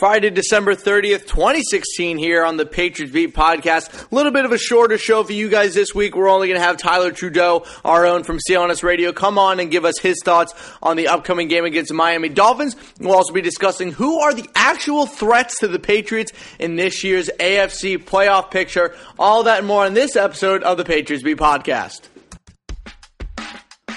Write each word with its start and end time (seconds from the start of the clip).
Friday, 0.00 0.30
December 0.30 0.74
30th, 0.74 1.26
2016, 1.26 2.16
here 2.16 2.42
on 2.42 2.56
the 2.56 2.64
Patriots 2.64 3.12
Beat 3.12 3.34
podcast. 3.34 4.10
A 4.10 4.14
little 4.14 4.32
bit 4.32 4.46
of 4.46 4.50
a 4.50 4.56
shorter 4.56 4.96
show 4.96 5.22
for 5.24 5.34
you 5.34 5.50
guys 5.50 5.74
this 5.74 5.94
week. 5.94 6.16
We're 6.16 6.30
only 6.30 6.48
going 6.48 6.58
to 6.58 6.66
have 6.66 6.78
Tyler 6.78 7.10
Trudeau, 7.12 7.66
our 7.84 8.06
own 8.06 8.22
from 8.22 8.38
CLNS 8.38 8.82
Radio, 8.82 9.12
come 9.12 9.36
on 9.36 9.60
and 9.60 9.70
give 9.70 9.84
us 9.84 9.98
his 9.98 10.16
thoughts 10.24 10.54
on 10.82 10.96
the 10.96 11.08
upcoming 11.08 11.48
game 11.48 11.66
against 11.66 11.88
the 11.88 11.94
Miami 11.94 12.30
Dolphins. 12.30 12.76
We'll 12.98 13.14
also 13.14 13.34
be 13.34 13.42
discussing 13.42 13.92
who 13.92 14.20
are 14.20 14.32
the 14.32 14.48
actual 14.54 15.04
threats 15.04 15.58
to 15.58 15.68
the 15.68 15.78
Patriots 15.78 16.32
in 16.58 16.76
this 16.76 17.04
year's 17.04 17.28
AFC 17.38 17.98
playoff 17.98 18.50
picture. 18.50 18.94
All 19.18 19.42
that 19.42 19.58
and 19.58 19.66
more 19.66 19.84
in 19.84 19.92
this 19.92 20.16
episode 20.16 20.62
of 20.62 20.78
the 20.78 20.84
Patriots 20.86 21.22
Beat 21.22 21.36
podcast. 21.36 22.09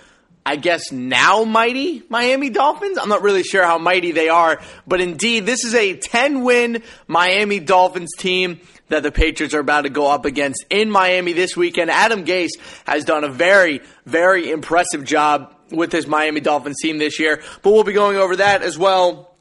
I 0.45 0.55
guess 0.55 0.91
now 0.91 1.43
mighty 1.43 2.03
Miami 2.09 2.49
Dolphins. 2.49 2.97
I'm 2.97 3.09
not 3.09 3.21
really 3.21 3.43
sure 3.43 3.63
how 3.63 3.77
mighty 3.77 4.11
they 4.11 4.29
are, 4.29 4.59
but 4.87 4.99
indeed, 4.99 5.45
this 5.45 5.63
is 5.63 5.75
a 5.75 5.95
10 5.95 6.43
win 6.43 6.83
Miami 7.07 7.59
Dolphins 7.59 8.11
team 8.17 8.59
that 8.89 9.03
the 9.03 9.11
Patriots 9.11 9.53
are 9.53 9.59
about 9.59 9.81
to 9.81 9.89
go 9.89 10.07
up 10.07 10.25
against 10.25 10.65
in 10.69 10.89
Miami 10.89 11.33
this 11.33 11.55
weekend. 11.55 11.91
Adam 11.91 12.25
Gase 12.25 12.59
has 12.85 13.05
done 13.05 13.23
a 13.23 13.29
very, 13.29 13.81
very 14.05 14.49
impressive 14.49 15.05
job 15.05 15.55
with 15.69 15.91
his 15.91 16.07
Miami 16.07 16.41
Dolphins 16.41 16.77
team 16.81 16.97
this 16.97 17.19
year, 17.19 17.41
but 17.61 17.71
we'll 17.71 17.83
be 17.83 17.93
going 17.93 18.17
over 18.17 18.35
that 18.37 18.63
as 18.63 18.77
well 18.77 19.33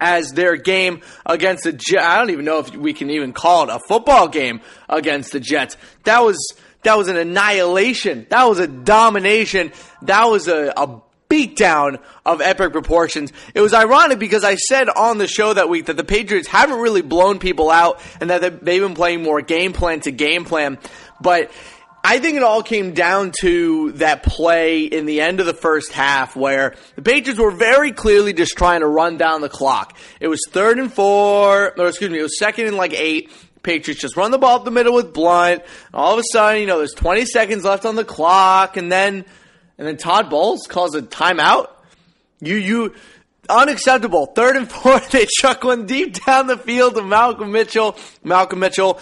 as 0.00 0.32
their 0.32 0.56
game 0.56 1.00
against 1.24 1.64
the 1.64 1.72
Jets. 1.72 2.04
I 2.04 2.18
don't 2.18 2.30
even 2.30 2.44
know 2.44 2.58
if 2.58 2.74
we 2.74 2.92
can 2.92 3.10
even 3.10 3.32
call 3.32 3.68
it 3.68 3.74
a 3.74 3.80
football 3.88 4.28
game 4.28 4.60
against 4.88 5.32
the 5.32 5.40
Jets. 5.40 5.76
That 6.04 6.20
was 6.20 6.36
that 6.86 6.96
was 6.96 7.08
an 7.08 7.16
annihilation. 7.16 8.26
That 8.30 8.44
was 8.44 8.58
a 8.60 8.66
domination. 8.66 9.72
That 10.02 10.24
was 10.26 10.46
a, 10.46 10.72
a 10.76 11.02
beatdown 11.28 12.00
of 12.24 12.40
epic 12.40 12.70
proportions. 12.72 13.32
It 13.54 13.60
was 13.60 13.74
ironic 13.74 14.20
because 14.20 14.44
I 14.44 14.54
said 14.54 14.88
on 14.88 15.18
the 15.18 15.26
show 15.26 15.52
that 15.52 15.68
week 15.68 15.86
that 15.86 15.96
the 15.96 16.04
Patriots 16.04 16.46
haven't 16.46 16.78
really 16.78 17.02
blown 17.02 17.40
people 17.40 17.70
out 17.70 18.00
and 18.20 18.30
that 18.30 18.64
they've 18.64 18.80
been 18.80 18.94
playing 18.94 19.22
more 19.22 19.42
game 19.42 19.72
plan 19.72 20.00
to 20.00 20.12
game 20.12 20.44
plan. 20.44 20.78
But 21.20 21.50
I 22.04 22.20
think 22.20 22.36
it 22.36 22.44
all 22.44 22.62
came 22.62 22.92
down 22.92 23.32
to 23.40 23.90
that 23.94 24.22
play 24.22 24.84
in 24.84 25.06
the 25.06 25.20
end 25.20 25.40
of 25.40 25.46
the 25.46 25.54
first 25.54 25.90
half 25.90 26.36
where 26.36 26.76
the 26.94 27.02
Patriots 27.02 27.40
were 27.40 27.50
very 27.50 27.90
clearly 27.90 28.32
just 28.32 28.56
trying 28.56 28.82
to 28.82 28.86
run 28.86 29.16
down 29.16 29.40
the 29.40 29.48
clock. 29.48 29.98
It 30.20 30.28
was 30.28 30.40
third 30.50 30.78
and 30.78 30.92
four, 30.92 31.76
or 31.76 31.88
excuse 31.88 32.12
me, 32.12 32.20
it 32.20 32.22
was 32.22 32.38
second 32.38 32.68
and 32.68 32.76
like 32.76 32.92
eight. 32.92 33.32
Patriots 33.66 34.00
just 34.00 34.16
run 34.16 34.30
the 34.30 34.38
ball 34.38 34.60
up 34.60 34.64
the 34.64 34.70
middle 34.70 34.94
with 34.94 35.12
Blunt. 35.12 35.62
All 35.92 36.14
of 36.14 36.20
a 36.20 36.22
sudden, 36.32 36.60
you 36.60 36.66
know, 36.66 36.78
there's 36.78 36.94
20 36.94 37.26
seconds 37.26 37.64
left 37.64 37.84
on 37.84 37.96
the 37.96 38.04
clock, 38.04 38.76
and 38.76 38.90
then 38.90 39.24
and 39.76 39.86
then 39.86 39.96
Todd 39.96 40.30
Bowles 40.30 40.68
calls 40.68 40.94
a 40.94 41.02
timeout. 41.02 41.68
You 42.40 42.54
you 42.54 42.94
unacceptable. 43.48 44.26
Third 44.26 44.56
and 44.56 44.70
four, 44.70 45.00
they 45.10 45.26
chuck 45.40 45.64
one 45.64 45.84
deep 45.86 46.24
down 46.24 46.46
the 46.46 46.56
field 46.56 46.94
to 46.94 47.02
Malcolm 47.02 47.50
Mitchell. 47.50 47.96
Malcolm 48.22 48.60
Mitchell 48.60 49.00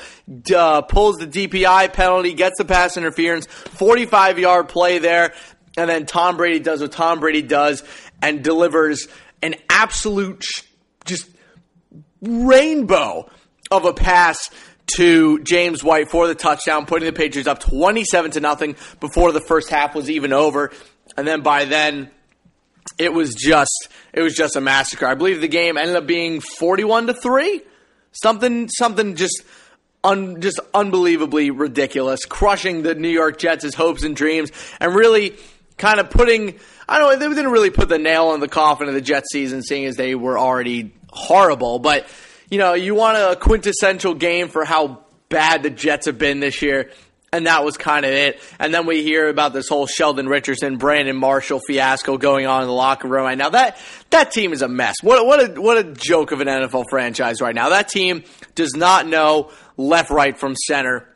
uh, 0.55 0.81
pulls 0.81 1.17
the 1.17 1.27
DPI 1.27 1.93
penalty, 1.93 2.33
gets 2.33 2.57
the 2.57 2.65
pass 2.65 2.97
interference, 2.97 3.47
45 3.47 4.39
yard 4.39 4.69
play 4.71 4.99
there, 4.99 5.35
and 5.77 5.91
then 5.91 6.07
Tom 6.07 6.39
Brady 6.39 6.59
does 6.59 6.81
what 6.81 6.93
Tom 6.93 7.21
Brady 7.21 7.43
does 7.43 7.83
and 8.23 8.43
delivers 8.43 9.09
an 9.43 9.57
absolute 9.69 10.43
just 11.05 11.29
rainbow 12.23 13.29
of 13.77 13.85
a 13.85 13.93
pass 13.93 14.51
to 14.97 15.39
James 15.41 15.83
White 15.83 16.11
for 16.11 16.27
the 16.27 16.35
touchdown, 16.35 16.87
putting 16.87 17.07
the 17.07 17.13
Patriots 17.13 17.49
up 17.49 17.61
27 17.61 18.33
to 18.33 18.41
nothing 18.41 18.77
before 19.01 19.33
the 19.33 19.41
first 19.41 19.71
half 19.71 19.95
was 19.95 20.11
even 20.11 20.33
over. 20.33 20.71
And 21.17 21.27
then 21.27 21.43
by 21.43 21.65
then, 21.65 22.11
it 22.99 23.13
was 23.13 23.35
just 23.35 23.89
it 24.13 24.21
was 24.21 24.35
just 24.35 24.57
a 24.57 24.61
massacre. 24.61 25.07
I 25.07 25.15
believe 25.15 25.41
the 25.41 25.49
game 25.49 25.77
ended 25.77 25.97
up 25.97 26.07
being 26.07 26.41
41 26.41 27.09
to 27.09 27.15
3. 27.15 27.63
Something 28.13 28.69
something 28.69 29.17
just 29.17 29.43
un, 30.05 30.41
just 30.41 30.61
unbelievably 30.73 31.51
ridiculous, 31.51 32.25
crushing 32.25 32.83
the 32.83 32.95
New 32.95 33.09
York 33.09 33.39
Jets' 33.39 33.75
hopes 33.75 34.05
and 34.05 34.15
dreams 34.15 34.51
and 34.81 34.95
really 34.95 35.37
kind 35.79 35.99
of 35.99 36.11
putting 36.11 36.59
I 36.89 36.99
don't 36.99 37.19
know, 37.19 37.29
they 37.29 37.35
didn't 37.35 37.53
really 37.53 37.71
put 37.71 37.89
the 37.89 37.99
nail 37.99 38.35
in 38.35 38.41
the 38.41 38.49
coffin 38.49 38.89
of 38.89 38.95
the 38.95 39.01
Jets 39.01 39.29
season 39.33 39.63
seeing 39.63 39.87
as 39.87 39.97
they 39.97 40.15
were 40.15 40.39
already 40.39 40.93
horrible, 41.09 41.79
but 41.79 42.07
you 42.55 42.61
know, 42.61 42.75
you 42.75 42.95
want 42.95 43.19
a 43.19 43.35
quintessential 43.35 44.15
game 44.15 44.47
for 44.47 44.65
how 44.65 45.01
bad 45.29 45.65
the 45.65 45.71
Jets 45.71 46.07
have 46.07 46.19
been 46.19 46.39
this 46.39 46.63
year, 46.63 46.93
and 47.33 47.49
that 47.49 47.65
was 47.65 47.77
kind 47.77 48.07
of 48.07 48.13
it. 48.13 48.41
And 48.61 48.73
then 48.73 48.87
we 48.87 49.03
hear 49.03 49.29
about 49.29 49.53
this 49.53 49.69
whole 49.69 49.89
Sheldon 49.89 50.29
Richardson, 50.29 50.77
Brandon 50.77 51.17
Marshall 51.17 51.59
fiasco 51.67 52.17
going 52.17 52.47
on 52.47 52.63
in 52.63 52.69
the 52.69 52.73
locker 52.73 53.09
room 53.09 53.25
right 53.25 53.37
now. 53.37 53.49
That 53.49 53.77
that 54.11 54.31
team 54.31 54.53
is 54.53 54.63
a 54.63 54.69
mess. 54.69 54.95
What 55.03 55.27
what 55.27 55.41
a 55.41 55.61
what 55.61 55.79
a 55.79 55.83
joke 55.83 56.31
of 56.31 56.41
an 56.41 56.47
NFL 56.47 56.85
franchise 56.89 57.41
right 57.41 57.57
now. 57.57 57.71
That 57.71 57.89
team 57.89 58.23
does 58.55 58.77
not 58.77 59.09
know 59.09 59.51
left, 59.77 60.11
right 60.11 60.39
from 60.39 60.55
center. 60.55 61.09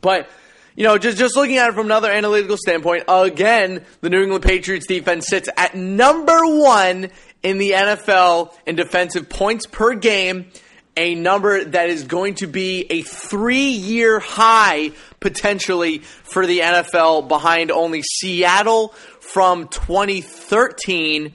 But 0.00 0.30
you 0.76 0.84
know, 0.84 0.96
just 0.96 1.18
just 1.18 1.34
looking 1.34 1.56
at 1.56 1.70
it 1.70 1.72
from 1.72 1.86
another 1.86 2.12
analytical 2.12 2.56
standpoint, 2.56 3.02
again, 3.08 3.84
the 4.00 4.10
New 4.10 4.22
England 4.22 4.44
Patriots 4.44 4.86
defense 4.86 5.26
sits 5.26 5.48
at 5.56 5.74
number 5.74 6.38
one 6.46 7.10
in 7.42 7.58
the 7.58 7.72
NFL 7.72 8.54
in 8.66 8.76
defensive 8.76 9.28
points 9.28 9.66
per 9.66 9.94
game, 9.94 10.50
a 10.96 11.14
number 11.14 11.64
that 11.64 11.88
is 11.88 12.04
going 12.04 12.34
to 12.36 12.46
be 12.46 12.86
a 12.90 13.02
three 13.02 13.70
year 13.70 14.20
high 14.20 14.92
potentially 15.20 15.98
for 15.98 16.46
the 16.46 16.60
NFL 16.60 17.28
behind 17.28 17.70
only 17.70 18.02
Seattle 18.02 18.88
from 19.20 19.68
2013 19.68 21.32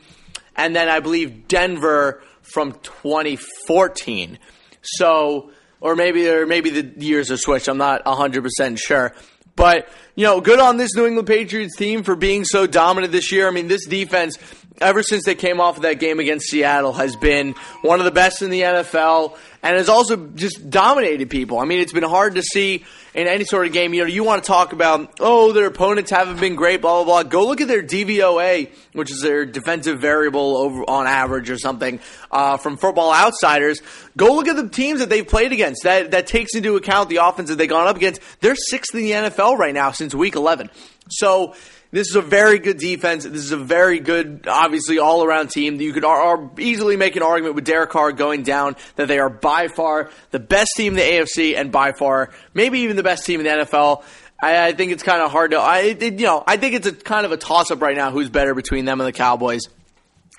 and 0.58 0.76
then 0.76 0.90
I 0.90 1.00
believe 1.00 1.48
Denver 1.48 2.22
from 2.42 2.74
2014. 2.74 4.40
So, 4.82 5.52
or 5.80 5.96
maybe 5.96 6.28
or 6.28 6.46
maybe 6.46 6.70
the 6.70 7.06
years 7.06 7.32
are 7.32 7.38
switched. 7.38 7.68
I'm 7.68 7.78
not 7.78 8.04
100% 8.06 8.80
sure. 8.80 9.14
But, 9.56 9.90
you 10.16 10.24
know, 10.24 10.40
good 10.40 10.60
on 10.60 10.78
this 10.78 10.94
New 10.96 11.08
England 11.08 11.28
Patriots 11.28 11.76
team 11.76 12.04
for 12.04 12.16
being 12.16 12.46
so 12.46 12.68
dominant 12.68 13.12
this 13.12 13.32
year. 13.32 13.48
I 13.48 13.52
mean, 13.52 13.68
this 13.68 13.86
defense, 13.88 14.38
ever 14.82 15.04
since 15.04 15.26
they 15.26 15.36
came 15.36 15.60
off 15.60 15.78
of 15.78 15.84
that 15.84 16.00
game 16.00 16.20
against 16.20 16.48
Seattle, 16.48 16.94
has 16.94 17.16
been 17.16 17.54
one 17.82 18.00
of 18.00 18.06
the 18.06 18.12
best 18.12 18.42
in 18.42 18.50
the 18.50 18.62
NFL 18.62 19.38
and 19.64 19.76
has 19.76 19.90
also 19.90 20.16
just 20.16 20.70
dominated 20.70 21.30
people. 21.30 21.60
I 21.60 21.66
mean, 21.66 21.80
it's 21.80 21.94
been 21.94 22.04
hard 22.04 22.36
to 22.36 22.42
see 22.42 22.86
in 23.14 23.28
any 23.28 23.44
sort 23.44 23.66
of 23.66 23.74
game. 23.74 23.94
You 23.94 24.02
know, 24.02 24.08
you 24.08 24.24
want 24.24 24.44
to 24.44 24.48
talk 24.48 24.74
about, 24.74 25.16
oh, 25.20 25.52
their 25.52 25.66
opponents 25.66 26.12
haven't 26.12 26.40
been 26.40 26.56
great, 26.56 26.82
blah, 26.82 27.04
blah, 27.04 27.24
blah. 27.24 27.30
Go 27.30 27.48
look 27.48 27.60
at 27.60 27.68
their 27.68 27.82
DVOA, 27.82 28.70
which 28.94 29.12
is 29.12 29.22
their 29.22 29.46
defensive 29.46 30.00
variable 30.00 30.58
over 30.58 30.84
on 30.88 31.08
average 31.08 31.50
or 31.50 31.58
something, 31.58 32.00
uh, 32.32 32.58
from 32.58 32.78
Football 32.78 33.14
Outsiders. 33.14 33.82
Go 34.16 34.36
look 34.36 34.48
at 34.48 34.56
the 34.56 34.70
teams 34.70 35.00
that 35.00 35.10
they've 35.10 35.28
played 35.28 35.52
against. 35.52 35.84
That, 35.84 36.12
that 36.12 36.28
takes 36.28 36.56
into 36.56 36.76
account 36.76 37.10
the 37.10 37.18
offense 37.18 37.50
that 37.50 37.58
they've 37.58 37.68
gone 37.68 37.88
up 37.88 37.96
against. 37.96 38.22
They're 38.42 38.56
sixth 38.56 38.94
in 38.94 39.02
the 39.02 39.12
NFL 39.12 39.58
right 39.58 39.74
now 39.74 39.92
since 39.92 40.14
week 40.14 40.36
11. 40.36 40.70
So, 41.10 41.56
this 41.92 42.10
is 42.10 42.16
a 42.16 42.22
very 42.22 42.60
good 42.60 42.78
defense. 42.78 43.24
This 43.24 43.44
is 43.44 43.52
a 43.52 43.58
very 43.58 44.00
good, 44.00 44.46
obviously, 44.48 45.00
all 45.00 45.24
around 45.24 45.50
team. 45.50 45.80
You 45.80 45.94
could 45.94 46.04
are, 46.04 46.50
easily 46.60 46.98
make 46.98 47.16
an 47.16 47.24
argument 47.24 47.56
with 47.56 47.66
Derek 47.66 47.90
Carr 47.90 48.12
going 48.12 48.44
down 48.44 48.76
that 48.96 49.08
they 49.08 49.20
are 49.20 49.30
by 49.30 49.68
far 49.68 50.12
the 50.32 50.40
best 50.40 50.72
team 50.76 50.94
in 50.94 50.98
the 50.98 51.02
AFC 51.02 51.56
and 51.56 51.72
by 51.72 51.94
far 51.94 52.32
maybe 52.54 52.80
even 52.80 52.96
the 52.96 53.04
best 53.04 53.26
team 53.26 53.40
in 53.40 53.46
the 53.46 53.66
NFL. 53.66 54.04
I, 54.42 54.68
I 54.68 54.74
think 54.74 54.92
it's 54.92 55.04
kind 55.04 55.22
of 55.22 55.32
hard 55.32 55.52
to, 55.52 55.58
I, 55.58 55.80
it, 55.80 56.02
you 56.02 56.26
know, 56.26 56.44
I 56.46 56.58
think 56.58 56.76
it's 56.76 56.88
a 56.88 56.92
kind 56.92 57.26
of 57.26 57.32
a 57.32 57.38
toss 57.38 57.72
up 57.72 57.82
right 57.82 57.96
now 57.96 58.12
who's 58.12 58.30
better 58.30 58.54
between 58.54 58.86
them 58.86 59.00
and 59.00 59.08
the 59.08 59.14
Cowboys. 59.14 59.62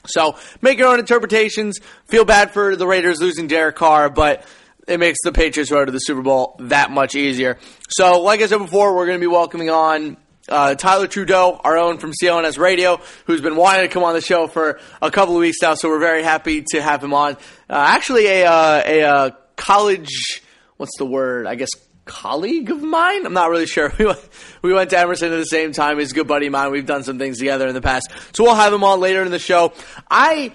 So 0.06 0.36
make 0.62 0.78
your 0.78 0.88
own 0.88 1.00
interpretations. 1.00 1.80
Feel 2.06 2.24
bad 2.24 2.52
for 2.52 2.76
the 2.76 2.86
Raiders 2.86 3.20
losing 3.20 3.46
Derek 3.46 3.76
Carr, 3.76 4.08
but 4.08 4.44
it 4.86 4.98
makes 4.98 5.18
the 5.22 5.32
Patriots 5.32 5.70
road 5.70 5.86
to 5.86 5.92
the 5.92 5.98
Super 5.98 6.22
Bowl 6.22 6.56
that 6.60 6.90
much 6.90 7.14
easier. 7.14 7.58
So, 7.90 8.22
like 8.22 8.40
I 8.40 8.46
said 8.46 8.58
before, 8.58 8.94
we're 8.96 9.06
going 9.06 9.18
to 9.18 9.22
be 9.22 9.26
welcoming 9.26 9.68
on 9.68 10.16
uh, 10.48 10.74
Tyler 10.74 11.06
Trudeau, 11.06 11.60
our 11.62 11.76
own 11.76 11.98
from 11.98 12.12
CLNS 12.12 12.58
Radio, 12.58 13.00
who's 13.26 13.40
been 13.40 13.56
wanting 13.56 13.82
to 13.82 13.88
come 13.88 14.04
on 14.04 14.14
the 14.14 14.20
show 14.20 14.46
for 14.46 14.80
a 15.02 15.10
couple 15.10 15.34
of 15.34 15.40
weeks 15.40 15.58
now. 15.62 15.74
So 15.74 15.88
we're 15.88 16.00
very 16.00 16.22
happy 16.22 16.64
to 16.72 16.82
have 16.82 17.02
him 17.02 17.14
on. 17.14 17.34
Uh, 17.68 17.84
actually, 17.88 18.26
a 18.26 18.46
uh, 18.46 18.82
a 18.84 19.02
uh, 19.02 19.30
college, 19.56 20.42
what's 20.76 20.96
the 20.98 21.06
word? 21.06 21.46
I 21.46 21.54
guess 21.54 21.70
colleague 22.08 22.70
of 22.70 22.82
mine. 22.82 23.24
I'm 23.26 23.34
not 23.34 23.50
really 23.50 23.66
sure. 23.66 23.92
We 23.98 24.06
went, 24.06 24.28
we 24.62 24.72
went 24.72 24.90
to 24.90 24.98
Emerson 24.98 25.32
at 25.32 25.36
the 25.36 25.44
same 25.44 25.72
time. 25.72 25.98
He's 25.98 26.12
a 26.12 26.14
good 26.14 26.26
buddy 26.26 26.46
of 26.46 26.52
mine. 26.52 26.72
We've 26.72 26.86
done 26.86 27.04
some 27.04 27.18
things 27.18 27.38
together 27.38 27.68
in 27.68 27.74
the 27.74 27.80
past. 27.80 28.10
So 28.32 28.44
we'll 28.44 28.54
have 28.54 28.72
him 28.72 28.82
on 28.82 29.00
later 29.00 29.22
in 29.22 29.30
the 29.30 29.38
show. 29.38 29.72
I 30.10 30.52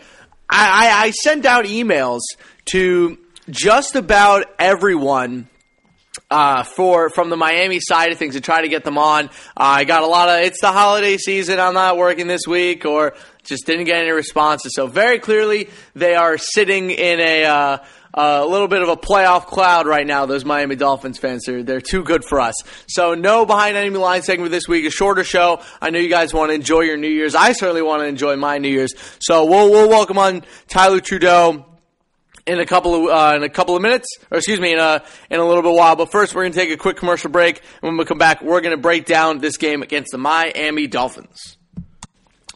I, 0.49 1.05
I 1.05 1.11
sent 1.11 1.45
out 1.45 1.65
emails 1.65 2.21
to 2.65 3.17
just 3.49 3.95
about 3.95 4.45
everyone 4.59 5.47
uh, 6.33 6.63
for 6.63 7.09
from 7.09 7.29
the 7.29 7.37
Miami 7.37 7.79
side 7.79 8.11
of 8.11 8.17
things 8.17 8.33
to 8.33 8.41
try 8.41 8.61
to 8.61 8.67
get 8.67 8.83
them 8.83 8.97
on. 8.97 9.25
Uh, 9.25 9.29
I 9.55 9.83
got 9.83 10.01
a 10.01 10.07
lot 10.07 10.29
of 10.29 10.43
it's 10.43 10.59
the 10.61 10.71
holiday 10.71 11.17
season. 11.17 11.59
I'm 11.59 11.75
not 11.75 11.95
working 11.95 12.25
this 12.25 12.47
week, 12.47 12.85
or 12.85 13.13
just 13.43 13.67
didn't 13.67 13.85
get 13.85 13.97
any 13.97 14.09
responses. 14.09 14.73
So 14.75 14.87
very 14.87 15.19
clearly, 15.19 15.69
they 15.95 16.15
are 16.15 16.37
sitting 16.37 16.89
in 16.89 17.19
a. 17.19 17.45
Uh, 17.45 17.77
a 18.15 18.45
little 18.45 18.67
bit 18.67 18.83
of 18.83 18.89
a 18.89 18.95
playoff 18.95 19.47
cloud 19.47 19.87
right 19.87 20.05
now. 20.05 20.27
Those 20.27 20.45
Miami 20.45 20.75
Dolphins 20.75 21.17
fans 21.17 21.49
are 21.49 21.63
they're 21.63 21.81
too 21.81 22.03
good 22.03 22.23
for 22.23 22.39
us. 22.39 22.53
So 22.87 23.15
no 23.15 23.47
behind 23.47 23.75
enemy 23.75 23.97
line 23.97 24.21
segment 24.21 24.51
this 24.51 24.67
week. 24.67 24.85
A 24.85 24.91
shorter 24.91 25.23
show. 25.23 25.61
I 25.81 25.89
know 25.89 25.97
you 25.97 26.09
guys 26.09 26.31
want 26.31 26.51
to 26.51 26.53
enjoy 26.53 26.81
your 26.81 26.95
New 26.95 27.09
Year's. 27.09 27.33
I 27.33 27.53
certainly 27.53 27.81
want 27.81 28.03
to 28.03 28.05
enjoy 28.05 28.35
my 28.35 28.59
New 28.59 28.69
Year's. 28.69 28.93
So 29.17 29.45
we'll 29.45 29.71
we'll 29.71 29.89
welcome 29.89 30.19
on 30.19 30.43
Tyler 30.67 30.99
Trudeau 30.99 31.72
in 32.45 32.59
a 32.59 32.65
couple 32.65 32.95
of 32.95 33.09
uh, 33.09 33.35
in 33.35 33.43
a 33.43 33.49
couple 33.49 33.75
of 33.75 33.81
minutes, 33.81 34.07
or 34.31 34.37
excuse 34.37 34.59
me, 34.59 34.73
in 34.73 34.79
a 34.79 35.03
in 35.29 35.39
a 35.39 35.45
little 35.45 35.63
bit 35.63 35.73
while. 35.73 35.95
But 35.95 36.11
first, 36.11 36.35
we're 36.35 36.43
going 36.43 36.53
to 36.53 36.59
take 36.59 36.71
a 36.71 36.77
quick 36.77 36.97
commercial 36.97 37.29
break, 37.29 37.61
and 37.81 37.89
when 37.89 37.97
we 37.97 38.05
come 38.05 38.17
back, 38.17 38.41
we're 38.41 38.61
going 38.61 38.75
to 38.75 38.81
break 38.81 39.05
down 39.05 39.39
this 39.39 39.57
game 39.57 39.81
against 39.81 40.11
the 40.11 40.17
Miami 40.17 40.87
Dolphins. 40.87 41.57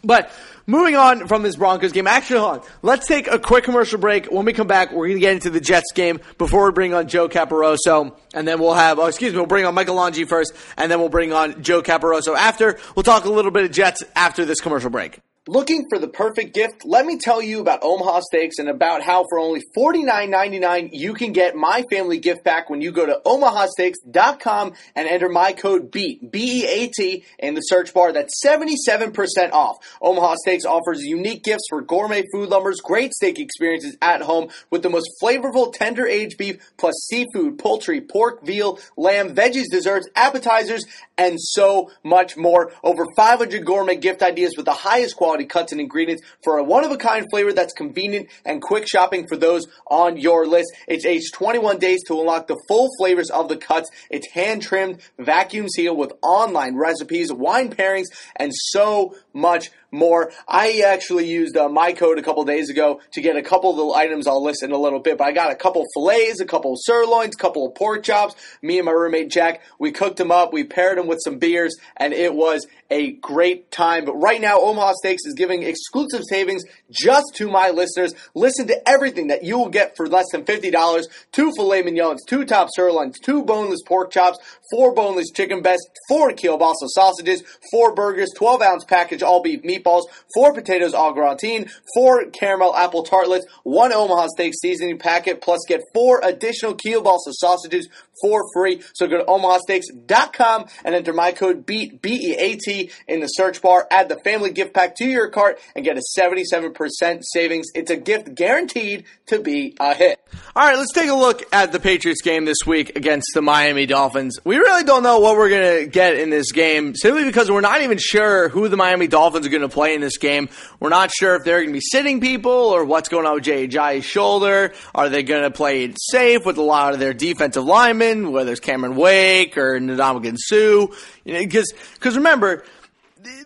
But 0.03 0.31
moving 0.67 0.95
on 0.95 1.27
from 1.27 1.43
this 1.43 1.55
Broncos 1.55 1.91
game, 1.91 2.07
actually, 2.07 2.39
hold 2.39 2.59
on. 2.59 2.65
Let's 2.81 3.07
take 3.07 3.27
a 3.27 3.39
quick 3.39 3.63
commercial 3.63 3.99
break. 3.99 4.27
When 4.27 4.45
we 4.45 4.53
come 4.53 4.67
back, 4.67 4.91
we're 4.91 5.07
going 5.07 5.17
to 5.17 5.21
get 5.21 5.33
into 5.33 5.49
the 5.49 5.59
Jets 5.59 5.91
game 5.93 6.19
before 6.37 6.65
we 6.65 6.71
bring 6.71 6.93
on 6.93 7.07
Joe 7.07 7.27
Caporoso, 7.27 8.15
and 8.33 8.47
then 8.47 8.59
we'll 8.59 8.73
have, 8.73 8.99
oh, 8.99 9.07
excuse 9.07 9.33
me, 9.33 9.39
we'll 9.39 9.47
bring 9.47 9.65
on 9.65 9.73
Michael 9.73 9.95
Longi 9.95 10.27
first, 10.27 10.53
and 10.77 10.91
then 10.91 10.99
we'll 10.99 11.09
bring 11.09 11.33
on 11.33 11.63
Joe 11.63 11.81
Caporoso 11.81 12.35
after. 12.35 12.77
We'll 12.95 13.03
talk 13.03 13.25
a 13.25 13.31
little 13.31 13.51
bit 13.51 13.65
of 13.65 13.71
Jets 13.71 14.03
after 14.15 14.45
this 14.45 14.59
commercial 14.59 14.89
break. 14.89 15.19
Looking 15.49 15.85
for 15.87 15.97
the 15.97 16.09
perfect 16.09 16.53
gift? 16.53 16.83
Let 16.83 17.05
me 17.05 17.17
tell 17.17 17.41
you 17.41 17.61
about 17.61 17.79
Omaha 17.81 18.19
Steaks 18.19 18.59
and 18.59 18.67
about 18.67 19.01
how 19.01 19.25
for 19.29 19.39
only 19.39 19.61
$49.99 19.77 20.89
you 20.91 21.13
can 21.13 21.31
get 21.31 21.55
my 21.55 21.85
family 21.89 22.19
gift 22.19 22.43
pack 22.43 22.69
when 22.69 22.81
you 22.81 22.91
go 22.91 23.05
to 23.05 23.21
omahasteaks.com 23.25 24.73
and 24.93 25.07
enter 25.07 25.29
my 25.29 25.53
code 25.53 25.89
BEAT, 25.89 26.29
B-E-A-T, 26.29 27.23
in 27.39 27.53
the 27.53 27.61
search 27.61 27.93
bar. 27.93 28.11
That's 28.11 28.43
77% 28.45 29.53
off. 29.53 29.77
Omaha 30.01 30.35
Steaks 30.41 30.65
offers 30.65 31.01
unique 31.01 31.45
gifts 31.45 31.67
for 31.69 31.81
gourmet 31.81 32.25
food 32.33 32.49
lovers, 32.49 32.81
great 32.81 33.13
steak 33.13 33.39
experiences 33.39 33.95
at 34.01 34.21
home 34.21 34.49
with 34.69 34.83
the 34.83 34.89
most 34.89 35.09
flavorful 35.23 35.71
tender 35.71 36.05
aged 36.05 36.37
beef 36.37 36.57
plus 36.75 37.07
seafood, 37.09 37.57
poultry, 37.57 38.01
pork, 38.01 38.45
veal, 38.45 38.79
lamb, 38.97 39.33
veggies, 39.33 39.71
desserts, 39.71 40.09
appetizers, 40.13 40.83
and 41.17 41.39
so 41.39 41.89
much 42.03 42.35
more. 42.35 42.73
Over 42.83 43.05
500 43.15 43.65
gourmet 43.65 43.95
gift 43.95 44.21
ideas 44.21 44.55
with 44.57 44.65
the 44.65 44.73
highest 44.73 45.15
quality 45.15 45.36
quality 45.37 45.45
cuts 45.45 45.71
and 45.71 45.81
ingredients 45.81 46.23
for 46.43 46.57
a 46.57 46.63
one 46.63 46.83
of 46.83 46.91
a 46.91 46.97
kind 46.97 47.25
flavor 47.29 47.53
that's 47.53 47.73
convenient 47.73 48.27
and 48.45 48.61
quick 48.61 48.87
shopping 48.87 49.27
for 49.27 49.37
those 49.37 49.67
on 49.87 50.17
your 50.17 50.47
list. 50.47 50.73
It's 50.87 51.05
aged 51.05 51.33
21 51.33 51.77
days 51.77 51.99
to 52.07 52.19
unlock 52.19 52.47
the 52.47 52.57
full 52.67 52.89
flavors 52.97 53.29
of 53.29 53.47
the 53.47 53.57
cuts. 53.57 53.89
It's 54.09 54.31
hand 54.31 54.61
trimmed, 54.63 55.01
vacuum 55.19 55.69
sealed 55.69 55.97
with 55.97 56.13
online 56.23 56.75
recipes, 56.75 57.31
wine 57.31 57.69
pairings, 57.69 58.07
and 58.35 58.51
so 58.53 59.15
much 59.33 59.69
more. 59.91 60.31
I 60.47 60.81
actually 60.85 61.27
used 61.27 61.55
uh, 61.57 61.69
my 61.69 61.93
code 61.93 62.19
a 62.19 62.21
couple 62.21 62.43
days 62.45 62.69
ago 62.69 63.01
to 63.13 63.21
get 63.21 63.35
a 63.35 63.41
couple 63.41 63.71
of 63.71 63.77
the 63.77 63.99
items 63.99 64.27
I'll 64.27 64.43
list 64.43 64.63
in 64.63 64.71
a 64.71 64.77
little 64.77 64.99
bit, 64.99 65.17
but 65.17 65.27
I 65.27 65.31
got 65.31 65.51
a 65.51 65.55
couple 65.55 65.85
fillets, 65.93 66.39
a 66.39 66.45
couple 66.45 66.73
of 66.73 66.79
sirloins, 66.81 67.35
a 67.35 67.41
couple 67.41 67.67
of 67.67 67.75
pork 67.75 68.03
chops. 68.03 68.35
Me 68.61 68.77
and 68.77 68.85
my 68.85 68.91
roommate 68.91 69.29
Jack, 69.29 69.61
we 69.79 69.91
cooked 69.91 70.17
them 70.17 70.31
up, 70.31 70.53
we 70.53 70.63
paired 70.63 70.97
them 70.97 71.07
with 71.07 71.19
some 71.23 71.37
beers, 71.37 71.75
and 71.95 72.13
it 72.13 72.33
was 72.33 72.67
a 72.89 73.11
great 73.13 73.71
time. 73.71 74.05
But 74.05 74.15
right 74.15 74.39
now, 74.39 74.59
Omaha 74.59 74.93
Steaks 74.99 75.25
is 75.25 75.33
giving 75.33 75.63
exclusive 75.63 76.23
savings 76.29 76.63
just 76.89 77.35
to 77.35 77.49
my 77.49 77.69
listeners. 77.69 78.13
Listen 78.33 78.67
to 78.67 78.89
everything 78.89 79.27
that 79.27 79.43
you 79.43 79.57
will 79.57 79.69
get 79.69 79.95
for 79.95 80.07
less 80.07 80.27
than 80.31 80.43
$50. 80.43 81.03
Two 81.31 81.51
filet 81.55 81.81
mignons, 81.81 82.23
two 82.25 82.45
top 82.45 82.69
sirloins, 82.73 83.19
two 83.19 83.43
boneless 83.43 83.81
pork 83.85 84.11
chops, 84.11 84.37
four 84.71 84.93
boneless 84.93 85.31
chicken 85.31 85.61
breasts, 85.61 85.85
four 86.07 86.31
kielbasa 86.31 86.87
sausages, 86.87 87.43
four 87.71 87.93
burgers, 87.93 88.29
12 88.35 88.61
ounce 88.61 88.83
package 88.85 89.21
all 89.21 89.41
beef 89.41 89.63
meatballs, 89.83 90.03
four 90.33 90.53
potatoes 90.53 90.93
au 90.93 91.13
gratin, 91.13 91.69
four 91.93 92.25
caramel 92.31 92.75
apple 92.75 93.03
tartlets, 93.03 93.45
one 93.63 93.93
Omaha 93.93 94.27
steak 94.27 94.53
seasoning 94.61 94.97
packet, 94.97 95.41
plus 95.41 95.59
get 95.67 95.81
four 95.93 96.21
additional 96.23 96.75
kielbasa 96.75 97.31
sausages 97.31 97.87
for 98.21 98.43
free. 98.53 98.81
So 98.93 99.07
go 99.07 99.17
to 99.17 99.25
omahasteaks.com 99.25 100.65
and 100.83 100.95
enter 100.95 101.13
my 101.13 101.31
code 101.31 101.65
BEAT, 101.65 102.01
B-E-A-T 102.01 102.91
in 103.07 103.19
the 103.19 103.27
search 103.27 103.61
bar. 103.61 103.87
Add 103.91 104.09
the 104.09 104.19
family 104.19 104.51
gift 104.51 104.73
pack 104.73 104.95
to 104.95 105.05
your 105.05 105.29
cart 105.29 105.59
and 105.75 105.83
get 105.83 105.97
a 105.97 106.01
77% 106.17 107.23
savings. 107.23 107.67
It's 107.75 107.91
a 107.91 107.97
gift 107.97 108.35
guaranteed 108.35 109.05
to 109.27 109.39
be 109.39 109.75
a 109.79 109.93
hit. 109.93 110.19
All 110.55 110.65
right, 110.65 110.77
let's 110.77 110.93
take 110.93 111.09
a 111.09 111.15
look 111.15 111.43
at 111.53 111.71
the 111.71 111.79
Patriots 111.79 112.21
game 112.21 112.45
this 112.45 112.65
week 112.65 112.95
against 112.95 113.27
the 113.33 113.41
Miami 113.41 113.85
Dolphins. 113.85 114.39
We 114.43 114.57
really 114.57 114.83
don't 114.83 115.03
know 115.03 115.19
what 115.19 115.35
we're 115.35 115.49
going 115.49 115.83
to 115.83 115.89
get 115.89 116.17
in 116.17 116.29
this 116.29 116.51
game 116.51 116.95
simply 116.95 117.23
because 117.23 117.51
we're 117.51 117.61
not 117.61 117.81
even 117.81 117.97
sure 117.97 118.49
who 118.49 118.67
the 118.67 118.77
Miami 118.77 119.07
Dolphins 119.07 119.45
are 119.45 119.49
going 119.49 119.61
to 119.61 119.69
play 119.69 119.93
in 119.93 120.01
this 120.01 120.17
game. 120.17 120.49
We're 120.79 120.89
not 120.89 121.11
sure 121.11 121.35
if 121.35 121.43
they're 121.43 121.59
going 121.59 121.69
to 121.69 121.73
be 121.73 121.81
sitting 121.81 122.21
people 122.21 122.51
or 122.51 122.85
what's 122.85 123.09
going 123.09 123.25
on 123.25 123.35
with 123.35 123.43
Jay 123.43 123.67
Ajayi's 123.67 124.05
shoulder. 124.05 124.73
Are 124.95 125.09
they 125.09 125.23
going 125.23 125.43
to 125.43 125.51
play 125.51 125.83
it 125.83 125.97
safe 125.99 126.45
with 126.45 126.57
a 126.57 126.63
lot 126.63 126.93
of 126.93 126.99
their 126.99 127.13
defensive 127.13 127.63
linemen, 127.63 128.06
whether 128.15 128.51
it's 128.51 128.59
Cameron 128.59 128.95
Wake 128.95 129.57
or 129.57 129.79
Ndamukong 129.79 130.37
Suh? 130.37 130.87
You 131.25 131.33
know, 131.33 131.39
because 131.39 131.73
because 131.93 132.17
remember 132.17 132.63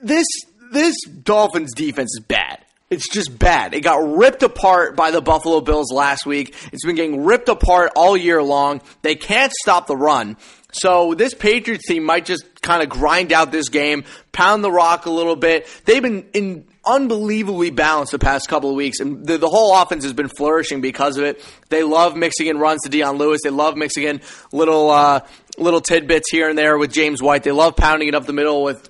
this 0.02 0.28
this 0.72 0.96
Dolphins 1.06 1.74
defense 1.74 2.12
is 2.18 2.24
bad. 2.26 2.60
It's 2.90 3.08
just 3.08 3.40
bad. 3.40 3.74
It 3.74 3.82
got 3.82 4.18
ripped 4.18 4.44
apart 4.44 4.98
by 4.98 5.12
the 5.12 5.22
Buffalo 5.22 5.62
Bills 5.62 5.94
last 5.94 6.26
week. 6.26 6.54
It's 6.74 6.86
been 6.86 6.98
getting 6.98 7.24
ripped 7.24 7.48
apart 7.48 7.94
all 7.96 8.18
year 8.18 8.44
long. 8.44 8.82
They 9.02 9.16
can't 9.16 9.54
stop 9.62 9.88
the 9.88 9.96
run. 9.96 10.36
So 10.74 11.14
this 11.14 11.34
Patriots 11.34 11.88
team 11.88 12.04
might 12.04 12.26
just 12.26 12.62
kind 12.62 12.84
of 12.84 12.90
grind 12.90 13.32
out 13.32 13.52
this 13.52 13.70
game, 13.70 14.04
pound 14.34 14.62
the 14.62 14.72
rock 14.72 15.06
a 15.06 15.10
little 15.10 15.38
bit. 15.38 15.68
They've 15.86 16.02
been 16.02 16.28
in 16.34 16.66
unbelievably 16.84 17.70
balanced 17.72 18.12
the 18.12 18.20
past 18.20 18.48
couple 18.48 18.70
of 18.70 18.76
weeks, 18.76 19.00
and 19.00 19.26
the, 19.26 19.38
the 19.38 19.50
whole 19.50 19.80
offense 19.80 20.04
has 20.04 20.14
been 20.14 20.30
flourishing 20.30 20.82
because 20.82 21.18
of 21.18 21.24
it. 21.24 21.44
They 21.70 21.84
love 21.84 22.16
mixing 22.16 22.48
in 22.48 22.58
runs 22.58 22.82
to 22.84 22.90
Dion 22.90 23.18
Lewis. 23.18 23.42
They 23.44 23.50
love 23.50 23.78
mixing 23.78 24.04
in 24.04 24.22
little 24.52 24.90
uh, 24.90 25.22
little 25.58 25.82
tidbits 25.82 26.32
here 26.32 26.50
and 26.50 26.58
there 26.58 26.78
with 26.78 26.92
James 26.92 27.22
White. 27.22 27.44
They 27.44 27.52
love 27.52 27.76
pounding 27.76 28.08
it 28.08 28.16
up 28.16 28.26
the 28.26 28.34
middle 28.34 28.64
with 28.64 28.90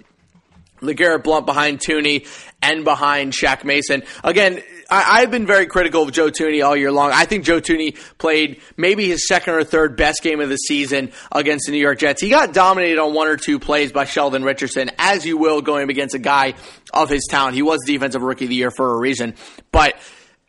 LeGarrette 0.81 1.24
Blunt 1.24 1.45
behind 1.45 1.79
Thuney 1.79 2.27
and 2.62 2.83
behind 2.83 3.33
Shaq 3.33 3.63
Mason. 3.63 4.03
Again, 4.24 4.62
I, 4.89 5.21
have 5.21 5.31
been 5.31 5.48
very 5.48 5.67
critical 5.67 6.03
of 6.03 6.12
Joe 6.12 6.29
Thuney 6.29 6.65
all 6.65 6.75
year 6.75 6.91
long. 6.91 7.12
I 7.12 7.25
think 7.25 7.45
Joe 7.45 7.62
Thuney 7.62 7.98
played 8.17 8.62
maybe 8.77 9.07
his 9.07 9.27
second 9.27 9.53
or 9.53 9.63
third 9.63 9.95
best 9.95 10.21
game 10.21 10.41
of 10.41 10.50
the 10.50 10.57
season 10.57 11.12
against 11.31 11.67
the 11.67 11.71
New 11.71 11.79
York 11.79 12.00
Jets. 12.00 12.21
He 12.21 12.29
got 12.29 12.53
dominated 12.53 13.00
on 13.00 13.13
one 13.13 13.27
or 13.27 13.38
two 13.38 13.57
plays 13.57 13.91
by 13.91 14.05
Sheldon 14.05 14.43
Richardson, 14.43 14.91
as 14.98 15.25
you 15.25 15.38
will 15.38 15.62
going 15.62 15.89
against 15.89 16.13
a 16.13 16.19
guy 16.19 16.55
of 16.93 17.10
his 17.10 17.27
talent. 17.29 17.55
He 17.55 17.62
was 17.62 17.79
defensive 17.86 18.21
rookie 18.21 18.45
of 18.45 18.50
the 18.50 18.55
year 18.55 18.71
for 18.71 18.93
a 18.93 18.98
reason, 18.98 19.36
but 19.71 19.95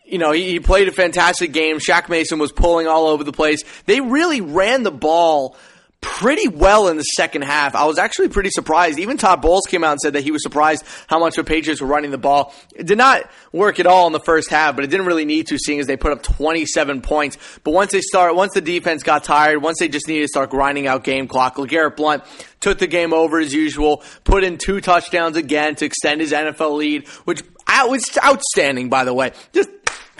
you 0.04 0.18
know, 0.18 0.32
he, 0.32 0.60
played 0.60 0.88
a 0.88 0.92
fantastic 0.92 1.52
game. 1.52 1.78
Shaq 1.78 2.10
Mason 2.10 2.38
was 2.38 2.52
pulling 2.52 2.86
all 2.86 3.06
over 3.06 3.24
the 3.24 3.32
place. 3.32 3.62
They 3.86 4.00
really 4.00 4.42
ran 4.42 4.82
the 4.82 4.90
ball 4.90 5.56
pretty 6.02 6.48
well 6.48 6.88
in 6.88 6.98
the 6.98 7.02
second 7.02 7.42
half. 7.42 7.74
I 7.74 7.86
was 7.86 7.96
actually 7.96 8.28
pretty 8.28 8.50
surprised. 8.50 8.98
Even 8.98 9.16
Todd 9.16 9.40
Bowles 9.40 9.62
came 9.66 9.82
out 9.82 9.92
and 9.92 10.00
said 10.00 10.12
that 10.12 10.22
he 10.22 10.30
was 10.30 10.42
surprised 10.42 10.84
how 11.06 11.18
much 11.18 11.36
the 11.36 11.44
Patriots 11.44 11.80
were 11.80 11.86
running 11.86 12.10
the 12.10 12.18
ball. 12.18 12.52
It 12.74 12.86
did 12.86 12.98
not 12.98 13.30
work 13.52 13.80
at 13.80 13.86
all 13.86 14.06
in 14.08 14.12
the 14.12 14.20
first 14.20 14.50
half, 14.50 14.74
but 14.74 14.84
it 14.84 14.88
didn't 14.88 15.06
really 15.06 15.24
need 15.24 15.46
to, 15.46 15.58
seeing 15.58 15.80
as 15.80 15.86
they 15.86 15.96
put 15.96 16.12
up 16.12 16.22
27 16.22 17.00
points. 17.00 17.38
But 17.64 17.70
once 17.70 17.92
they 17.92 18.00
start, 18.00 18.34
once 18.34 18.52
the 18.52 18.60
defense 18.60 19.02
got 19.02 19.24
tired, 19.24 19.62
once 19.62 19.78
they 19.78 19.88
just 19.88 20.08
needed 20.08 20.22
to 20.22 20.28
start 20.28 20.50
grinding 20.50 20.86
out 20.86 21.04
game 21.04 21.28
clock, 21.28 21.56
LeGarrette 21.56 21.96
Blunt 21.96 22.24
took 22.60 22.78
the 22.78 22.86
game 22.88 23.12
over 23.14 23.38
as 23.38 23.54
usual, 23.54 24.02
put 24.24 24.44
in 24.44 24.58
two 24.58 24.80
touchdowns 24.80 25.36
again 25.36 25.76
to 25.76 25.84
extend 25.84 26.20
his 26.20 26.32
NFL 26.32 26.76
lead, 26.76 27.06
which 27.24 27.42
was 27.68 28.18
outstanding, 28.22 28.90
by 28.90 29.04
the 29.04 29.14
way. 29.14 29.32
Just 29.52 29.70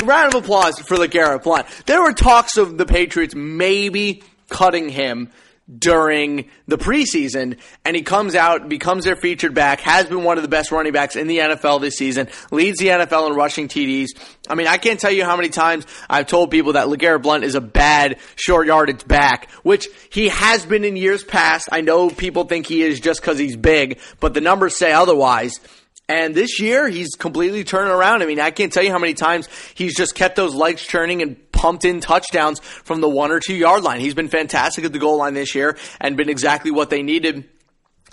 round 0.04 0.34
of 0.34 0.42
applause 0.42 0.78
for 0.78 0.96
LeGarrette 0.96 1.42
Blunt. 1.42 1.66
There 1.86 2.02
were 2.02 2.12
talks 2.12 2.56
of 2.56 2.78
the 2.78 2.86
Patriots 2.86 3.34
maybe 3.34 4.22
cutting 4.48 4.88
him 4.88 5.30
during 5.78 6.48
the 6.66 6.78
preseason, 6.78 7.58
and 7.84 7.96
he 7.96 8.02
comes 8.02 8.34
out, 8.34 8.68
becomes 8.68 9.04
their 9.04 9.16
featured 9.16 9.54
back, 9.54 9.80
has 9.80 10.06
been 10.06 10.24
one 10.24 10.38
of 10.38 10.42
the 10.42 10.48
best 10.48 10.72
running 10.72 10.92
backs 10.92 11.16
in 11.16 11.26
the 11.26 11.38
NFL 11.38 11.80
this 11.80 11.96
season, 11.96 12.28
leads 12.50 12.78
the 12.78 12.88
NFL 12.88 13.30
in 13.30 13.36
rushing 13.36 13.68
TDs. 13.68 14.08
I 14.48 14.54
mean, 14.54 14.66
I 14.66 14.78
can't 14.78 15.00
tell 15.00 15.10
you 15.10 15.24
how 15.24 15.36
many 15.36 15.48
times 15.48 15.86
I've 16.08 16.26
told 16.26 16.50
people 16.50 16.74
that 16.74 16.88
LeGarrette 16.88 17.22
Blunt 17.22 17.44
is 17.44 17.54
a 17.54 17.60
bad 17.60 18.18
short 18.36 18.66
yardage 18.66 19.06
back, 19.06 19.50
which 19.62 19.86
he 20.10 20.28
has 20.28 20.66
been 20.66 20.84
in 20.84 20.96
years 20.96 21.24
past. 21.24 21.68
I 21.72 21.80
know 21.80 22.10
people 22.10 22.44
think 22.44 22.66
he 22.66 22.82
is 22.82 23.00
just 23.00 23.20
because 23.20 23.38
he's 23.38 23.56
big, 23.56 24.00
but 24.20 24.34
the 24.34 24.40
numbers 24.40 24.76
say 24.76 24.92
otherwise. 24.92 25.60
And 26.08 26.34
this 26.34 26.60
year, 26.60 26.88
he's 26.88 27.14
completely 27.14 27.64
turning 27.64 27.92
around. 27.92 28.22
I 28.22 28.26
mean, 28.26 28.40
I 28.40 28.50
can't 28.50 28.72
tell 28.72 28.82
you 28.82 28.90
how 28.90 28.98
many 28.98 29.14
times 29.14 29.48
he's 29.74 29.96
just 29.96 30.14
kept 30.14 30.36
those 30.36 30.54
legs 30.54 30.82
churning 30.82 31.22
and 31.22 31.36
pumped 31.52 31.84
in 31.84 32.00
touchdowns 32.00 32.58
from 32.60 33.00
the 33.00 33.08
one 33.08 33.30
or 33.30 33.40
two 33.40 33.54
yard 33.54 33.82
line. 33.82 34.00
He's 34.00 34.14
been 34.14 34.28
fantastic 34.28 34.84
at 34.84 34.92
the 34.92 34.98
goal 34.98 35.18
line 35.18 35.34
this 35.34 35.54
year 35.54 35.78
and 36.00 36.16
been 36.16 36.28
exactly 36.28 36.70
what 36.70 36.90
they 36.90 37.02
needed 37.02 37.48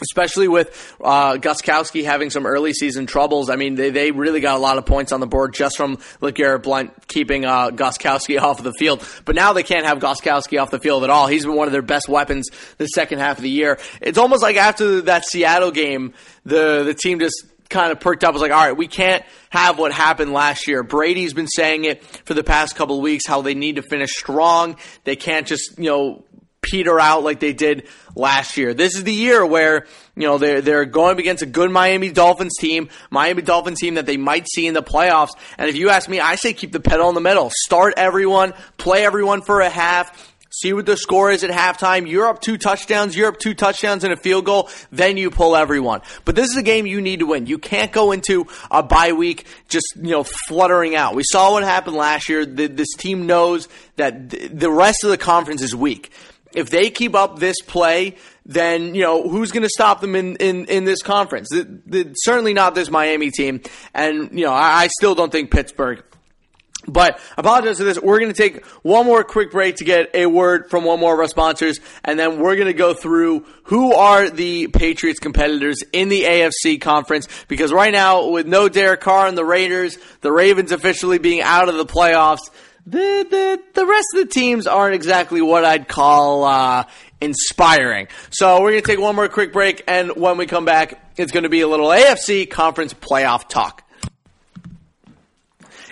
especially 0.02 0.48
with 0.48 0.96
uh, 1.04 1.34
Gostkowski 1.34 2.04
having 2.06 2.30
some 2.30 2.46
early 2.46 2.74
season 2.74 3.06
troubles. 3.06 3.50
I 3.50 3.56
mean, 3.56 3.76
they, 3.76 3.90
they 3.90 4.12
really 4.12 4.40
got 4.40 4.56
a 4.56 4.60
lot 4.60 4.78
of 4.78 4.86
points 4.86 5.12
on 5.12 5.20
the 5.20 5.28
board 5.28 5.54
just 5.54 5.78
from 5.78 5.98
LeGarrette 6.22 6.64
Blunt 6.64 7.08
keeping 7.08 7.46
uh, 7.46 7.70
Gostkowski 7.70 8.40
off 8.42 8.60
of 8.60 8.64
the 8.64 8.74
field. 8.74 9.06
But 9.26 9.36
now 9.36 9.54
they 9.54 9.64
can't 9.64 9.86
have 9.86 10.00
Gostkowski 10.00 10.62
off 10.62 10.72
the 10.72 10.80
field 10.80 11.04
at 11.04 11.10
all. 11.10 11.28
He's 11.28 11.46
been 11.46 11.56
one 11.56 11.68
of 11.68 11.72
their 11.72 11.82
best 11.82 12.08
weapons 12.08 12.50
the 12.78 12.88
second 12.88 13.20
half 13.20 13.38
of 13.38 13.44
the 13.44 13.50
year. 13.50 13.80
It's 14.02 14.18
almost 14.18 14.42
like 14.42 14.56
after 14.56 15.02
that 15.02 15.26
Seattle 15.26 15.72
game, 15.72 16.14
the 16.46 16.84
the 16.84 16.94
team 16.94 17.20
just 17.20 17.46
kind 17.70 17.92
of 17.92 18.00
perked 18.00 18.24
up. 18.24 18.34
was 18.34 18.42
like, 18.42 18.52
all 18.52 18.66
right, 18.66 18.76
we 18.76 18.88
can't 18.88 19.24
have 19.50 19.78
what 19.78 19.92
happened 19.92 20.34
last 20.34 20.68
year. 20.68 20.84
Brady's 20.84 21.34
been 21.34 21.48
saying 21.48 21.86
it 21.86 22.04
for 22.04 22.34
the 22.34 22.44
past 22.44 22.76
couple 22.76 22.98
of 22.98 23.02
weeks 23.02 23.28
how 23.28 23.42
they 23.42 23.54
need 23.54 23.76
to 23.78 23.82
finish 23.82 24.12
strong. 24.12 24.76
They 25.04 25.16
can't 25.16 25.48
just, 25.48 25.78
you 25.78 25.90
know, 25.90 26.24
peter 26.62 27.00
out 27.00 27.24
like 27.24 27.40
they 27.40 27.54
did 27.54 27.88
last 28.16 28.58
year. 28.58 28.74
This 28.74 28.96
is 28.96 29.04
the 29.04 29.14
year 29.14 29.46
where, 29.46 29.88
you 30.16 30.28
know, 30.28 30.38
they're, 30.38 30.62
they're 30.62 30.86
going 30.86 31.20
against 31.20 31.42
a 31.42 31.46
good 31.46 31.72
Miami 31.72 32.12
Dolphins 32.12 32.54
team, 32.60 32.90
Miami 33.10 33.42
Dolphins 33.42 33.80
team 33.80 33.96
that 33.96 34.06
they 34.06 34.18
might 34.18 34.48
see 34.48 34.68
in 34.68 34.74
the 34.74 34.84
playoffs. 34.84 35.30
And 35.58 35.70
if 35.70 35.76
you 35.76 35.90
ask 35.90 36.10
me, 36.10 36.20
I 36.20 36.36
say 36.36 36.54
keep 36.54 36.72
the 36.72 36.80
pedal 36.80 37.08
in 37.10 37.16
the 37.16 37.22
metal. 37.22 37.52
Start 37.66 37.94
everyone, 37.98 38.54
play 38.78 39.06
everyone 39.06 39.42
for 39.42 39.62
a 39.62 39.70
half, 39.70 40.29
See 40.52 40.74
what 40.74 40.88
the 40.88 40.98
score 40.98 41.30
is 41.30 41.44
at 41.44 41.52
halftime. 41.52 42.10
You're 42.10 42.28
up 42.28 42.42
two 42.42 42.58
touchdowns. 42.58 43.16
You're 43.16 43.28
up 43.28 43.38
two 43.38 43.54
touchdowns 43.54 44.04
and 44.04 44.12
a 44.12 44.18
field 44.18 44.46
goal. 44.46 44.70
Then 44.92 45.16
you 45.16 45.30
pull 45.30 45.56
everyone. 45.56 46.02
But 46.26 46.36
this 46.36 46.50
is 46.50 46.58
a 46.58 46.64
game 46.64 46.88
you 46.88 47.02
need 47.02 47.20
to 47.20 47.28
win. 47.28 47.46
You 47.46 47.60
can't 47.60 47.92
go 47.92 48.12
into 48.12 48.48
a 48.72 48.82
bye 48.82 49.12
week 49.12 49.46
just, 49.68 49.86
you 49.96 50.10
know, 50.10 50.24
fluttering 50.24 50.96
out. 50.96 51.14
We 51.14 51.24
saw 51.24 51.52
what 51.52 51.64
happened 51.64 51.98
last 51.98 52.30
year. 52.30 52.46
This 52.46 52.94
team 52.98 53.28
knows 53.28 53.68
that 53.98 54.30
the 54.30 54.72
rest 54.72 55.04
of 55.04 55.12
the 55.12 55.18
conference 55.18 55.62
is 55.62 55.76
weak. 55.76 56.12
If 56.54 56.72
they 56.72 56.90
keep 56.90 57.14
up 57.14 57.38
this 57.38 57.62
play, 57.62 58.16
then 58.44 58.96
you 58.96 59.02
know 59.02 59.30
who's 59.30 59.52
going 59.52 59.64
to 59.64 59.70
stop 59.70 60.02
them 60.02 60.16
in, 60.16 60.36
in, 60.38 60.66
in 60.66 60.84
this 60.84 61.04
conference. 61.04 61.50
The, 61.50 61.82
the, 61.86 62.14
certainly 62.16 62.54
not 62.54 62.74
this 62.74 62.90
Miami 62.90 63.30
team, 63.30 63.62
and 63.94 64.32
you 64.32 64.46
know 64.46 64.54
I, 64.54 64.84
I 64.84 64.88
still 64.88 65.14
don't 65.14 65.32
think 65.32 65.52
Pittsburgh 65.52 66.04
but 66.88 67.20
apologize 67.38 67.78
for 67.78 67.84
this. 67.84 68.00
We're 68.00 68.20
going 68.20 68.34
to 68.34 68.42
take 68.42 68.66
one 68.84 69.06
more 69.06 69.24
quick 69.24 69.52
break 69.52 69.78
to 69.78 69.84
get 69.84 70.12
a 70.14 70.26
word 70.26 70.70
from 70.70 70.86
one 70.86 71.00
more 71.00 71.14
of 71.14 71.20
our 71.20 71.28
sponsors, 71.28 71.80
and 72.04 72.18
then 72.18 72.40
we're 72.40 72.56
going 72.56 72.68
to 72.68 72.74
go 72.74 72.94
through 72.94 73.46
who 73.64 73.94
are 73.94 74.30
the 74.30 74.68
Patriots 74.68 75.20
competitors 75.20 75.84
in 75.92 76.10
the 76.10 76.24
AFC 76.24 76.80
conference. 76.80 77.28
Because 77.48 77.74
right 77.74 77.92
now, 77.92 78.30
with 78.30 78.48
no 78.48 78.70
Derek 78.70 79.02
Carr 79.02 79.28
and 79.28 79.38
the 79.38 79.46
Raiders, 79.46 79.98
the 80.22 80.32
Ravens 80.32 80.72
officially 80.72 81.20
being 81.20 81.42
out 81.42 81.70
of 81.70 81.76
the 81.76 81.86
playoffs, 81.86 82.50
the 82.86 83.28
the 83.30 83.62
the 83.74 83.86
rest 83.86 84.08
of 84.16 84.28
the 84.28 84.34
teams 84.34 84.66
aren't 84.66 84.96
exactly 84.96 85.42
what 85.42 85.66
I'd 85.66 85.88
call 85.88 86.46
uh, 86.46 86.86
inspiring. 87.20 88.08
So 88.32 88.62
we're 88.62 88.72
going 88.72 88.84
to 88.84 88.88
take 88.88 89.00
one 89.00 89.16
more 89.16 89.28
quick 89.28 89.52
break, 89.52 89.84
and 89.88 90.16
when 90.16 90.38
we 90.38 90.46
come 90.46 90.66
back, 90.66 91.00
it's 91.18 91.32
going 91.32 91.44
to 91.44 91.50
be 91.50 91.62
a 91.62 91.68
little 91.68 91.90
AFC 91.90 92.50
conference 92.50 92.94
playoff 92.94 93.50
talk. 93.50 93.84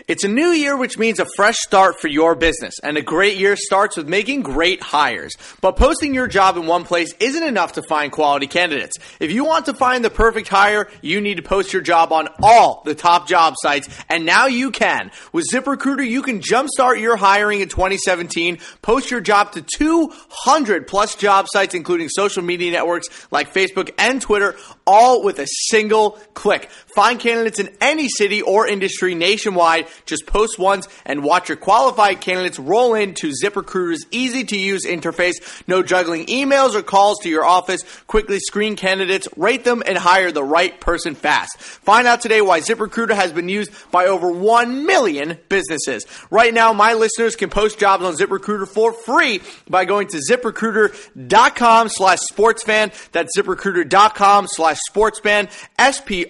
It's 0.08 0.24
a 0.24 0.30
new 0.30 0.52
year, 0.52 0.78
which 0.78 0.98
means 0.98 1.20
a 1.20 1.28
fresh 1.36 1.58
start 1.58 2.00
for 2.00 2.08
your 2.08 2.34
business. 2.34 2.76
And 2.82 2.96
a 2.96 3.02
great 3.02 3.38
year 3.38 3.58
starts 3.58 3.98
with 3.98 4.08
making 4.08 4.42
great 4.42 4.82
hires. 4.82 5.34
But 5.60 5.76
posting 5.76 6.14
your 6.14 6.28
job 6.28 6.56
in 6.56 6.66
one 6.66 6.86
place 6.86 7.14
isn't 7.20 7.44
enough 7.44 7.74
to 7.74 7.82
find 7.82 8.10
quality 8.10 8.48
candidates. 8.48 8.96
If 9.20 9.34
you 9.34 9.44
want 9.44 9.66
to 9.66 9.74
find 9.74 10.06
the 10.06 10.10
perfect 10.10 10.48
hire, 10.48 10.88
you 11.02 11.20
need 11.20 11.36
to 11.36 11.44
post 11.44 11.74
your 11.74 11.82
job 11.82 12.14
on 12.14 12.30
all 12.42 12.84
the 12.86 12.96
top 12.96 13.28
job 13.28 13.56
sites. 13.58 13.90
And 14.08 14.26
now 14.26 14.46
you 14.48 14.72
can. 14.72 15.12
With 15.34 15.46
ZipRecruiter, 15.52 16.08
you 16.08 16.22
can 16.22 16.40
jumpstart 16.40 17.02
your 17.02 17.18
hiring 17.18 17.60
in 17.60 17.68
2017. 17.68 18.60
Post 18.82 19.12
your 19.12 19.20
job 19.20 19.52
to 19.52 19.62
200 19.62 20.88
plus 20.88 21.16
job 21.16 21.48
sites, 21.50 21.76
including 21.76 22.08
social 22.08 22.44
media 22.44 22.72
networks 22.72 23.08
like 23.30 23.54
Facebook 23.54 23.90
and 23.98 24.22
Twitter, 24.22 24.56
all 24.86 25.22
with 25.22 25.38
a 25.40 25.48
single 25.68 26.12
click. 26.34 26.70
Find 26.96 27.20
candidates 27.20 27.60
in 27.60 27.76
any 27.82 28.08
city 28.08 28.42
or 28.42 28.66
industry 28.66 29.14
nationwide 29.14 29.88
just 30.06 30.25
post 30.25 30.60
once 30.60 30.88
and 31.06 31.24
watch 31.24 31.50
your 31.50 31.58
qualified 31.58 32.22
candidates 32.22 32.60
roll 32.60 32.94
into 32.94 33.34
ZipRecruiter's 33.44 34.06
easy 34.12 34.44
to 34.46 34.58
use 34.58 34.86
interface. 34.86 35.36
No 35.68 35.82
juggling 35.84 36.25
emails 36.27 36.75
or 36.75 36.82
calls 36.82 37.20
to 37.24 37.30
your 37.30 37.46
office. 37.46 37.82
Quickly 38.08 38.39
screen 38.39 38.75
candidates, 38.75 39.27
rate 39.36 39.63
them, 39.63 39.82
and 39.86 39.98
hire 39.98 40.32
the 40.32 40.44
right 40.44 40.80
person 40.80 41.16
fast. 41.16 41.58
Find 41.58 42.08
out 42.08 42.22
today 42.22 42.42
why 42.42 42.60
ZipRecruiter 42.60 43.16
has 43.16 43.34
been 43.34 43.50
used 43.50 43.72
by 43.92 44.06
over 44.06 44.32
1 44.32 44.86
million 44.86 45.38
businesses. 45.50 46.06
Right 46.30 46.54
now, 46.54 46.74
my 46.74 46.94
listeners 46.94 47.36
can 47.36 47.50
post 47.50 47.80
jobs 47.80 48.04
on 48.04 48.13
ZipRecruiter 48.13 48.68
for 48.68 48.94
free 48.94 49.42
by 49.70 49.86
going 49.86 50.08
to 50.10 50.22
ziprecruiter.com 50.30 51.89
slash 51.89 52.20
sportsfan. 52.32 52.94
That's 53.12 53.38
ziprecruiter.com 53.38 54.48
slash 54.50 54.77
sportsfan. 54.92 55.50
S-P-O-R-T-S-F-A-N. 55.80 56.27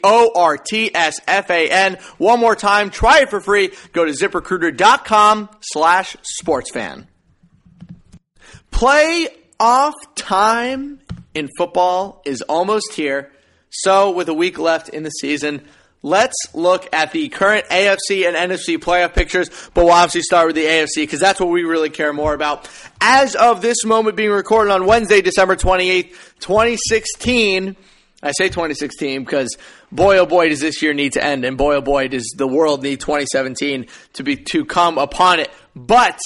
One 2.18 2.40
more 2.40 2.56
time, 2.56 2.90
try 2.90 3.20
it 3.22 3.30
for 3.30 3.42
free 3.42 3.57
free. 3.58 3.78
Go 3.94 4.06
to 4.06 4.12
ziprecruiter.com 4.12 5.50
slash 5.62 6.16
sportsfan. 6.44 7.08
Playoff 8.72 9.94
time 10.16 11.00
in 11.34 11.50
football 11.58 12.22
is 12.26 12.42
almost 12.44 12.94
here. 12.94 13.32
So, 13.70 14.12
with 14.12 14.30
a 14.30 14.34
week 14.34 14.60
left 14.60 14.90
in 14.90 15.04
the 15.04 15.10
season, 15.10 15.62
let's 16.02 16.36
look 16.54 16.88
at 16.94 17.12
the 17.12 17.28
current 17.30 17.66
AFC 17.66 18.26
and 18.26 18.36
NFC 18.52 18.78
playoff 18.78 19.14
pictures. 19.14 19.50
But 19.74 19.86
we'll 19.86 19.94
obviously 19.94 20.22
start 20.22 20.48
with 20.48 20.56
the 20.56 20.64
AFC 20.64 20.98
because 20.98 21.20
that's 21.20 21.40
what 21.40 21.50
we 21.50 21.64
really 21.64 21.90
care 21.90 22.14
more 22.14 22.34
about. 22.34 22.70
As 23.02 23.36
of 23.36 23.62
this 23.62 23.84
moment 23.84 24.16
being 24.16 24.32
recorded 24.32 24.72
on 24.72 24.86
Wednesday, 24.86 25.22
December 25.22 25.56
28th, 25.56 26.12
2016, 26.40 27.76
I 28.24 28.32
say 28.32 28.48
2016 28.48 29.24
because 29.24 29.56
boy 29.92 30.18
oh 30.18 30.26
boy 30.26 30.50
does 30.50 30.60
this 30.60 30.82
year 30.82 30.94
need 30.94 31.14
to 31.14 31.24
end, 31.24 31.46
and 31.46 31.58
boy 31.58 31.76
oh 31.76 31.82
boy 31.82 32.08
does 32.08 32.34
the 32.36 32.48
world 32.48 32.82
need 32.82 33.00
2017 33.00 33.86
to 34.14 34.24
be 34.24 34.36
to 34.36 34.66
come 34.66 34.98
upon 34.98 35.40
it. 35.40 35.52
But 35.76 36.20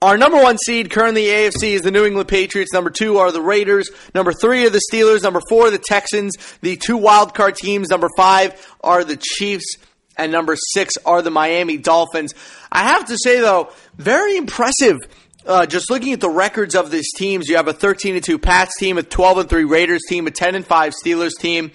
our 0.00 0.16
number 0.16 0.40
one 0.40 0.56
seed 0.58 0.90
currently 0.90 1.24
AFC 1.24 1.72
is 1.72 1.82
the 1.82 1.90
New 1.90 2.06
England 2.06 2.28
Patriots. 2.28 2.72
Number 2.72 2.88
two 2.88 3.18
are 3.18 3.32
the 3.32 3.42
Raiders. 3.42 3.90
Number 4.14 4.32
three 4.32 4.64
are 4.64 4.70
the 4.70 4.80
Steelers. 4.92 5.22
Number 5.22 5.40
four, 5.48 5.66
are 5.66 5.70
the 5.70 5.82
Texans. 5.84 6.34
The 6.60 6.76
two 6.76 6.96
wild 6.96 7.34
card 7.34 7.56
teams. 7.56 7.88
Number 7.90 8.08
five 8.16 8.74
are 8.80 9.04
the 9.04 9.16
Chiefs. 9.20 9.76
And 10.16 10.32
number 10.32 10.56
six 10.72 10.94
are 11.04 11.20
the 11.20 11.30
Miami 11.30 11.76
Dolphins. 11.76 12.32
I 12.72 12.84
have 12.84 13.06
to 13.06 13.16
say 13.22 13.40
though, 13.40 13.72
very 13.96 14.36
impressive 14.36 14.98
uh, 15.46 15.66
just 15.66 15.90
looking 15.90 16.12
at 16.12 16.20
the 16.20 16.30
records 16.30 16.74
of 16.74 16.90
these 16.90 17.12
teams, 17.14 17.48
you 17.48 17.56
have 17.56 17.68
a 17.68 17.72
13 17.72 18.16
and 18.16 18.24
2 18.24 18.38
Pats 18.38 18.76
team, 18.78 18.98
a 18.98 19.02
12 19.02 19.38
and 19.38 19.48
3 19.48 19.64
Raiders 19.64 20.02
team, 20.08 20.26
a 20.26 20.30
10 20.30 20.54
and 20.54 20.66
5 20.66 20.94
Steelers 21.04 21.32
team, 21.38 21.70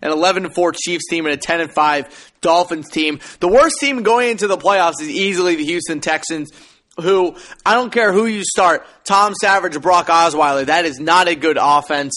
an 0.00 0.10
11 0.10 0.46
and 0.46 0.54
4 0.54 0.72
Chiefs 0.72 1.08
team 1.08 1.26
and 1.26 1.34
a 1.34 1.38
10 1.38 1.60
and 1.60 1.72
5 1.72 2.32
Dolphins 2.40 2.88
team. 2.88 3.20
The 3.40 3.48
worst 3.48 3.80
team 3.80 4.02
going 4.02 4.30
into 4.30 4.46
the 4.46 4.56
playoffs 4.56 5.00
is 5.00 5.08
easily 5.08 5.56
the 5.56 5.64
Houston 5.64 6.00
Texans 6.00 6.50
who 7.00 7.36
I 7.64 7.74
don't 7.74 7.92
care 7.92 8.12
who 8.12 8.26
you 8.26 8.42
start, 8.44 8.86
Tom 9.04 9.34
Savage 9.40 9.76
or 9.76 9.80
Brock 9.80 10.08
Osweiler, 10.08 10.66
that 10.66 10.84
is 10.84 10.98
not 10.98 11.28
a 11.28 11.34
good 11.34 11.58
offense. 11.60 12.14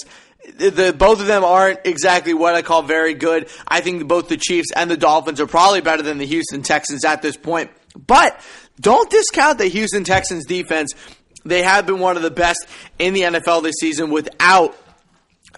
The, 0.58 0.94
both 0.98 1.22
of 1.22 1.28
them 1.28 1.44
aren't 1.44 1.82
exactly 1.86 2.34
what 2.34 2.56
I 2.56 2.64
call 2.64 2.82
very 2.82 3.14
good. 3.14 3.48
I 3.68 3.82
think 3.82 4.08
both 4.08 4.28
the 4.28 4.38
Chiefs 4.38 4.70
and 4.76 4.90
the 4.90 4.98
Dolphins 4.98 5.40
are 5.40 5.46
probably 5.46 5.82
better 5.82 6.02
than 6.02 6.18
the 6.18 6.26
Houston 6.26 6.64
Texans 6.64 7.06
at 7.06 7.22
this 7.22 7.38
point. 7.38 7.70
But 7.96 8.44
don't 8.82 9.10
discount 9.10 9.58
the 9.58 9.68
Houston 9.68 10.04
Texans 10.04 10.46
defense. 10.46 10.94
They 11.46 11.64
have 11.64 11.86
been 11.86 12.00
one 12.00 12.18
of 12.18 12.24
the 12.24 12.32
best 12.32 12.68
in 13.00 13.14
the 13.14 13.22
NFL 13.22 13.64
this 13.64 13.76
season 13.80 14.12
without 14.12 14.76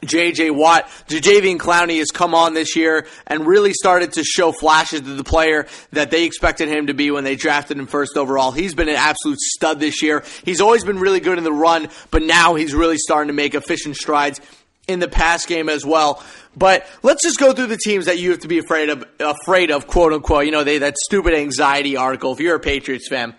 J.J. 0.06 0.52
Watt. 0.52 0.88
Jadeveon 1.08 1.58
Clowney 1.58 2.00
has 2.00 2.12
come 2.12 2.36
on 2.36 2.54
this 2.54 2.76
year 2.76 3.08
and 3.28 3.46
really 3.46 3.74
started 3.74 4.14
to 4.14 4.24
show 4.24 4.52
flashes 4.52 5.02
of 5.02 5.18
the 5.18 5.24
player 5.24 5.66
that 5.92 6.12
they 6.12 6.26
expected 6.26 6.68
him 6.68 6.88
to 6.88 6.94
be 6.94 7.12
when 7.12 7.24
they 7.24 7.36
drafted 7.36 7.78
him 7.78 7.88
first 7.88 8.18
overall. 8.18 8.52
He's 8.52 8.76
been 8.76 8.90
an 8.90 8.96
absolute 8.96 9.40
stud 9.40 9.80
this 9.80 10.02
year. 10.02 10.24
He's 10.44 10.62
always 10.62 10.84
been 10.84 11.00
really 11.00 11.20
good 11.20 11.38
in 11.38 11.44
the 11.44 11.54
run, 11.54 11.90
but 12.12 12.22
now 12.22 12.56
he's 12.56 12.74
really 12.74 12.98
starting 12.98 13.28
to 13.28 13.34
make 13.34 13.56
efficient 13.56 13.96
strides 13.96 14.42
in 14.88 15.00
the 15.00 15.08
pass 15.08 15.46
game 15.46 15.70
as 15.70 15.86
well. 15.86 16.24
But 16.56 16.88
let's 17.02 17.24
just 17.24 17.40
go 17.40 17.54
through 17.54 17.68
the 17.68 17.78
teams 17.78 18.06
that 18.06 18.20
you 18.20 18.32
have 18.32 18.42
to 18.42 18.48
be 18.48 18.60
afraid 18.60 18.90
of, 18.90 19.06
afraid 19.20 19.72
of, 19.72 19.88
quote 19.88 20.14
unquote. 20.14 20.46
You 20.46 20.52
know, 20.52 20.64
they, 20.64 20.80
that 20.80 20.98
stupid 20.98 21.34
anxiety 21.34 21.98
article. 21.98 22.34
If 22.34 22.40
you're 22.40 22.56
a 22.56 22.60
Patriots 22.60 23.08
fan, 23.08 23.36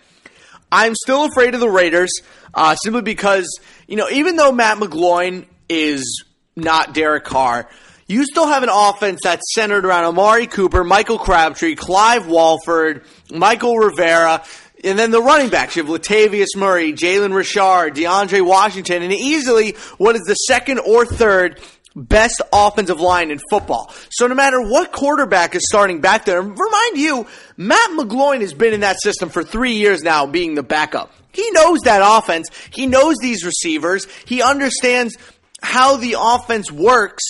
I'm 0.71 0.95
still 0.95 1.25
afraid 1.25 1.53
of 1.53 1.59
the 1.59 1.69
Raiders, 1.69 2.11
uh, 2.53 2.75
simply 2.75 3.01
because 3.01 3.59
you 3.87 3.95
know, 3.95 4.09
even 4.09 4.35
though 4.35 4.51
Matt 4.51 4.77
McGloin 4.77 5.45
is 5.69 6.25
not 6.55 6.93
Derek 6.93 7.23
Carr. 7.23 7.69
You 8.07 8.23
still 8.25 8.45
have 8.45 8.61
an 8.61 8.69
offense 8.71 9.21
that's 9.23 9.41
centered 9.55 9.83
around 9.83 10.03
Amari 10.03 10.45
Cooper, 10.45 10.83
Michael 10.83 11.17
Crabtree, 11.17 11.73
Clive 11.73 12.27
Walford, 12.27 13.03
Mychal 13.29 13.83
Rivera, 13.83 14.43
and 14.83 14.99
then 14.99 15.11
the 15.11 15.21
running 15.21 15.49
backs. 15.49 15.75
You 15.75 15.83
have 15.83 15.91
Latavius 15.91 16.55
Murray, 16.55 16.93
Jalen 16.93 17.33
Richard, 17.33 17.95
DeAndre 17.95 18.45
Washington, 18.45 19.03
and 19.03 19.13
easily 19.13 19.75
what 19.97 20.15
is 20.15 20.23
the 20.23 20.35
second 20.35 20.79
or 20.79 21.05
third 21.05 21.59
best 21.95 22.41
offensive 22.51 22.99
line 22.99 23.31
in 23.31 23.39
football. 23.49 23.93
So 24.09 24.27
no 24.27 24.35
matter 24.35 24.61
what 24.61 24.91
quarterback 24.91 25.55
is 25.55 25.63
starting 25.65 26.01
back 26.01 26.25
there, 26.25 26.41
remind 26.41 26.97
you, 26.97 27.25
Matt 27.55 27.91
McGloin 27.91 28.41
has 28.41 28.53
been 28.53 28.73
in 28.73 28.81
that 28.81 28.97
system 29.01 29.29
for 29.29 29.43
three 29.43 29.73
years 29.73 30.03
now, 30.03 30.25
being 30.25 30.55
the 30.55 30.63
backup. 30.63 31.11
He 31.31 31.49
knows 31.51 31.79
that 31.81 32.01
offense. 32.03 32.49
He 32.69 32.85
knows 32.85 33.15
these 33.21 33.45
receivers. 33.45 34.07
He 34.25 34.41
understands 34.41 35.17
how 35.61 35.97
the 35.97 36.15
offense 36.19 36.71
works. 36.71 37.23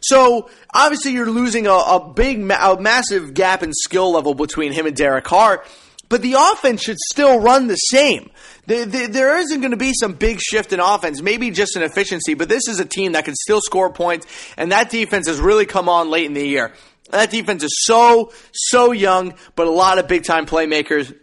So 0.00 0.50
obviously 0.74 1.12
you're 1.12 1.30
losing 1.30 1.66
a, 1.66 1.72
a 1.72 2.12
big, 2.12 2.38
a 2.50 2.80
massive 2.80 3.34
gap 3.34 3.62
in 3.62 3.72
skill 3.72 4.12
level 4.12 4.34
between 4.34 4.72
him 4.72 4.86
and 4.86 4.96
Derek 4.96 5.24
Carr, 5.24 5.64
but 6.12 6.20
the 6.20 6.34
offense 6.34 6.82
should 6.82 6.98
still 6.98 7.40
run 7.40 7.68
the 7.68 7.74
same. 7.74 8.30
The, 8.66 8.84
the, 8.84 9.06
there 9.06 9.38
isn't 9.38 9.60
going 9.60 9.70
to 9.70 9.78
be 9.78 9.94
some 9.98 10.12
big 10.12 10.40
shift 10.42 10.74
in 10.74 10.78
offense, 10.78 11.22
maybe 11.22 11.50
just 11.50 11.74
an 11.74 11.82
efficiency, 11.82 12.34
but 12.34 12.50
this 12.50 12.68
is 12.68 12.78
a 12.80 12.84
team 12.84 13.12
that 13.12 13.24
can 13.24 13.34
still 13.34 13.62
score 13.62 13.90
points, 13.90 14.26
and 14.58 14.72
that 14.72 14.90
defense 14.90 15.26
has 15.26 15.40
really 15.40 15.64
come 15.64 15.88
on 15.88 16.10
late 16.10 16.26
in 16.26 16.34
the 16.34 16.46
year. 16.46 16.74
That 17.12 17.30
defense 17.30 17.64
is 17.64 17.74
so, 17.86 18.30
so 18.52 18.92
young, 18.92 19.32
but 19.56 19.66
a 19.66 19.70
lot 19.70 19.96
of 19.96 20.06
big 20.06 20.24
time 20.24 20.44
playmakers 20.44 21.16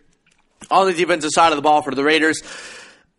on 0.71 0.87
the 0.87 0.93
defensive 0.93 1.29
side 1.35 1.51
of 1.51 1.55
the 1.55 1.61
ball 1.61 1.83
for 1.83 1.93
the 1.93 2.03
Raiders. 2.03 2.41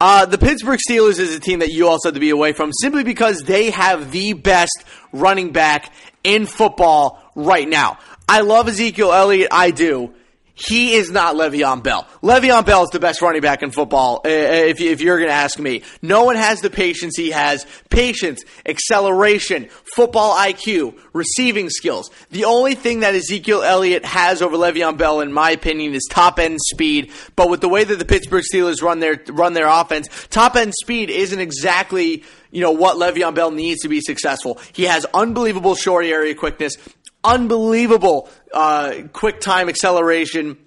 Uh, 0.01 0.27
the 0.27 0.39
Pittsburgh 0.39 0.81
Steelers 0.91 1.21
is 1.21 1.37
a 1.37 1.39
team 1.39 1.61
that 1.61 1.71
you 1.71 1.87
also 1.87 2.09
have 2.09 2.15
to 2.15 2.21
be 2.21 2.31
away 2.31 2.53
from 2.53 2.73
simply 2.73 3.05
because 3.05 3.45
they 3.45 3.71
have 3.71 4.11
the 4.11 4.33
best 4.33 4.83
running 5.13 5.53
back 5.53 5.93
in 6.25 6.47
football 6.47 7.23
right 7.37 7.69
now. 7.69 7.99
I 8.29 8.41
love 8.41 8.67
Ezekiel 8.67 9.13
Elliott. 9.13 9.51
I 9.53 9.71
do 9.71 10.15
he 10.61 10.95
is 10.95 11.11
not 11.11 11.37
Le'Veon 11.37 11.83
Bell. 11.83 12.07
Le'Veon 12.23 12.67
Bell 12.67 12.85
is 12.85 12.91
the 12.91 13.01
best 13.01 13.23
running 13.23 13.41
back 13.41 13.63
in 13.63 13.71
football, 13.71 14.21
uh, 14.25 14.29
uh, 14.29 14.31
if, 14.31 14.81
if 14.81 15.01
you're 15.01 15.17
going 15.17 15.31
to 15.31 15.35
ask 15.35 15.59
me. 15.59 15.83
No 16.03 16.25
one 16.25 16.37
has 16.37 16.61
the 16.61 16.69
patience 16.69 17.17
he 17.17 17.31
has. 17.31 17.67
Patience, 17.89 18.45
acceleration, 18.67 19.69
football 19.95 20.37
IQ, 20.37 20.99
receiving 21.15 21.71
skills. 21.71 22.11
The 22.31 22.45
only 22.45 22.75
thing 22.75 23.01
that 23.01 23.15
Ezekiel 23.15 23.63
Elliott 23.63 24.05
has 24.05 24.43
over 24.43 24.57
Le'Veon 24.57 24.99
Bell, 24.99 25.21
in 25.21 25.33
my 25.33 25.51
opinion, 25.53 25.95
is 25.95 26.07
top 26.11 26.39
end 26.39 26.59
speed. 26.61 27.11
But 27.37 27.49
with 27.49 27.63
the 27.63 27.69
way 27.69 27.85
that 27.85 27.99
the 27.99 28.05
Pittsburgh 28.05 28.45
Steelers 28.53 28.83
run 28.83 29.01
their, 29.01 29.19
run 29.29 29.55
their 29.55 29.69
offense, 29.69 30.09
top 30.29 30.57
end 30.57 30.75
speed 30.75 31.09
isn't 31.09 31.41
exactly 31.41 32.23
you 32.51 32.61
know 32.61 32.73
what 32.73 32.97
Le'Veon 32.97 33.35
Bell 33.35 33.51
needs 33.51 33.83
to 33.83 33.89
be 33.89 34.01
successful. 34.01 34.59
He 34.73 34.85
has 34.85 35.07
unbelievable 35.15 35.75
short 35.75 36.05
area 36.05 36.35
quickness, 36.35 36.77
unbelievable 37.25 38.29
uh, 38.53 38.95
quick 39.13 39.41
time 39.41 39.69
acceleration 39.69 40.59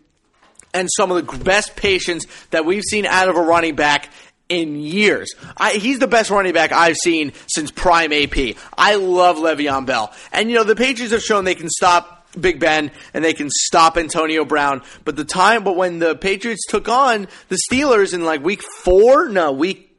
and 0.74 0.90
some 0.96 1.12
of 1.12 1.26
the 1.26 1.38
best 1.44 1.76
patience 1.76 2.26
that 2.50 2.66
we've 2.66 2.84
seen 2.84 3.06
out 3.06 3.30
of 3.30 3.36
a 3.36 3.42
running 3.42 3.76
back 3.76 4.10
in 4.50 4.80
years. 4.80 5.34
I, 5.58 5.74
he's 5.74 6.00
the 6.00 6.08
best 6.08 6.30
running 6.30 6.54
back 6.54 6.72
I've 6.72 6.98
seen 6.98 7.34
since 7.48 7.72
prime 7.72 8.12
AP. 8.12 8.56
I 8.78 8.96
love 8.96 9.38
Le'Veon 9.38 9.86
Bell. 9.86 10.14
And, 10.32 10.50
you 10.50 10.58
know, 10.58 10.64
the 10.64 10.76
Patriots 10.76 11.14
have 11.14 11.24
shown 11.24 11.46
they 11.46 11.56
can 11.56 11.70
stop 11.70 12.28
Big 12.40 12.60
Ben 12.60 12.92
and 13.14 13.24
they 13.24 13.34
can 13.34 13.50
stop 13.50 13.98
Antonio 13.98 14.46
Brown. 14.46 14.82
But 15.06 15.16
the 15.16 15.26
time, 15.26 15.64
but 15.64 15.76
when 15.76 16.00
the 16.00 16.16
Patriots 16.16 16.66
took 16.68 16.90
on 16.90 17.28
the 17.50 17.60
Steelers 17.72 18.14
in 18.14 18.26
like 18.26 18.44
week 18.44 18.64
four, 18.82 19.30
no, 19.30 19.52
week 19.52 19.96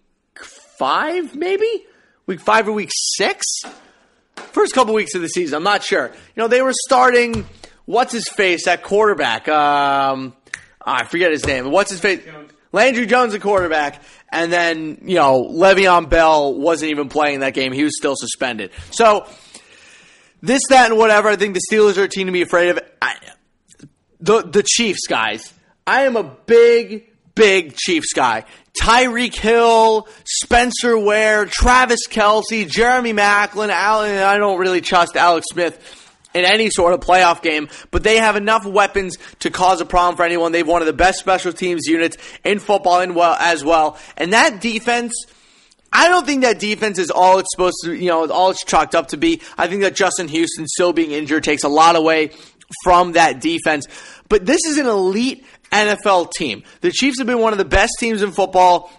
five, 0.79 1.35
maybe? 1.35 1.87
Week 2.27 2.41
five 2.41 2.69
or 2.69 2.73
week 2.73 2.91
six? 2.93 3.45
First 4.37 4.75
couple 4.75 4.95
weeks 4.95 5.15
of 5.15 5.23
the 5.23 5.29
season. 5.29 5.57
I'm 5.57 5.63
not 5.63 5.83
sure. 5.83 6.07
You 6.09 6.43
know, 6.43 6.49
they 6.49 6.63
were 6.63 6.73
starting 6.87 7.47
what's 7.85 8.13
his 8.13 8.29
face 8.29 8.67
at 8.67 8.83
quarterback. 8.83 9.49
Um, 9.49 10.35
I 10.85 11.05
forget 11.05 11.31
his 11.31 11.47
name. 11.47 11.71
What's 11.71 11.91
his 11.91 12.01
face? 12.01 12.25
Jones. 12.25 12.53
Landry 12.73 13.07
Jones, 13.07 13.33
a 13.35 13.39
quarterback, 13.39 14.03
and 14.33 14.53
then 14.53 14.99
you 15.03 15.15
know 15.15 15.45
Le'Veon 15.45 16.11
Bell 16.11 16.53
wasn't 16.55 16.91
even 16.91 17.09
playing 17.09 17.41
that 17.41 17.55
game. 17.55 17.73
He 17.73 17.85
was 17.85 17.97
still 17.97 18.17
suspended. 18.17 18.73
So 18.91 19.29
this, 20.43 20.63
that, 20.71 20.91
and 20.91 20.99
whatever. 20.99 21.29
I 21.29 21.37
think 21.37 21.55
the 21.55 21.61
Steelers 21.71 21.97
are 21.99 22.03
a 22.03 22.09
team 22.09 22.27
to 22.27 22.33
be 22.33 22.43
afraid 22.43 22.71
of. 22.71 22.81
I, 23.01 23.15
the 24.21 24.43
the 24.43 24.65
Chiefs, 24.65 25.07
guys. 25.07 25.53
I 25.87 26.03
am 26.03 26.17
a 26.17 26.25
big, 26.25 27.09
big 27.35 27.75
Chiefs 27.77 28.13
guy. 28.15 28.45
Tyreek 28.81 29.37
Hill, 29.37 30.09
Spencer 30.25 30.99
Ware, 30.99 31.47
Travis 31.47 32.09
Kelce, 32.09 32.69
Jeremy 32.69 33.13
Maclin, 33.13 33.69
Allen. 33.69 34.19
I 34.19 34.37
don't 34.37 34.59
really 34.59 34.81
trust 34.81 35.17
Alex 35.17 35.47
Smith 35.51 36.01
in 36.35 36.45
any 36.45 36.69
sort 36.69 36.93
of 36.93 37.01
playoff 37.01 37.41
game, 37.41 37.69
but 37.93 38.03
they 38.03 38.17
have 38.17 38.35
enough 38.35 38.67
weapons 38.67 39.17
to 39.39 39.51
cause 39.51 39.81
a 39.81 39.87
problem 39.87 40.17
for 40.17 40.25
anyone. 40.25 40.51
They've 40.51 40.67
one 40.67 40.83
of 40.83 40.87
the 40.87 40.93
best 40.93 41.21
special 41.21 41.53
teams 41.53 41.87
units 41.87 42.17
in 42.43 42.59
football 42.59 43.01
in 43.01 43.15
well, 43.15 43.37
as 43.39 43.65
well. 43.65 43.97
And 44.17 44.33
that 44.33 44.61
defense, 44.61 45.13
I 45.93 46.09
don't 46.09 46.27
think 46.27 46.43
that 46.43 46.59
defense 46.59 46.99
is 46.99 47.13
all 47.13 47.39
it's 47.39 47.51
supposed 47.53 47.77
to, 47.85 47.95
you 47.95 48.09
know, 48.09 48.29
all 48.29 48.51
it's 48.51 48.65
chalked 48.65 48.97
up 48.97 49.09
to 49.09 49.17
be. 49.17 49.41
I 49.57 49.69
think 49.69 49.83
that 49.83 49.95
Justin 49.95 50.27
Houston 50.27 50.67
still 50.67 50.93
being 50.93 51.13
injured 51.13 51.45
takes 51.45 51.63
a 51.63 51.69
lot 51.69 51.95
away 51.95 52.33
from 52.83 53.13
that 53.13 53.41
defense. 53.41 53.87
But 54.29 54.45
this 54.45 54.65
is 54.67 54.79
an 54.79 54.87
elite 54.87 55.45
NFL 55.75 56.33
team. 56.33 56.63
The 56.81 56.91
Chiefs 56.91 57.19
have 57.19 57.27
been 57.27 57.41
one 57.41 57.53
of 57.53 57.59
the 57.59 57.65
best 57.65 57.93
teams 57.99 58.23
in 58.23 58.33
football 58.33 58.91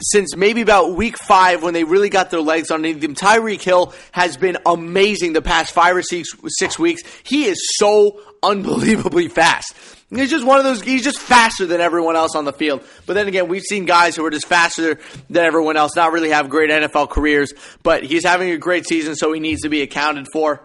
since 0.00 0.36
maybe 0.36 0.60
about 0.60 0.96
week 0.96 1.16
five 1.16 1.62
when 1.62 1.74
they 1.74 1.84
really 1.84 2.08
got 2.08 2.30
their 2.30 2.40
legs 2.40 2.70
underneath 2.70 3.00
them. 3.00 3.14
Tyreek 3.14 3.62
Hill 3.62 3.94
has 4.12 4.36
been 4.36 4.58
amazing 4.66 5.32
the 5.32 5.42
past 5.42 5.72
five 5.72 5.96
or 5.96 6.02
six, 6.02 6.28
six 6.58 6.78
weeks. 6.78 7.02
He 7.22 7.44
is 7.44 7.58
so 7.76 8.20
unbelievably 8.42 9.28
fast. 9.28 9.74
He's 10.10 10.30
just 10.30 10.44
one 10.44 10.58
of 10.58 10.64
those, 10.64 10.82
he's 10.82 11.02
just 11.02 11.18
faster 11.18 11.66
than 11.66 11.80
everyone 11.80 12.14
else 12.14 12.36
on 12.36 12.44
the 12.44 12.52
field. 12.52 12.84
But 13.06 13.14
then 13.14 13.26
again, 13.26 13.48
we've 13.48 13.62
seen 13.62 13.84
guys 13.84 14.14
who 14.14 14.24
are 14.24 14.30
just 14.30 14.46
faster 14.46 14.98
than 15.28 15.44
everyone 15.44 15.76
else, 15.76 15.96
not 15.96 16.12
really 16.12 16.30
have 16.30 16.48
great 16.48 16.70
NFL 16.70 17.10
careers, 17.10 17.52
but 17.82 18.04
he's 18.04 18.24
having 18.24 18.50
a 18.50 18.58
great 18.58 18.86
season, 18.86 19.16
so 19.16 19.32
he 19.32 19.40
needs 19.40 19.62
to 19.62 19.68
be 19.68 19.82
accounted 19.82 20.28
for. 20.32 20.60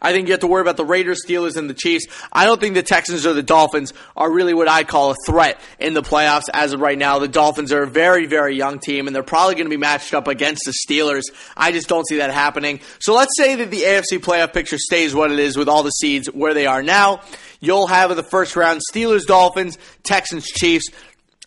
I 0.00 0.12
think 0.12 0.28
you 0.28 0.32
have 0.32 0.40
to 0.40 0.46
worry 0.46 0.60
about 0.60 0.76
the 0.76 0.84
Raiders, 0.84 1.20
Steelers, 1.26 1.56
and 1.56 1.68
the 1.68 1.74
Chiefs. 1.74 2.06
I 2.32 2.46
don't 2.46 2.60
think 2.60 2.74
the 2.74 2.82
Texans 2.82 3.26
or 3.26 3.32
the 3.32 3.42
Dolphins 3.42 3.92
are 4.16 4.30
really 4.30 4.54
what 4.54 4.68
I 4.68 4.84
call 4.84 5.10
a 5.10 5.14
threat 5.26 5.60
in 5.78 5.94
the 5.94 6.02
playoffs 6.02 6.48
as 6.52 6.72
of 6.72 6.80
right 6.80 6.98
now. 6.98 7.18
The 7.18 7.28
Dolphins 7.28 7.72
are 7.72 7.82
a 7.82 7.86
very, 7.86 8.26
very 8.26 8.56
young 8.56 8.78
team, 8.78 9.06
and 9.06 9.14
they're 9.14 9.22
probably 9.22 9.54
going 9.54 9.66
to 9.66 9.70
be 9.70 9.76
matched 9.76 10.14
up 10.14 10.28
against 10.28 10.62
the 10.64 10.72
Steelers. 10.72 11.24
I 11.56 11.72
just 11.72 11.88
don't 11.88 12.06
see 12.06 12.18
that 12.18 12.30
happening. 12.30 12.80
So 13.00 13.14
let's 13.14 13.36
say 13.36 13.56
that 13.56 13.70
the 13.70 13.82
AFC 13.82 14.18
playoff 14.18 14.52
picture 14.52 14.78
stays 14.78 15.14
what 15.14 15.30
it 15.30 15.38
is 15.38 15.56
with 15.56 15.68
all 15.68 15.82
the 15.82 15.90
seeds 15.90 16.28
where 16.28 16.54
they 16.54 16.66
are 16.66 16.82
now. 16.82 17.22
You'll 17.60 17.88
have 17.88 18.10
in 18.10 18.16
the 18.16 18.22
first 18.22 18.56
round 18.56 18.80
Steelers, 18.92 19.26
Dolphins, 19.26 19.78
Texans, 20.04 20.46
Chiefs. 20.46 20.88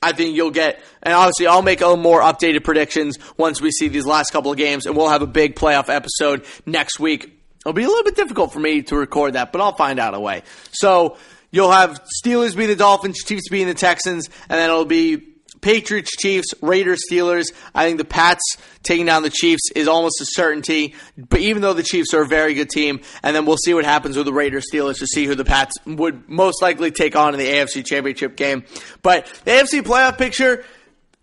I 0.04 0.14
think 0.14 0.36
you'll 0.36 0.52
get, 0.52 0.82
and 1.04 1.14
obviously 1.14 1.46
I'll 1.46 1.62
make 1.62 1.82
a 1.82 1.96
more 1.96 2.22
updated 2.22 2.64
predictions 2.64 3.18
once 3.38 3.62
we 3.62 3.70
see 3.70 3.88
these 3.88 4.06
last 4.06 4.32
couple 4.32 4.52
of 4.52 4.58
games, 4.58 4.88
and 4.88 4.98
we'll 4.98 5.10
have 5.10 5.22
a 5.22 5.28
big 5.28 5.56
playoff 5.56 5.90
episode 5.90 6.44
next 6.66 7.00
week 7.00 7.41
It'll 7.66 7.74
be 7.74 7.84
a 7.84 7.88
little 7.88 8.04
bit 8.04 8.16
difficult 8.16 8.54
for 8.54 8.60
me 8.60 8.82
to 8.84 8.96
record 8.96 9.34
that, 9.34 9.52
but 9.52 9.62
I'll 9.62 9.76
find 9.76 10.00
out 10.00 10.14
a 10.14 10.20
way. 10.20 10.44
So 10.72 11.18
you'll 11.52 11.72
have 11.72 12.02
Steelers 12.24 12.56
be 12.56 12.66
the 12.66 12.76
Dolphins, 12.76 13.24
Chiefs 13.24 13.50
being 13.50 13.68
the 13.68 13.74
Texans, 13.74 14.30
and 14.50 14.60
then 14.60 14.70
it'll 14.70 14.86
be 14.86 15.32
Patriots, 15.62 16.10
Chiefs, 16.18 16.48
Raiders, 16.62 17.00
Steelers. 17.10 17.46
I 17.74 17.86
think 17.86 18.00
the 18.00 18.06
Pats 18.06 18.58
taking 18.82 19.06
down 19.06 19.22
the 19.22 19.30
Chiefs 19.30 19.62
is 19.76 19.88
almost 19.88 20.20
a 20.22 20.26
certainty. 20.26 20.96
But 21.18 21.40
even 21.40 21.62
though 21.62 21.74
the 21.74 21.84
Chiefs 21.84 22.14
are 22.16 22.24
a 22.24 22.28
very 22.28 22.56
good 22.56 22.70
team, 22.70 23.02
and 23.22 23.36
then 23.36 23.46
we'll 23.46 23.58
see 23.58 23.74
what 23.74 23.86
happens 23.86 24.18
with 24.18 24.26
the 24.26 24.34
Raiders, 24.34 24.66
Steelers 24.74 24.98
to 24.98 25.08
see 25.08 25.26
who 25.26 25.36
the 25.36 25.46
Pats 25.46 25.76
would 25.86 26.28
most 26.28 26.62
likely 26.62 26.90
take 26.90 27.16
on 27.16 27.34
in 27.34 27.40
the 27.40 27.48
AFC 27.48 27.86
Championship 27.86 28.36
game. 28.36 28.64
But 29.04 29.28
the 29.46 29.52
AFC 29.52 29.84
playoff 29.84 30.18
picture 30.18 30.66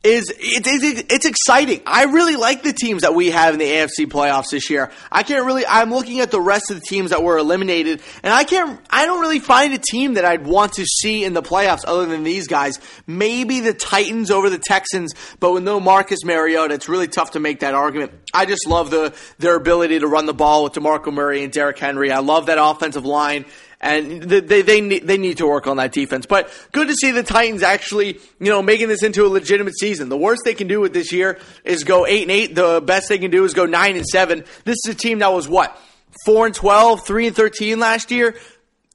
is 0.04 0.32
it's, 0.38 0.68
it's 0.68 1.12
it's 1.12 1.26
exciting. 1.26 1.80
I 1.84 2.04
really 2.04 2.36
like 2.36 2.62
the 2.62 2.72
teams 2.72 3.02
that 3.02 3.16
we 3.16 3.30
have 3.30 3.54
in 3.54 3.58
the 3.58 3.66
AFC 3.66 4.06
playoffs 4.06 4.50
this 4.52 4.70
year. 4.70 4.92
I 5.10 5.24
can't 5.24 5.44
really. 5.44 5.66
I'm 5.66 5.90
looking 5.90 6.20
at 6.20 6.30
the 6.30 6.40
rest 6.40 6.70
of 6.70 6.78
the 6.78 6.86
teams 6.86 7.10
that 7.10 7.24
were 7.24 7.36
eliminated, 7.36 8.00
and 8.22 8.32
I 8.32 8.44
can't. 8.44 8.80
I 8.90 9.06
don't 9.06 9.20
really 9.20 9.40
find 9.40 9.74
a 9.74 9.78
team 9.78 10.14
that 10.14 10.24
I'd 10.24 10.46
want 10.46 10.74
to 10.74 10.84
see 10.84 11.24
in 11.24 11.32
the 11.34 11.42
playoffs 11.42 11.82
other 11.84 12.06
than 12.06 12.22
these 12.22 12.46
guys. 12.46 12.78
Maybe 13.08 13.58
the 13.58 13.74
Titans 13.74 14.30
over 14.30 14.48
the 14.48 14.58
Texans, 14.58 15.14
but 15.40 15.52
with 15.52 15.64
no 15.64 15.80
Marcus 15.80 16.24
Mariota, 16.24 16.74
it's 16.74 16.88
really 16.88 17.08
tough 17.08 17.32
to 17.32 17.40
make 17.40 17.60
that 17.60 17.74
argument. 17.74 18.12
I 18.32 18.46
just 18.46 18.68
love 18.68 18.90
the 18.90 19.12
their 19.38 19.56
ability 19.56 19.98
to 19.98 20.06
run 20.06 20.26
the 20.26 20.34
ball 20.34 20.62
with 20.62 20.74
Demarco 20.74 21.12
Murray 21.12 21.42
and 21.42 21.52
Derrick 21.52 21.78
Henry. 21.78 22.12
I 22.12 22.20
love 22.20 22.46
that 22.46 22.58
offensive 22.60 23.04
line 23.04 23.46
and 23.80 24.22
they 24.22 24.62
they 24.62 24.80
need, 24.80 25.06
they 25.06 25.18
need 25.18 25.38
to 25.38 25.46
work 25.46 25.66
on 25.66 25.76
that 25.76 25.92
defense. 25.92 26.26
But 26.26 26.50
good 26.72 26.88
to 26.88 26.94
see 26.94 27.12
the 27.12 27.22
Titans 27.22 27.62
actually, 27.62 28.18
you 28.40 28.50
know, 28.50 28.62
making 28.62 28.88
this 28.88 29.02
into 29.02 29.24
a 29.24 29.28
legitimate 29.28 29.78
season. 29.78 30.08
The 30.08 30.16
worst 30.16 30.42
they 30.44 30.54
can 30.54 30.66
do 30.66 30.80
with 30.80 30.92
this 30.92 31.12
year 31.12 31.38
is 31.64 31.84
go 31.84 32.06
eight 32.06 32.22
and 32.22 32.30
eight. 32.30 32.54
The 32.54 32.80
best 32.84 33.08
they 33.08 33.18
can 33.18 33.30
do 33.30 33.44
is 33.44 33.54
go 33.54 33.66
nine 33.66 33.96
and 33.96 34.06
seven. 34.06 34.44
This 34.64 34.78
is 34.84 34.94
a 34.94 34.96
team 34.96 35.20
that 35.20 35.32
was 35.32 35.48
what 35.48 35.78
four 36.24 36.46
and 36.46 36.54
12, 36.54 37.06
3 37.06 37.26
and 37.28 37.36
thirteen 37.36 37.78
last 37.78 38.10
year. 38.10 38.36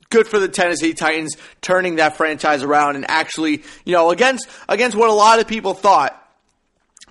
Good 0.09 0.27
for 0.27 0.37
the 0.37 0.47
Tennessee 0.47 0.93
Titans 0.93 1.37
turning 1.61 1.95
that 1.95 2.17
franchise 2.17 2.61
around 2.61 2.97
and 2.97 3.09
actually, 3.09 3.63
you 3.85 3.93
know, 3.93 4.11
against 4.11 4.47
against 4.67 4.95
what 4.95 5.09
a 5.09 5.13
lot 5.13 5.39
of 5.39 5.47
people 5.47 5.73
thought 5.73 6.19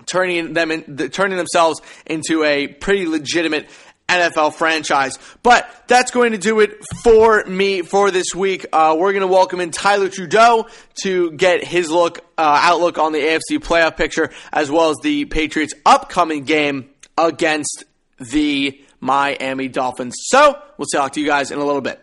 turning 0.06 0.52
them 0.52 0.70
in, 0.70 1.11
turning 1.11 1.37
themselves 1.37 1.80
into 2.06 2.44
a 2.44 2.66
pretty 2.66 3.06
legitimate 3.06 3.68
NFL 4.18 4.55
franchise. 4.55 5.18
But 5.42 5.68
that's 5.87 6.11
going 6.11 6.33
to 6.33 6.38
do 6.38 6.61
it 6.61 6.85
for 7.03 7.44
me 7.44 7.83
for 7.83 8.11
this 8.11 8.35
week. 8.35 8.66
Uh, 8.72 8.96
we're 8.98 9.12
going 9.12 9.22
to 9.22 9.27
welcome 9.27 9.61
in 9.61 9.70
Tyler 9.70 10.09
Trudeau 10.09 10.66
to 11.03 11.33
get 11.33 11.64
his 11.64 11.90
look 11.90 12.18
uh, 12.38 12.61
outlook 12.62 12.98
on 12.98 13.12
the 13.12 13.18
AFC 13.18 13.59
playoff 13.59 13.96
picture 13.96 14.31
as 14.53 14.70
well 14.70 14.90
as 14.90 14.96
the 15.03 15.25
Patriots' 15.27 15.75
upcoming 15.85 16.44
game 16.44 16.90
against 17.16 17.85
the 18.18 18.81
Miami 19.01 19.68
Dolphins. 19.68 20.14
So 20.29 20.61
we'll 20.79 20.87
talk 20.87 21.12
to 21.12 21.20
you 21.20 21.27
guys 21.27 21.51
in 21.51 21.59
a 21.59 21.64
little 21.64 21.81
bit. 21.81 22.01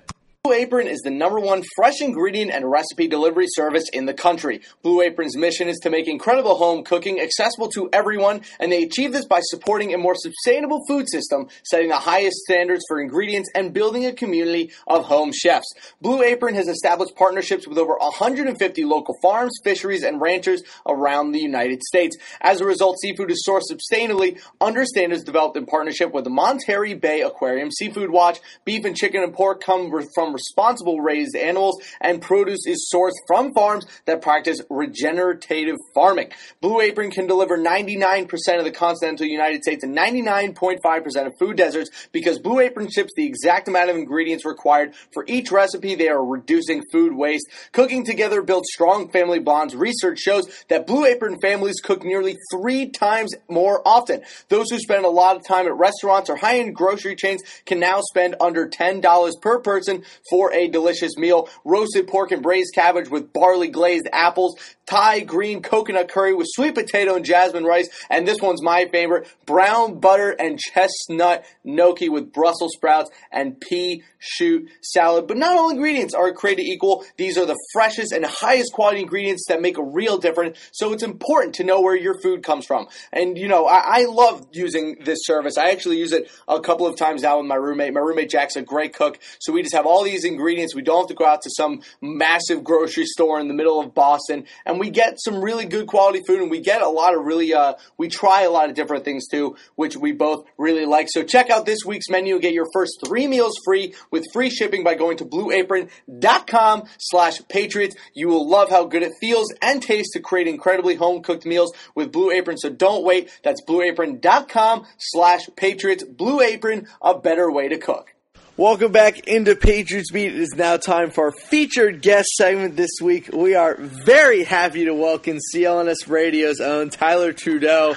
Blue 0.50 0.58
Apron 0.58 0.88
is 0.88 1.02
the 1.02 1.12
number 1.12 1.40
one 1.40 1.64
fresh 1.76 2.02
ingredient 2.02 2.50
and 2.50 2.72
recipe 2.72 3.08
delivery 3.08 3.46
service 3.50 3.84
in 3.94 4.08
the 4.08 4.16
country. 4.16 4.62
Blue 4.82 5.00
Apron's 5.02 5.38
mission 5.38 5.68
is 5.68 5.78
to 5.84 5.92
make 5.92 6.08
incredible 6.08 6.56
home 6.56 6.84
cooking 6.84 7.22
accessible 7.22 7.70
to 7.70 7.88
everyone, 7.94 8.42
and 8.60 8.72
they 8.72 8.82
achieve 8.82 9.12
this 9.12 9.26
by 9.26 9.42
supporting 9.44 9.94
a 9.94 10.00
more 10.00 10.16
sustainable 10.16 10.82
food 10.88 11.08
system, 11.08 11.50
setting 11.64 11.90
the 11.90 12.00
highest 12.00 12.38
standards 12.38 12.84
for 12.88 13.00
ingredients, 13.00 13.48
and 13.54 13.76
building 13.76 14.08
a 14.08 14.12
community 14.12 14.72
of 14.88 15.06
home 15.06 15.32
chefs. 15.32 15.68
Blue 16.02 16.24
Apron 16.24 16.56
has 16.56 16.68
established 16.68 17.16
partnerships 17.16 17.68
with 17.68 17.78
over 17.78 17.94
150 18.00 18.86
local 18.86 19.16
farms, 19.22 19.52
fisheries, 19.64 20.02
and 20.02 20.20
ranchers 20.20 20.64
around 20.88 21.32
the 21.32 21.40
United 21.40 21.84
States. 21.84 22.18
As 22.42 22.60
a 22.60 22.66
result, 22.66 22.98
seafood 23.00 23.30
is 23.30 23.46
sourced 23.48 23.70
sustainably 23.72 24.42
under 24.60 24.84
standards 24.84 25.24
developed 25.24 25.58
in 25.58 25.68
partnership 25.68 26.12
with 26.12 26.24
the 26.24 26.32
Monterey 26.32 26.96
Bay 26.96 27.22
Aquarium 27.22 27.70
Seafood 27.70 28.10
Watch. 28.10 28.40
Beef 28.66 28.84
and 28.84 28.96
chicken 28.96 29.22
and 29.22 29.32
pork 29.32 29.62
come 29.64 29.92
from 30.16 30.39
responsible 30.40 31.02
raised 31.02 31.36
animals, 31.36 31.82
and 32.00 32.22
produce 32.22 32.66
is 32.66 32.90
sourced 32.94 33.20
from 33.28 33.54
farms 33.54 33.86
that 34.06 34.22
practice 34.22 34.62
regenerative 34.70 35.76
farming. 35.94 36.32
Blue 36.62 36.80
Apron 36.80 37.12
can 37.12 37.28
deliver 37.28 37.58
99% 37.58 38.30
of 38.58 38.64
the 38.64 38.72
continental 38.72 39.26
United 39.26 39.64
States 39.64 39.84
and 39.84 39.96
99.5% 39.98 41.28
of 41.28 41.34
food 41.38 41.58
deserts 41.58 41.90
because 42.12 42.40
Blue 42.40 42.60
Apron 42.60 42.90
ships 42.90 43.12
the 43.16 43.26
exact 43.26 43.68
amount 43.68 43.90
of 43.90 43.98
ingredients 43.98 44.46
required 44.46 44.94
for 45.12 45.26
each 45.28 45.52
recipe. 45.52 45.96
They 45.96 46.08
are 46.08 46.24
reducing 46.24 46.84
food 46.92 47.14
waste. 47.14 47.46
Cooking 47.74 48.06
together 48.06 48.42
builds 48.42 48.70
strong 48.72 49.12
family 49.12 49.40
bonds. 49.40 49.76
Research 49.76 50.20
shows 50.20 50.46
that 50.70 50.88
Blue 50.88 51.06
Apron 51.06 51.40
families 51.42 51.82
cook 51.84 52.04
nearly 52.04 52.38
three 52.54 52.90
times 52.90 53.34
more 53.50 53.82
often. 53.86 54.22
Those 54.48 54.68
who 54.72 54.80
spend 54.80 55.06
a 55.06 55.10
lot 55.10 55.36
of 55.36 55.46
time 55.46 55.66
at 55.66 55.76
restaurants 55.76 56.30
or 56.30 56.38
high-end 56.38 56.76
grocery 56.76 57.16
chains 57.16 57.42
can 57.66 57.80
now 57.80 58.00
spend 58.02 58.36
under 58.40 58.68
$10 58.68 59.42
per 59.42 59.60
person 59.60 60.04
for 60.30 60.54
a 60.54 60.68
delicious 60.68 61.18
meal. 61.18 61.50
Roasted 61.66 62.08
pork 62.08 62.32
and 62.32 62.42
braised 62.42 62.74
cabbage 62.74 63.10
with 63.10 63.32
barley 63.34 63.70
glazed 63.70 64.08
apples, 64.12 64.58
Thai 64.90 65.20
green 65.20 65.62
coconut 65.62 66.10
curry 66.10 66.34
with 66.34 66.48
sweet 66.50 66.74
potato 66.74 67.16
and 67.16 67.24
jasmine 67.24 67.64
rice, 67.64 67.88
and 68.10 68.28
this 68.28 68.40
one's 68.42 68.64
my 68.64 68.88
favorite, 68.92 69.28
brown 69.46 70.00
butter 70.00 70.32
and 70.32 70.58
chestnut 70.58 71.46
gnocchi 71.64 72.10
with 72.10 72.34
Brussels 72.34 72.72
sprouts 72.74 73.12
and 73.32 73.60
pea 73.62 74.04
shoot 74.18 74.68
salad. 74.82 75.28
But 75.28 75.38
not 75.38 75.56
all 75.56 75.70
ingredients 75.70 76.16
are 76.16 76.34
created 76.34 76.64
equal. 76.64 77.06
These 77.18 77.38
are 77.38 77.46
the 77.46 77.58
freshest 77.72 78.12
and 78.12 78.26
highest 78.26 78.74
quality 78.74 79.02
ingredients 79.02 79.46
that 79.48 79.62
make 79.62 79.78
a 79.78 79.84
real 79.84 80.18
difference. 80.18 80.58
So 80.72 80.92
it's 80.92 81.04
important 81.04 81.56
to 81.56 81.64
know 81.64 81.82
where 81.82 81.96
your 81.96 82.20
food 82.22 82.42
comes 82.42 82.66
from. 82.66 82.88
And 83.14 83.38
you 83.38 83.48
know, 83.48 83.68
I, 83.68 84.02
I 84.02 84.06
love 84.06 84.48
using 84.52 84.98
this 85.04 85.20
service. 85.22 85.58
I 85.58 85.70
actually 85.70 86.00
use 86.00 86.14
it 86.14 86.32
a 86.48 86.60
couple 86.60 86.88
of 86.88 86.96
times 86.96 87.22
now 87.22 87.38
with 87.38 87.46
my 87.46 87.56
roommate. 87.56 87.94
My 87.94 88.00
roommate 88.00 88.32
Jack's 88.32 88.56
a 88.56 88.64
great 88.64 88.94
cook, 88.94 89.20
so 89.40 89.54
we 89.54 89.62
just 89.62 89.76
have 89.76 89.86
all 89.86 90.04
these 90.04 90.26
ingredients. 90.26 90.74
We 90.74 90.82
don't 90.82 91.02
have 91.02 91.10
to 91.10 91.14
go 91.14 91.26
out 91.26 91.44
to 91.44 91.52
some 91.56 91.82
massive 92.02 92.64
grocery 92.64 93.06
store 93.06 93.40
in 93.40 93.48
the 93.48 93.54
middle 93.54 93.80
of 93.80 93.94
Boston, 93.94 94.46
and 94.66 94.79
we 94.80 94.90
get 94.90 95.20
some 95.20 95.42
really 95.42 95.66
good 95.66 95.88
quality 95.88 96.22
food, 96.26 96.42
and 96.42 96.50
we 96.50 96.62
get 96.62 96.82
a 96.82 96.90
lot 96.90 97.16
of 97.16 97.24
really. 97.26 97.54
Uh, 97.54 97.74
we 97.98 98.08
try 98.08 98.44
a 98.44 98.50
lot 98.50 98.70
of 98.70 98.76
different 98.76 99.06
things 99.06 99.28
too, 99.28 99.56
which 99.76 99.96
we 99.96 100.12
both 100.12 100.46
really 100.58 100.86
like. 100.86 101.08
So 101.10 101.24
check 101.24 101.50
out 101.50 101.66
this 101.66 101.80
week's 101.86 102.10
menu 102.10 102.40
get 102.40 102.54
your 102.54 102.68
first 102.74 103.00
three 103.06 103.28
meals 103.28 103.54
free 103.64 103.94
with 104.12 104.26
free 104.34 104.50
shipping 104.50 104.84
by 104.84 104.96
going 104.96 105.18
to 105.18 105.26
blueapron.com 105.26 106.84
slash 106.98 107.42
patriots. 107.48 107.96
You 108.14 108.28
will 108.30 108.48
love 108.50 108.70
how 108.70 108.86
good 108.86 109.04
it 109.04 109.14
feels 109.20 109.54
and 109.62 109.82
tastes 109.82 110.14
to 110.14 110.20
create 110.20 110.48
incredibly 110.48 110.96
home 110.96 111.22
cooked 111.22 111.46
meals 111.46 111.74
with 111.96 112.12
Blue 112.12 112.32
Apron. 112.32 112.58
So 112.58 112.70
don't 112.70 113.04
wait. 113.04 113.30
That's 113.44 113.62
blueapron.com 113.68 114.86
slash 114.98 115.50
patriots. 115.56 116.04
Blue 116.04 116.42
Apron, 116.42 116.88
a 117.02 117.18
better 117.18 117.52
way 117.52 117.70
to 117.70 117.78
cook. 117.78 118.14
Welcome 118.60 118.92
back 118.92 119.20
into 119.20 119.56
Patriots 119.56 120.12
Beat. 120.12 120.34
It 120.34 120.42
is 120.42 120.54
now 120.54 120.76
time 120.76 121.12
for 121.12 121.28
our 121.28 121.32
featured 121.32 122.02
guest 122.02 122.28
segment 122.36 122.76
this 122.76 123.00
week. 123.02 123.30
We 123.32 123.56
are 123.56 123.78
very 123.80 124.44
happy 124.44 124.84
to 124.84 124.94
welcome 124.94 125.38
CLNS 125.56 126.10
Radio's 126.10 126.60
own 126.60 126.90
Tyler 126.90 127.32
Trudeau. 127.32 127.96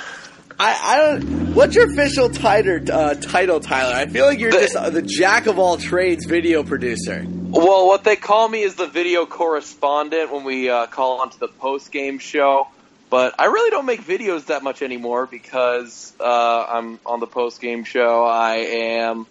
I, 0.60 0.80
I 0.80 0.96
don't. 0.98 1.54
What's 1.56 1.74
your 1.74 1.90
official 1.90 2.30
title, 2.30 2.78
uh, 2.92 3.14
title, 3.16 3.58
Tyler? 3.58 3.92
I 3.92 4.06
feel 4.06 4.24
like 4.24 4.38
you're 4.38 4.52
just 4.52 4.76
uh, 4.76 4.88
the 4.88 5.02
jack 5.02 5.48
of 5.48 5.58
all 5.58 5.78
trades 5.78 6.26
video 6.26 6.62
producer. 6.62 7.26
Well, 7.26 7.88
what 7.88 8.04
they 8.04 8.14
call 8.14 8.48
me 8.48 8.62
is 8.62 8.76
the 8.76 8.86
video 8.86 9.26
correspondent 9.26 10.32
when 10.32 10.44
we 10.44 10.70
uh, 10.70 10.86
call 10.86 11.22
onto 11.22 11.38
the 11.38 11.48
post 11.48 11.90
game 11.90 12.20
show. 12.20 12.68
But 13.10 13.34
I 13.40 13.46
really 13.46 13.70
don't 13.70 13.84
make 13.84 14.04
videos 14.04 14.46
that 14.46 14.62
much 14.62 14.80
anymore 14.80 15.26
because 15.26 16.12
uh, 16.20 16.66
I'm 16.68 17.00
on 17.04 17.18
the 17.18 17.26
post 17.26 17.60
game 17.60 17.82
show. 17.82 18.24
I 18.24 18.58
am 18.58 19.26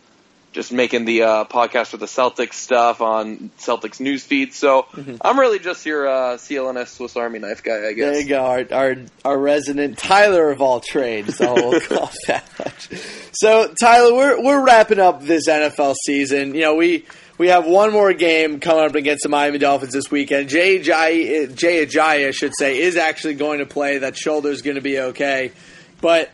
just 0.51 0.73
making 0.73 1.05
the 1.05 1.23
uh, 1.23 1.45
podcast 1.45 1.93
with 1.93 2.01
the 2.01 2.07
Celtics 2.07 2.53
stuff 2.53 3.01
on 3.01 3.51
Celtics 3.57 3.99
news 3.99 4.23
feed. 4.23 4.53
So 4.53 4.83
mm-hmm. 4.83 5.15
I'm 5.21 5.39
really 5.39 5.59
just 5.59 5.85
your 5.85 6.07
uh, 6.07 6.37
CLNS 6.37 6.87
Swiss 6.89 7.15
Army 7.15 7.39
knife 7.39 7.63
guy, 7.63 7.87
I 7.87 7.93
guess. 7.93 8.11
There 8.11 8.21
you 8.21 8.27
go, 8.27 8.43
our 8.43 8.65
our, 8.71 8.95
our 9.23 9.37
resident 9.37 9.97
Tyler 9.97 10.51
of 10.51 10.61
all 10.61 10.81
trades. 10.81 11.37
So 11.37 11.53
we'll 11.53 11.79
call 11.81 12.11
that 12.27 12.45
much. 12.59 12.89
So 13.33 13.73
Tyler, 13.79 14.13
we're 14.13 14.43
we're 14.43 14.65
wrapping 14.65 14.99
up 14.99 15.23
this 15.23 15.47
NFL 15.47 15.95
season. 16.05 16.55
You 16.55 16.61
know, 16.61 16.75
we. 16.75 17.05
We 17.37 17.47
have 17.47 17.65
one 17.65 17.91
more 17.91 18.13
game 18.13 18.59
coming 18.59 18.85
up 18.85 18.93
against 18.93 19.23
the 19.23 19.29
Miami 19.29 19.57
Dolphins 19.57 19.93
this 19.93 20.11
weekend. 20.11 20.49
Jay 20.49 20.77
Ajayi, 20.77 21.55
Jay 21.55 21.83
Ajayi, 21.83 22.27
I 22.27 22.29
should 22.29 22.51
say, 22.55 22.79
is 22.79 22.97
actually 22.97 23.33
going 23.33 23.57
to 23.57 23.65
play. 23.65 23.97
That 23.97 24.15
shoulder's 24.15 24.61
going 24.61 24.75
to 24.75 24.81
be 24.81 24.99
okay. 24.99 25.51
But 26.01 26.29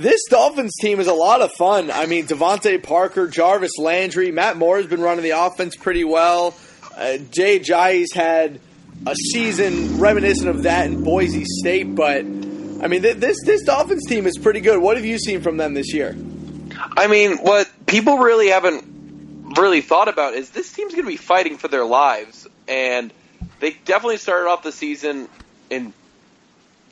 this 0.00 0.20
Dolphins 0.28 0.74
team 0.80 0.98
is 1.00 1.06
a 1.06 1.14
lot 1.14 1.42
of 1.42 1.52
fun. 1.52 1.90
I 1.90 2.06
mean, 2.06 2.26
DeVante 2.26 2.82
Parker, 2.82 3.28
Jarvis 3.28 3.78
Landry, 3.78 4.30
Matt 4.30 4.56
Moore 4.56 4.78
has 4.78 4.86
been 4.86 5.00
running 5.00 5.22
the 5.22 5.30
offense 5.30 5.76
pretty 5.76 6.04
well. 6.04 6.54
Uh, 6.96 7.18
Jay 7.30 7.60
Ajayi's 7.60 8.12
had 8.12 8.60
a 9.06 9.14
season 9.14 9.98
reminiscent 9.98 10.48
of 10.48 10.62
that 10.64 10.86
in 10.86 11.04
Boise 11.04 11.44
State, 11.44 11.94
but 11.94 12.18
I 12.18 12.88
mean, 12.88 13.02
th- 13.02 13.16
this 13.16 13.36
this 13.44 13.62
Dolphins 13.62 14.06
team 14.06 14.26
is 14.26 14.38
pretty 14.38 14.60
good. 14.60 14.78
What 14.78 14.96
have 14.96 15.04
you 15.04 15.18
seen 15.18 15.42
from 15.42 15.56
them 15.56 15.74
this 15.74 15.92
year? 15.92 16.16
I 16.96 17.06
mean, 17.06 17.38
what 17.38 17.70
people 17.86 18.18
really 18.18 18.48
haven't 18.48 19.58
really 19.58 19.80
thought 19.80 20.08
about 20.08 20.34
is 20.34 20.50
this 20.50 20.72
team's 20.72 20.92
going 20.92 21.04
to 21.04 21.10
be 21.10 21.16
fighting 21.16 21.58
for 21.58 21.68
their 21.68 21.84
lives, 21.84 22.46
and 22.68 23.12
they 23.60 23.72
definitely 23.84 24.16
started 24.16 24.48
off 24.48 24.62
the 24.62 24.72
season 24.72 25.28
in 25.68 25.92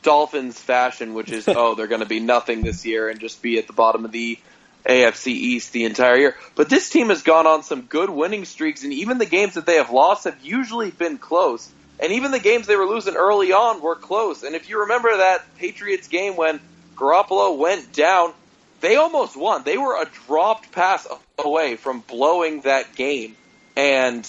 Dolphins 0.08 0.58
fashion, 0.58 1.12
which 1.12 1.30
is 1.30 1.46
oh 1.46 1.74
they're 1.74 1.86
going 1.86 2.00
to 2.00 2.06
be 2.06 2.18
nothing 2.18 2.62
this 2.62 2.86
year 2.86 3.10
and 3.10 3.20
just 3.20 3.42
be 3.42 3.58
at 3.58 3.66
the 3.66 3.74
bottom 3.74 4.06
of 4.06 4.10
the 4.10 4.38
AFC 4.86 5.26
East 5.26 5.72
the 5.72 5.84
entire 5.84 6.16
year. 6.16 6.36
But 6.54 6.70
this 6.70 6.88
team 6.88 7.10
has 7.10 7.20
gone 7.20 7.46
on 7.46 7.62
some 7.62 7.82
good 7.82 8.08
winning 8.08 8.46
streaks, 8.46 8.84
and 8.84 8.92
even 8.94 9.18
the 9.18 9.26
games 9.26 9.52
that 9.54 9.66
they 9.66 9.74
have 9.74 9.90
lost 9.90 10.24
have 10.24 10.38
usually 10.42 10.90
been 10.90 11.18
close. 11.18 11.70
And 12.00 12.10
even 12.12 12.30
the 12.30 12.38
games 12.38 12.66
they 12.66 12.76
were 12.76 12.86
losing 12.86 13.16
early 13.16 13.52
on 13.52 13.82
were 13.82 13.96
close. 13.96 14.44
And 14.44 14.54
if 14.54 14.70
you 14.70 14.80
remember 14.80 15.14
that 15.14 15.44
Patriots 15.58 16.08
game 16.08 16.36
when 16.36 16.58
Garoppolo 16.96 17.58
went 17.58 17.92
down, 17.92 18.32
they 18.80 18.96
almost 18.96 19.36
won. 19.36 19.62
They 19.62 19.76
were 19.76 20.00
a 20.00 20.06
dropped 20.26 20.72
pass 20.72 21.06
away 21.38 21.76
from 21.76 22.00
blowing 22.00 22.62
that 22.62 22.96
game. 22.96 23.36
And 23.76 24.26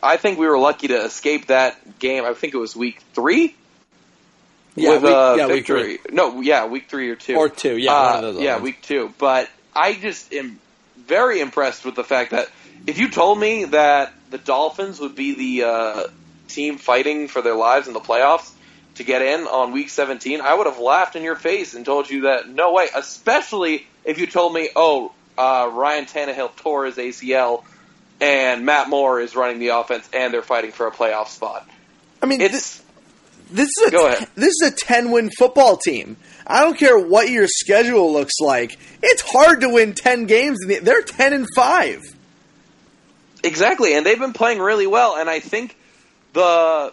I 0.00 0.16
think 0.16 0.38
we 0.38 0.46
were 0.46 0.60
lucky 0.60 0.86
to 0.88 1.04
escape 1.04 1.46
that 1.46 1.98
game. 1.98 2.24
I 2.24 2.34
think 2.34 2.54
it 2.54 2.58
was 2.58 2.76
week 2.76 3.00
three. 3.14 3.56
Yeah, 4.80 4.90
with 4.90 5.02
week- 5.04 5.12
a 5.12 5.34
yeah, 5.36 5.46
week 5.46 5.54
victory. 5.56 5.96
three. 5.98 6.14
No, 6.14 6.40
yeah, 6.40 6.66
week 6.66 6.88
three 6.88 7.10
or 7.10 7.16
two. 7.16 7.36
Or 7.36 7.48
two, 7.48 7.76
yeah, 7.76 7.92
Uh, 7.92 8.14
one 8.16 8.24
of 8.24 8.34
those 8.34 8.42
yeah, 8.42 8.52
ones. 8.54 8.64
week 8.64 8.82
two. 8.82 9.12
But 9.18 9.48
I 9.74 9.94
just 9.94 10.32
am 10.32 10.58
very 10.96 11.40
impressed 11.40 11.84
with 11.84 11.94
the 11.94 12.04
fact 12.04 12.30
that 12.32 12.48
if 12.86 12.98
you 12.98 13.08
told 13.10 13.38
me 13.38 13.64
that 13.66 14.12
the 14.30 14.38
Dolphins 14.38 15.00
would 15.00 15.14
be 15.14 15.34
the 15.60 15.66
uh, 15.68 16.02
team 16.48 16.78
fighting 16.78 17.28
for 17.28 17.42
their 17.42 17.54
lives 17.54 17.86
in 17.88 17.94
the 17.94 18.00
playoffs 18.00 18.50
to 18.96 19.04
get 19.04 19.22
in 19.22 19.46
on 19.46 19.72
week 19.72 19.88
17, 19.90 20.40
I 20.40 20.52
would 20.54 20.66
have 20.66 20.78
laughed 20.78 21.16
in 21.16 21.22
your 21.22 21.36
face 21.36 21.74
and 21.74 21.84
told 21.84 22.10
you 22.10 22.22
that 22.22 22.48
no 22.48 22.72
way. 22.72 22.88
Especially 22.94 23.86
if 24.04 24.18
you 24.18 24.26
told 24.26 24.52
me, 24.54 24.68
oh, 24.76 25.12
uh, 25.36 25.70
Ryan 25.72 26.04
Tannehill 26.06 26.54
tore 26.56 26.86
his 26.86 26.96
ACL 26.96 27.62
and 28.20 28.64
Matt 28.66 28.88
Moore 28.88 29.20
is 29.20 29.36
running 29.36 29.60
the 29.60 29.68
offense 29.68 30.08
and 30.12 30.34
they're 30.34 30.42
fighting 30.42 30.72
for 30.72 30.86
a 30.86 30.90
playoff 30.90 31.28
spot. 31.28 31.68
I 32.20 32.26
mean, 32.26 32.40
It's 32.40 32.52
this, 32.52 32.82
this 33.50 33.68
is 33.80 33.88
a 33.88 33.90
Go 33.90 34.06
ahead. 34.06 34.28
this 34.34 34.54
is 34.62 34.68
a 34.68 34.70
ten 34.70 35.10
win 35.10 35.30
football 35.38 35.76
team. 35.76 36.16
I 36.46 36.60
don't 36.60 36.78
care 36.78 36.98
what 36.98 37.28
your 37.30 37.46
schedule 37.46 38.12
looks 38.12 38.38
like. 38.40 38.78
It's 39.02 39.22
hard 39.22 39.60
to 39.62 39.68
win 39.70 39.94
ten 39.94 40.26
games. 40.26 40.58
in 40.62 40.68
the- 40.68 40.78
They're 40.80 41.02
ten 41.02 41.32
and 41.32 41.46
five. 41.54 42.00
Exactly, 43.44 43.94
and 43.94 44.04
they've 44.04 44.18
been 44.18 44.32
playing 44.32 44.58
really 44.58 44.86
well. 44.86 45.16
And 45.16 45.30
I 45.30 45.40
think 45.40 45.76
the 46.32 46.92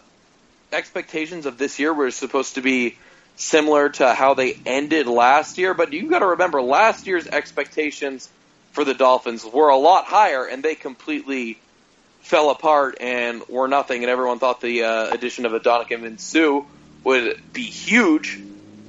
expectations 0.71 1.45
of 1.45 1.57
this 1.57 1.79
year 1.79 1.93
were 1.93 2.11
supposed 2.11 2.55
to 2.55 2.61
be 2.61 2.97
similar 3.35 3.89
to 3.89 4.13
how 4.13 4.33
they 4.33 4.57
ended 4.65 5.07
last 5.07 5.57
year. 5.57 5.73
But 5.73 5.91
you've 5.93 6.09
got 6.09 6.19
to 6.19 6.27
remember, 6.27 6.61
last 6.61 7.07
year's 7.07 7.27
expectations 7.27 8.29
for 8.73 8.83
the 8.83 8.93
Dolphins 8.93 9.45
were 9.45 9.69
a 9.69 9.77
lot 9.77 10.05
higher, 10.05 10.45
and 10.45 10.61
they 10.61 10.75
completely 10.75 11.57
fell 12.25 12.49
apart 12.49 12.97
and 12.99 13.47
were 13.47 13.67
nothing. 13.67 14.03
And 14.03 14.09
everyone 14.09 14.39
thought 14.39 14.61
the 14.61 14.83
uh, 14.83 15.13
addition 15.13 15.45
of 15.45 15.51
Ndamukong 15.53 16.19
Suh 16.19 16.61
would 17.03 17.53
be 17.53 17.63
huge, 17.63 18.39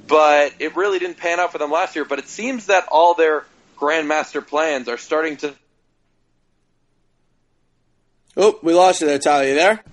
but 0.07 0.53
it 0.59 0.75
really 0.75 0.99
didn't 0.99 1.17
pan 1.17 1.39
out 1.39 1.51
for 1.51 1.57
them 1.57 1.71
last 1.71 1.95
year. 1.95 2.05
But 2.05 2.19
it 2.19 2.27
seems 2.27 2.65
that 2.65 2.87
all 2.91 3.13
their 3.13 3.45
grandmaster 3.77 4.45
plans 4.45 4.87
are 4.87 4.97
starting 4.97 5.37
to 5.37 5.53
Oh, 8.39 8.59
we 8.61 8.71
lost 8.71 9.01
you 9.01 9.07
there, 9.07 9.17
Tyler. 9.17 9.47
You 9.47 9.55
there? 9.55 9.83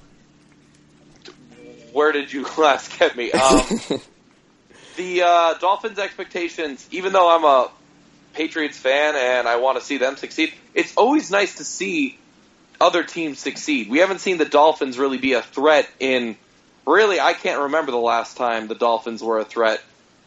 where 1.93 2.13
did 2.13 2.31
you 2.33 2.47
last 2.59 2.99
get 2.99 3.17
me? 3.17 3.33
Um, 3.33 3.61
the 4.97 5.23
uh, 5.23 5.55
Dolphins' 5.55 5.99
expectations, 5.99 6.87
even 6.91 7.13
though 7.13 7.35
I'm 7.35 7.45
a 7.45 7.71
Patriots 8.35 8.77
fan 8.77 9.15
and 9.17 9.49
I 9.49 9.57
want 9.57 9.79
to 9.79 9.85
see 9.85 9.97
them 9.97 10.17
succeed, 10.17 10.53
it's 10.75 10.95
always 10.97 11.31
nice 11.31 11.57
to 11.57 11.65
see 11.65 12.19
other 12.81 13.03
teams 13.03 13.39
succeed. 13.39 13.89
We 13.89 13.99
haven't 13.99 14.21
seen 14.21 14.39
the 14.39 14.45
Dolphins 14.45 14.99
really 14.99 15.19
be 15.19 15.35
a 15.35 15.43
threat 15.43 15.89
in 16.01 16.37
really. 16.87 17.21
I 17.21 17.33
can't 17.33 17.63
remember 17.63 17.93
the 17.93 17.99
last 17.99 18.37
time 18.37 18.69
the 18.69 18.75
Dolphins 18.75 19.23
were 19.23 19.39
a 19.39 19.45
threat, 19.45 19.83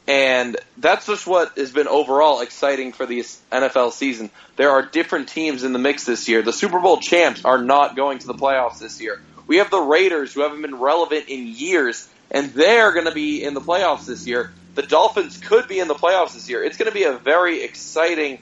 and 0.08 0.58
that's 0.78 1.06
just 1.06 1.28
what 1.28 1.58
has 1.58 1.72
been 1.72 1.88
overall 1.88 2.42
exciting 2.42 2.94
for 2.94 3.06
the 3.06 3.20
NFL 3.20 3.92
season. 3.92 4.30
There 4.56 4.72
are 4.72 4.82
different 4.82 5.30
teams 5.30 5.64
in 5.64 5.74
the 5.74 5.80
mix 5.80 6.06
this 6.06 6.28
year. 6.30 6.42
The 6.42 6.54
Super 6.54 6.80
Bowl 6.80 7.00
champs 7.00 7.44
are 7.46 7.62
not 7.62 7.96
going 7.96 8.20
to 8.20 8.28
the 8.28 8.34
playoffs 8.34 8.80
this 8.80 9.02
year. 9.02 9.22
We 9.48 9.58
have 9.58 9.70
the 9.70 9.82
Raiders, 9.82 10.34
who 10.34 10.42
haven't 10.42 10.62
been 10.62 10.80
relevant 10.80 11.26
in 11.30 11.48
years, 11.48 12.08
and 12.32 12.52
they're 12.52 12.92
going 12.92 13.06
to 13.06 13.14
be 13.14 13.44
in 13.44 13.54
the 13.54 13.62
playoffs 13.62 14.06
this 14.06 14.28
year. 14.28 14.52
The 14.76 14.84
Dolphins 14.84 15.38
could 15.38 15.68
be 15.68 15.80
in 15.80 15.88
the 15.88 15.96
playoffs 15.96 16.34
this 16.34 16.50
year. 16.50 16.64
It's 16.64 16.78
going 16.78 16.90
to 16.90 16.94
be 16.94 17.04
a 17.04 17.18
very 17.18 17.64
exciting 17.64 18.40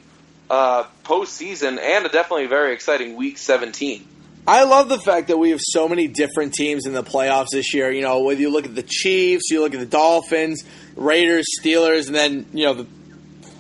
uh, 0.50 0.86
postseason 1.04 1.80
and 1.80 2.06
a 2.06 2.10
definitely 2.10 2.48
very 2.48 2.74
exciting 2.74 3.16
Week 3.16 3.38
17. 3.38 4.08
I 4.48 4.64
love 4.64 4.90
the 4.90 5.00
fact 5.00 5.30
that 5.30 5.38
we 5.38 5.50
have 5.50 5.62
so 5.62 5.88
many 5.88 6.08
different 6.08 6.54
teams 6.54 6.86
in 6.86 6.94
the 6.94 7.04
playoffs 7.04 7.48
this 7.52 7.74
year. 7.74 7.92
You 7.92 8.04
know, 8.04 8.20
whether 8.20 8.40
you 8.40 8.52
look 8.52 8.66
at 8.66 8.76
the 8.76 8.84
Chiefs, 8.84 9.50
you 9.50 9.62
look 9.62 9.74
at 9.74 9.80
the 9.80 9.88
Dolphins, 9.88 10.64
Raiders, 10.96 11.46
Steelers, 11.60 12.08
and 12.08 12.16
then 12.16 12.46
you 12.54 12.66
know 12.66 12.74
the 12.76 12.88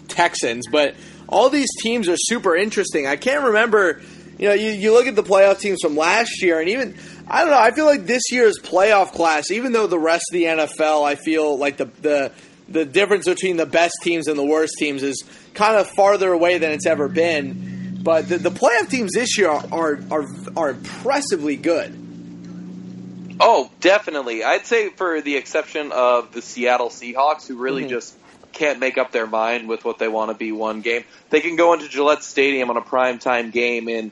Texans. 0.07 0.67
But 0.71 0.95
all 1.27 1.49
these 1.49 1.69
teams 1.81 2.07
are 2.07 2.17
super 2.17 2.55
interesting. 2.55 3.07
I 3.07 3.15
can't 3.15 3.45
remember. 3.45 4.01
You 4.37 4.49
know, 4.49 4.53
you, 4.53 4.71
you 4.71 4.93
look 4.93 5.07
at 5.07 5.15
the 5.15 5.23
playoff 5.23 5.59
teams 5.59 5.79
from 5.81 5.95
last 5.95 6.43
year, 6.43 6.59
and 6.59 6.69
even 6.69 6.95
I 7.27 7.41
don't 7.41 7.49
know. 7.49 7.59
I 7.59 7.71
feel 7.71 7.85
like 7.85 8.05
this 8.05 8.23
year's 8.31 8.59
playoff 8.61 9.11
class, 9.11 9.49
even 9.49 9.71
though 9.71 9.87
the 9.87 9.97
rest 9.97 10.25
of 10.29 10.33
the 10.33 10.43
NFL, 10.43 11.03
I 11.03 11.15
feel 11.15 11.57
like 11.57 11.77
the 11.77 11.85
the 11.85 12.31
the 12.67 12.85
difference 12.85 13.25
between 13.25 13.57
the 13.57 13.65
best 13.65 13.95
teams 14.03 14.27
and 14.27 14.37
the 14.37 14.45
worst 14.45 14.73
teams 14.77 15.01
is 15.01 15.23
kind 15.55 15.77
of 15.77 15.89
farther 15.89 16.31
away 16.31 16.57
than 16.57 16.71
it's 16.71 16.85
ever 16.85 17.07
been. 17.07 17.99
But 18.03 18.29
the, 18.29 18.37
the 18.37 18.51
playoff 18.51 18.89
teams 18.89 19.13
this 19.13 19.37
year 19.37 19.49
are, 19.49 19.65
are 19.71 19.99
are 20.11 20.25
are 20.55 20.69
impressively 20.69 21.55
good. 21.55 22.01
Oh, 23.39 23.69
definitely. 23.81 24.43
I'd 24.43 24.65
say 24.65 24.89
for 24.89 25.21
the 25.21 25.35
exception 25.35 25.91
of 25.91 26.31
the 26.31 26.41
Seattle 26.41 26.89
Seahawks, 26.89 27.47
who 27.47 27.57
really 27.57 27.81
mm-hmm. 27.81 27.89
just 27.89 28.15
can't 28.53 28.79
make 28.79 28.97
up 28.97 29.11
their 29.11 29.27
mind 29.27 29.67
with 29.67 29.83
what 29.83 29.99
they 29.99 30.07
want 30.07 30.31
to 30.31 30.35
be 30.35 30.51
one 30.51 30.81
game. 30.81 31.03
They 31.29 31.41
can 31.41 31.55
go 31.55 31.73
into 31.73 31.89
Gillette 31.89 32.23
Stadium 32.23 32.69
on 32.69 32.77
a 32.77 32.81
primetime 32.81 33.51
game 33.51 33.87
and 33.89 34.11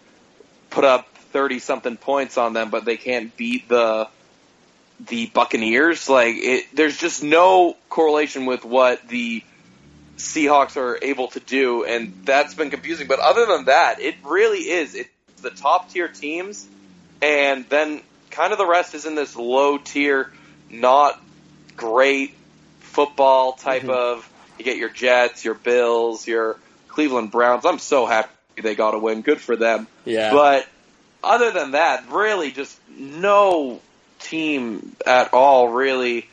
put 0.69 0.83
up 0.83 1.07
30 1.31 1.59
something 1.59 1.97
points 1.97 2.37
on 2.37 2.53
them, 2.53 2.69
but 2.69 2.85
they 2.85 2.97
can't 2.97 3.35
beat 3.37 3.69
the 3.69 4.07
the 4.99 5.27
Buccaneers. 5.27 6.09
Like 6.09 6.35
it, 6.37 6.65
there's 6.73 6.97
just 6.97 7.23
no 7.23 7.75
correlation 7.89 8.45
with 8.45 8.65
what 8.65 9.07
the 9.07 9.43
Seahawks 10.17 10.77
are 10.77 10.99
able 11.01 11.27
to 11.29 11.39
do, 11.39 11.85
and 11.85 12.13
that's 12.23 12.53
been 12.53 12.69
confusing. 12.69 13.07
But 13.07 13.19
other 13.19 13.45
than 13.45 13.65
that, 13.65 13.99
it 13.99 14.15
really 14.23 14.59
is. 14.59 14.95
It's 14.95 15.09
the 15.41 15.49
top 15.49 15.91
tier 15.91 16.07
teams, 16.07 16.67
and 17.21 17.67
then 17.69 18.01
kind 18.29 18.51
of 18.51 18.57
the 18.57 18.67
rest 18.67 18.93
is 18.95 19.05
in 19.05 19.15
this 19.15 19.35
low 19.35 19.77
tier, 19.77 20.31
not 20.69 21.21
great 21.75 22.35
football 22.79 23.53
type 23.53 23.83
mm-hmm. 23.83 23.91
of. 23.91 24.29
You 24.57 24.65
get 24.65 24.77
your 24.77 24.89
Jets, 24.89 25.43
your 25.43 25.55
Bills, 25.55 26.27
your 26.27 26.57
Cleveland 26.87 27.31
Browns. 27.31 27.65
I'm 27.65 27.79
so 27.79 28.05
happy 28.05 28.29
they 28.61 28.75
got 28.75 28.93
a 28.93 28.99
win. 28.99 29.21
Good 29.21 29.41
for 29.41 29.55
them. 29.55 29.87
Yeah. 30.05 30.31
But 30.31 30.67
other 31.23 31.51
than 31.51 31.71
that, 31.71 32.11
really, 32.11 32.51
just 32.51 32.79
no 32.89 33.81
team 34.19 34.95
at 35.05 35.33
all 35.33 35.69
really 35.69 36.29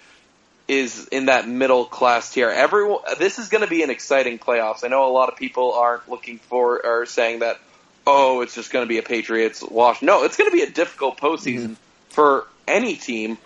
is 0.71 1.09
in 1.09 1.27
that 1.27 1.49
middle 1.49 1.85
class 1.85 2.33
tier. 2.33 2.49
Everyone, 2.49 3.01
this 3.19 3.41
is 3.41 3.49
going 3.49 3.65
to 3.65 3.69
be 3.69 3.83
an 3.83 3.91
exciting 3.91 4.39
playoffs. 4.39 4.85
I 4.85 4.89
know 4.89 5.05
a 5.09 5.11
lot 5.11 5.29
of 5.29 5.37
people 5.37 5.73
aren't 5.73 6.09
looking 6.09 6.39
for 6.39 6.81
or 6.87 7.07
saying 7.07 7.41
that. 7.41 7.59
Oh, 8.07 8.41
it's 8.41 8.55
just 8.55 8.73
going 8.73 8.85
to 8.85 8.89
be 8.89 8.99
a 8.99 9.03
Patriots 9.03 9.63
wash. 9.63 10.01
No, 10.01 10.23
it's 10.23 10.37
going 10.37 10.49
to 10.49 10.57
be 10.57 10.63
a 10.63 10.71
difficult 10.71 11.19
postseason 11.19 11.71
mm-hmm. 11.71 11.75
for 12.11 12.47
any 12.69 12.95
team 12.95 13.37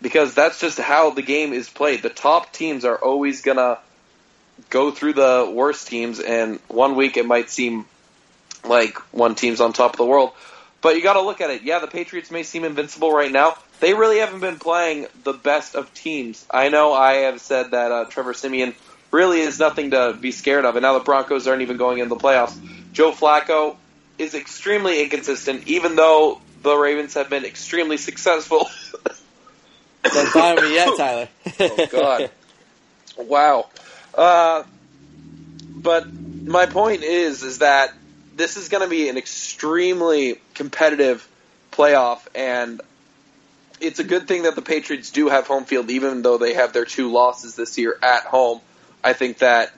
because 0.00 0.34
that's 0.34 0.60
just 0.60 0.78
how 0.78 1.10
the 1.10 1.22
game 1.22 1.52
is 1.52 1.68
played. 1.68 2.02
The 2.02 2.10
top 2.10 2.52
teams 2.52 2.84
are 2.84 2.96
always 2.96 3.42
going 3.42 3.58
to 3.58 3.78
go 4.70 4.92
through 4.92 5.14
the 5.14 5.52
worst 5.52 5.88
teams, 5.88 6.20
and 6.20 6.60
one 6.68 6.94
week 6.94 7.16
it 7.16 7.26
might 7.26 7.50
seem 7.50 7.86
like 8.64 8.98
one 9.12 9.34
team's 9.34 9.60
on 9.60 9.72
top 9.72 9.94
of 9.94 9.98
the 9.98 10.06
world. 10.06 10.30
But 10.80 10.94
you 10.94 11.02
got 11.02 11.14
to 11.14 11.22
look 11.22 11.40
at 11.40 11.50
it. 11.50 11.62
Yeah, 11.62 11.80
the 11.80 11.88
Patriots 11.88 12.30
may 12.30 12.44
seem 12.44 12.64
invincible 12.64 13.12
right 13.12 13.30
now. 13.30 13.56
They 13.82 13.94
really 13.94 14.18
haven't 14.18 14.38
been 14.38 14.60
playing 14.60 15.08
the 15.24 15.32
best 15.32 15.74
of 15.74 15.92
teams. 15.92 16.46
I 16.48 16.68
know 16.68 16.92
I 16.92 17.14
have 17.24 17.40
said 17.40 17.72
that 17.72 17.90
uh, 17.90 18.04
Trevor 18.04 18.32
Siemian 18.32 18.76
really 19.10 19.40
is 19.40 19.58
nothing 19.58 19.90
to 19.90 20.16
be 20.18 20.30
scared 20.30 20.64
of, 20.64 20.76
and 20.76 20.84
now 20.84 20.96
the 20.96 21.04
Broncos 21.04 21.48
aren't 21.48 21.62
even 21.62 21.78
going 21.78 21.98
into 21.98 22.14
the 22.14 22.20
playoffs. 22.20 22.56
Joe 22.92 23.10
Flacco 23.10 23.74
is 24.18 24.36
extremely 24.36 25.02
inconsistent, 25.02 25.66
even 25.66 25.96
though 25.96 26.40
the 26.62 26.76
Ravens 26.76 27.14
have 27.14 27.28
been 27.28 27.44
extremely 27.44 27.96
successful. 27.96 28.70
Die 30.04 30.10
on 30.36 30.62
me 30.62 30.74
yet, 30.74 30.96
Tyler. 30.96 31.28
oh 31.58 31.86
God! 31.90 32.30
Wow. 33.16 33.68
Uh, 34.14 34.62
but 35.74 36.06
my 36.14 36.66
point 36.66 37.02
is, 37.02 37.42
is 37.42 37.58
that 37.58 37.92
this 38.36 38.56
is 38.56 38.68
going 38.68 38.84
to 38.84 38.88
be 38.88 39.08
an 39.08 39.16
extremely 39.16 40.40
competitive 40.54 41.28
playoff, 41.72 42.20
and 42.32 42.80
it's 43.82 43.98
a 43.98 44.04
good 44.04 44.28
thing 44.28 44.44
that 44.44 44.54
the 44.54 44.62
Patriots 44.62 45.10
do 45.10 45.28
have 45.28 45.46
home 45.46 45.64
field, 45.64 45.90
even 45.90 46.22
though 46.22 46.38
they 46.38 46.54
have 46.54 46.72
their 46.72 46.84
two 46.84 47.10
losses 47.10 47.56
this 47.56 47.76
year 47.76 47.98
at 48.02 48.24
home. 48.24 48.60
I 49.04 49.12
think 49.12 49.38
that 49.38 49.72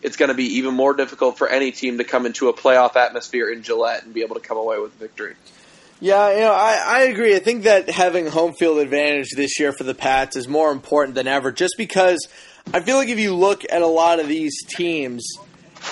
it's 0.00 0.16
going 0.16 0.28
to 0.28 0.34
be 0.34 0.58
even 0.58 0.74
more 0.74 0.94
difficult 0.94 1.38
for 1.38 1.48
any 1.48 1.72
team 1.72 1.98
to 1.98 2.04
come 2.04 2.24
into 2.26 2.48
a 2.48 2.52
playoff 2.52 2.96
atmosphere 2.96 3.50
in 3.50 3.62
Gillette 3.62 4.04
and 4.04 4.14
be 4.14 4.22
able 4.22 4.36
to 4.36 4.40
come 4.40 4.56
away 4.56 4.78
with 4.78 4.92
victory. 4.94 5.34
Yeah, 6.00 6.30
you 6.32 6.40
know, 6.40 6.52
I, 6.52 6.80
I 6.86 7.00
agree. 7.02 7.34
I 7.34 7.40
think 7.40 7.64
that 7.64 7.90
having 7.90 8.28
home 8.28 8.54
field 8.54 8.78
advantage 8.78 9.30
this 9.34 9.58
year 9.58 9.72
for 9.72 9.82
the 9.82 9.94
Pats 9.94 10.36
is 10.36 10.46
more 10.46 10.70
important 10.70 11.16
than 11.16 11.26
ever, 11.26 11.50
just 11.50 11.74
because 11.76 12.28
I 12.72 12.80
feel 12.80 12.96
like 12.96 13.08
if 13.08 13.18
you 13.18 13.34
look 13.34 13.64
at 13.68 13.82
a 13.82 13.86
lot 13.86 14.20
of 14.20 14.28
these 14.28 14.64
teams, 14.64 15.26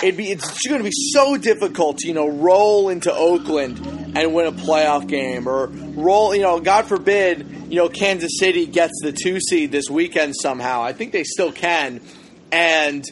it'd 0.01 0.17
be 0.17 0.31
it's 0.31 0.67
going 0.67 0.79
to 0.79 0.83
be 0.83 0.95
so 1.13 1.37
difficult 1.37 1.99
to 1.99 2.07
you 2.07 2.13
know 2.13 2.27
roll 2.27 2.89
into 2.89 3.13
Oakland 3.13 3.79
and 4.15 4.33
win 4.33 4.47
a 4.47 4.51
playoff 4.51 5.07
game 5.07 5.47
or 5.47 5.67
roll 5.67 6.35
you 6.35 6.41
know 6.41 6.59
God 6.59 6.85
forbid 6.85 7.67
you 7.69 7.77
know 7.77 7.89
Kansas 7.89 8.37
City 8.39 8.65
gets 8.65 8.93
the 9.01 9.11
two 9.11 9.39
seed 9.39 9.71
this 9.71 9.89
weekend 9.89 10.35
somehow. 10.35 10.83
I 10.83 10.93
think 10.93 11.11
they 11.11 11.23
still 11.23 11.51
can, 11.51 12.01
and 12.51 13.03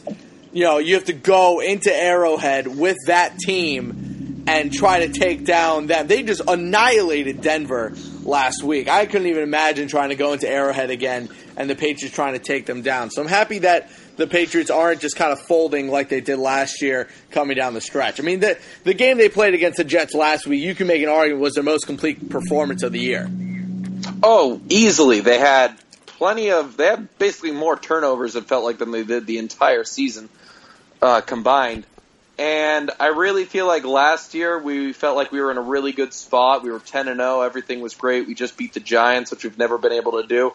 you 0.52 0.64
know 0.64 0.78
you 0.78 0.94
have 0.94 1.04
to 1.06 1.12
go 1.12 1.60
into 1.60 1.94
Arrowhead 1.94 2.66
with 2.66 2.96
that 3.06 3.38
team 3.38 4.44
and 4.46 4.72
try 4.72 5.06
to 5.06 5.12
take 5.12 5.44
down 5.44 5.86
them. 5.86 6.06
They 6.06 6.22
just 6.22 6.42
annihilated 6.46 7.40
Denver 7.40 7.94
last 8.22 8.62
week. 8.62 8.88
I 8.88 9.06
couldn't 9.06 9.26
even 9.26 9.42
imagine 9.42 9.88
trying 9.88 10.10
to 10.10 10.14
go 10.14 10.32
into 10.32 10.48
Arrowhead 10.48 10.90
again 10.90 11.28
and 11.56 11.68
the 11.68 11.74
Patriots 11.74 12.14
trying 12.14 12.34
to 12.34 12.38
take 12.38 12.66
them 12.66 12.82
down. 12.82 13.10
So 13.10 13.22
I'm 13.22 13.28
happy 13.28 13.60
that 13.60 13.90
the 14.16 14.26
Patriots 14.26 14.70
aren't 14.70 15.00
just 15.00 15.16
kind 15.16 15.32
of 15.32 15.40
folding 15.40 15.88
like 15.88 16.08
they 16.08 16.20
did 16.20 16.38
last 16.38 16.82
year 16.82 17.08
coming 17.30 17.56
down 17.56 17.74
the 17.74 17.80
stretch. 17.80 18.20
I 18.20 18.22
mean, 18.22 18.40
the 18.40 18.58
the 18.84 18.94
game 18.94 19.18
they 19.18 19.28
played 19.28 19.54
against 19.54 19.78
the 19.78 19.84
Jets 19.84 20.14
last 20.14 20.46
week, 20.46 20.62
you 20.62 20.74
can 20.74 20.86
make 20.86 21.02
an 21.02 21.08
argument 21.08 21.40
was 21.42 21.54
their 21.54 21.64
most 21.64 21.86
complete 21.86 22.28
performance 22.28 22.82
of 22.82 22.92
the 22.92 23.00
year. 23.00 23.30
Oh, 24.22 24.60
easily. 24.68 25.20
They 25.20 25.38
had 25.38 25.76
plenty 26.06 26.50
of. 26.50 26.76
They 26.76 26.86
had 26.86 27.18
basically 27.18 27.52
more 27.52 27.78
turnovers. 27.78 28.36
It 28.36 28.44
felt 28.44 28.64
like 28.64 28.78
than 28.78 28.90
they 28.90 29.04
did 29.04 29.26
the 29.26 29.38
entire 29.38 29.84
season 29.84 30.28
uh, 31.02 31.20
combined. 31.20 31.86
And 32.38 32.90
I 33.00 33.08
really 33.08 33.46
feel 33.46 33.66
like 33.66 33.84
last 33.84 34.34
year 34.34 34.58
we 34.58 34.92
felt 34.92 35.16
like 35.16 35.32
we 35.32 35.40
were 35.40 35.50
in 35.50 35.56
a 35.56 35.62
really 35.62 35.92
good 35.92 36.12
spot. 36.12 36.62
We 36.62 36.70
were 36.70 36.80
ten 36.80 37.08
and 37.08 37.18
zero. 37.18 37.40
Everything 37.40 37.80
was 37.80 37.94
great. 37.94 38.26
We 38.26 38.34
just 38.34 38.56
beat 38.56 38.74
the 38.74 38.80
Giants, 38.80 39.30
which 39.30 39.44
we've 39.44 39.56
never 39.56 39.78
been 39.78 39.92
able 39.92 40.20
to 40.20 40.26
do. 40.26 40.52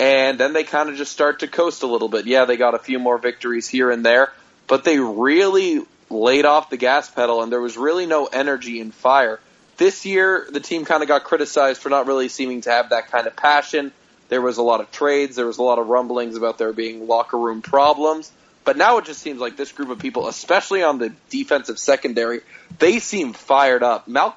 And 0.00 0.38
then 0.38 0.52
they 0.52 0.64
kind 0.64 0.88
of 0.88 0.96
just 0.96 1.12
start 1.12 1.40
to 1.40 1.48
coast 1.48 1.82
a 1.82 1.86
little 1.86 2.08
bit. 2.08 2.26
Yeah, 2.26 2.44
they 2.44 2.56
got 2.56 2.74
a 2.74 2.78
few 2.78 2.98
more 2.98 3.18
victories 3.18 3.68
here 3.68 3.90
and 3.90 4.04
there, 4.06 4.32
but 4.66 4.84
they 4.84 4.98
really 5.00 5.80
laid 6.08 6.44
off 6.44 6.70
the 6.70 6.76
gas 6.76 7.10
pedal, 7.10 7.42
and 7.42 7.50
there 7.50 7.60
was 7.60 7.76
really 7.76 8.06
no 8.06 8.26
energy 8.26 8.80
and 8.80 8.94
fire. 8.94 9.40
This 9.76 10.06
year, 10.06 10.46
the 10.50 10.60
team 10.60 10.84
kind 10.84 11.02
of 11.02 11.08
got 11.08 11.24
criticized 11.24 11.80
for 11.82 11.88
not 11.88 12.06
really 12.06 12.28
seeming 12.28 12.60
to 12.62 12.70
have 12.70 12.90
that 12.90 13.10
kind 13.10 13.26
of 13.26 13.36
passion. 13.36 13.92
There 14.28 14.40
was 14.40 14.58
a 14.58 14.62
lot 14.62 14.80
of 14.80 14.90
trades. 14.90 15.36
There 15.36 15.46
was 15.46 15.58
a 15.58 15.62
lot 15.62 15.78
of 15.78 15.88
rumblings 15.88 16.36
about 16.36 16.58
there 16.58 16.72
being 16.72 17.06
locker 17.06 17.38
room 17.38 17.62
problems. 17.62 18.30
But 18.64 18.76
now 18.76 18.98
it 18.98 19.04
just 19.06 19.20
seems 19.20 19.40
like 19.40 19.56
this 19.56 19.72
group 19.72 19.88
of 19.88 19.98
people, 19.98 20.28
especially 20.28 20.82
on 20.82 20.98
the 20.98 21.12
defensive 21.30 21.78
secondary, 21.78 22.40
they 22.78 22.98
seem 22.98 23.32
fired 23.32 23.82
up. 23.82 24.06
Mal- 24.08 24.36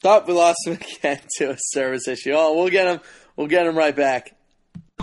Thought 0.00 0.26
we 0.26 0.34
lost 0.34 0.58
him 0.66 0.74
again 0.98 1.20
to 1.38 1.50
a 1.52 1.56
service 1.58 2.08
issue. 2.08 2.32
Oh, 2.34 2.56
we'll 2.56 2.68
get 2.70 2.86
him. 2.86 3.00
We'll 3.36 3.46
get 3.48 3.66
him 3.66 3.76
right 3.76 3.94
back. 3.94 4.34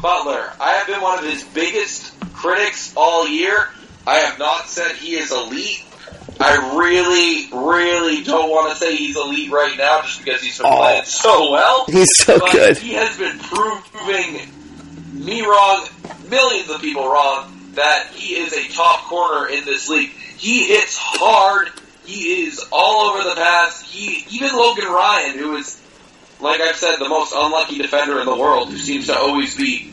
Butler, 0.02 0.52
I 0.62 0.72
have 0.74 0.88
been 0.88 1.02
one 1.02 1.20
of 1.20 1.26
his 1.26 1.44
biggest 1.44 2.14
critics 2.34 2.94
all 2.96 3.28
year. 3.28 3.68
I 4.08 4.18
have 4.20 4.40
not 4.40 4.68
said 4.68 4.96
he 4.96 5.16
is 5.16 5.32
elite. 5.32 5.84
I 6.40 6.78
really, 6.78 7.50
really 7.52 8.24
don't 8.24 8.50
want 8.50 8.72
to 8.72 8.78
say 8.78 8.96
he's 8.96 9.18
elite 9.18 9.52
right 9.52 9.78
now 9.78 10.02
just 10.04 10.24
because 10.24 10.42
he's 10.42 10.58
been 10.58 10.68
Oh. 10.68 10.78
playing 10.78 11.04
so 11.04 11.52
well. 11.52 11.86
He's 11.88 12.08
so 12.16 12.40
but 12.40 12.52
good. 12.52 12.78
He 12.78 12.94
has 12.94 13.18
been 13.18 13.38
proving 13.40 14.40
me 15.14 15.42
wrong, 15.42 15.86
millions 16.30 16.70
of 16.70 16.80
people 16.80 17.06
wrong, 17.10 17.54
that 17.74 18.08
he 18.14 18.36
is 18.36 18.54
a 18.54 18.68
top 18.74 19.02
corner 19.06 19.48
in 19.50 19.66
this 19.66 19.90
league. 19.90 20.12
He 20.38 20.68
hits 20.68 20.98
hard. 20.98 21.70
He 22.06 22.46
is 22.48 22.66
all 22.72 23.10
over 23.12 23.28
the 23.30 23.36
pass. 23.36 23.82
He 23.82 24.26
even 24.38 24.56
Logan 24.56 24.86
Ryan, 24.88 25.38
who 25.38 25.58
is, 25.58 25.80
like 26.40 26.62
I've 26.62 26.76
said, 26.76 26.98
the 26.98 27.10
most 27.10 27.34
unlucky 27.36 27.78
defender 27.78 28.20
in 28.20 28.26
the 28.26 28.36
world, 28.36 28.70
who 28.70 28.78
seems 28.78 29.08
to 29.08 29.18
always 29.18 29.56
be 29.56 29.92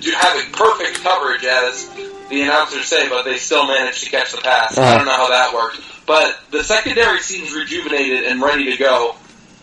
do- 0.00 0.12
having 0.16 0.52
perfect 0.52 1.02
coverage, 1.02 1.44
as 1.44 1.88
the 2.30 2.42
announcers 2.42 2.86
say, 2.86 3.08
but 3.08 3.24
they 3.24 3.36
still 3.36 3.66
manage 3.66 4.00
to 4.00 4.10
catch 4.10 4.32
the 4.32 4.38
pass. 4.38 4.78
I 4.78 4.82
uh-huh. 4.82 4.96
don't 4.98 5.06
know 5.06 5.12
how 5.12 5.28
that 5.28 5.54
worked. 5.54 5.80
But 6.06 6.40
the 6.50 6.64
secondary 6.64 7.20
seems 7.20 7.54
rejuvenated 7.54 8.24
and 8.24 8.40
ready 8.40 8.70
to 8.72 8.76
go. 8.76 9.14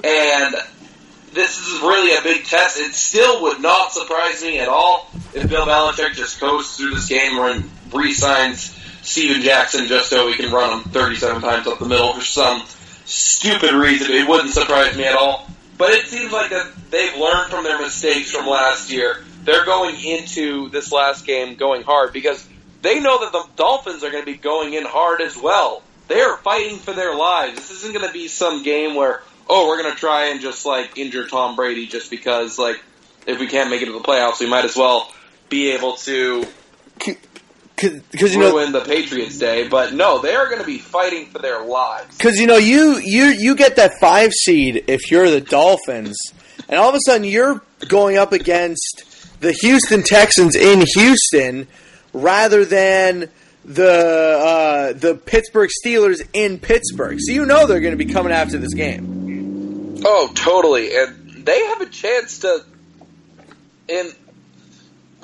And 0.03 0.55
this 1.33 1.59
is 1.59 1.81
really 1.81 2.15
a 2.15 2.21
big 2.21 2.45
test. 2.45 2.77
It 2.77 2.93
still 2.93 3.43
would 3.43 3.61
not 3.61 3.93
surprise 3.93 4.41
me 4.43 4.59
at 4.59 4.67
all 4.67 5.09
if 5.33 5.49
Bill 5.49 5.65
Belichick 5.65 6.13
just 6.13 6.39
goes 6.39 6.77
through 6.77 6.91
this 6.91 7.07
game 7.07 7.37
and 7.37 7.69
re-signs 7.93 8.73
Steven 9.01 9.41
Jackson 9.41 9.87
just 9.87 10.09
so 10.09 10.27
he 10.27 10.35
can 10.35 10.51
run 10.51 10.79
him 10.79 10.83
37 10.91 11.41
times 11.41 11.67
up 11.67 11.79
the 11.79 11.85
middle 11.85 12.13
for 12.13 12.21
some 12.21 12.61
stupid 13.07 13.73
reason. 13.73 14.11
It 14.11 14.27
wouldn't 14.27 14.53
surprise 14.53 14.95
me 14.95 15.05
at 15.05 15.15
all. 15.15 15.49
But 15.77 15.91
it 15.91 16.07
seems 16.07 16.31
like 16.31 16.51
that 16.51 16.71
they've 16.89 17.15
learned 17.17 17.51
from 17.51 17.63
their 17.63 17.79
mistakes 17.79 18.31
from 18.31 18.47
last 18.47 18.91
year. 18.91 19.23
They're 19.43 19.65
going 19.65 19.95
into 19.99 20.69
this 20.69 20.91
last 20.91 21.25
game 21.25 21.55
going 21.55 21.83
hard 21.83 22.13
because 22.13 22.45
they 22.81 22.99
know 22.99 23.19
that 23.19 23.31
the 23.31 23.45
Dolphins 23.55 24.03
are 24.03 24.11
going 24.11 24.25
to 24.25 24.31
be 24.31 24.37
going 24.37 24.73
in 24.73 24.85
hard 24.85 25.21
as 25.21 25.37
well. 25.37 25.83
They 26.07 26.21
are 26.21 26.37
fighting 26.37 26.77
for 26.77 26.93
their 26.93 27.15
lives. 27.15 27.55
This 27.55 27.71
isn't 27.71 27.93
going 27.93 28.07
to 28.07 28.13
be 28.13 28.27
some 28.27 28.63
game 28.63 28.95
where, 28.95 29.21
oh, 29.49 29.67
we're 29.67 29.81
going 29.81 29.93
to 29.93 29.99
try 29.99 30.27
and 30.27 30.41
just 30.41 30.65
like 30.65 30.97
injure 30.97 31.27
Tom 31.27 31.55
Brady 31.55 31.85
just 31.85 32.09
because 32.09 32.57
like 32.57 32.81
if 33.25 33.39
we 33.39 33.47
can't 33.47 33.69
make 33.69 33.81
it 33.81 33.85
to 33.85 33.93
the 33.93 33.99
playoffs, 33.99 34.39
we 34.39 34.47
might 34.47 34.65
as 34.65 34.75
well 34.75 35.11
be 35.49 35.71
able 35.71 35.93
to 35.97 36.45
Because 37.79 38.33
you 38.33 38.39
know, 38.39 38.53
ruin 38.53 38.71
the 38.71 38.81
Patriots' 38.81 39.37
day. 39.37 39.67
But 39.67 39.93
no, 39.93 40.19
they 40.19 40.35
are 40.35 40.47
going 40.47 40.59
to 40.59 40.65
be 40.65 40.79
fighting 40.79 41.27
for 41.27 41.39
their 41.39 41.63
lives. 41.63 42.17
because 42.17 42.39
you 42.39 42.47
know, 42.47 42.57
you 42.57 42.97
you 42.97 43.25
you 43.25 43.55
get 43.55 43.75
that 43.75 43.93
five 44.01 44.31
seed 44.33 44.85
if 44.87 45.11
you're 45.11 45.29
the 45.29 45.41
Dolphins, 45.41 46.17
and 46.67 46.79
all 46.79 46.89
of 46.89 46.95
a 46.95 46.99
sudden 47.05 47.23
you're 47.23 47.61
going 47.87 48.17
up 48.17 48.31
against 48.33 49.03
the 49.41 49.51
Houston 49.51 50.01
Texans 50.01 50.55
in 50.55 50.83
Houston 50.95 51.67
rather 52.13 52.65
than 52.65 53.29
the 53.63 53.91
uh, 53.91 54.93
the 54.93 55.15
Pittsburgh 55.15 55.69
Steelers 55.85 56.27
in 56.33 56.57
Pittsburgh. 56.57 57.19
So 57.19 57.31
you 57.31 57.45
know 57.45 57.67
they're 57.67 57.81
going 57.81 57.97
to 57.97 58.03
be 58.03 58.11
coming 58.11 58.31
after 58.31 58.57
this 58.57 58.73
game. 58.73 60.01
Oh, 60.03 60.31
totally. 60.33 60.95
And 60.95 61.45
they 61.45 61.65
have 61.67 61.81
a 61.81 61.85
chance 61.87 62.39
to. 62.39 62.65
And 63.89 64.13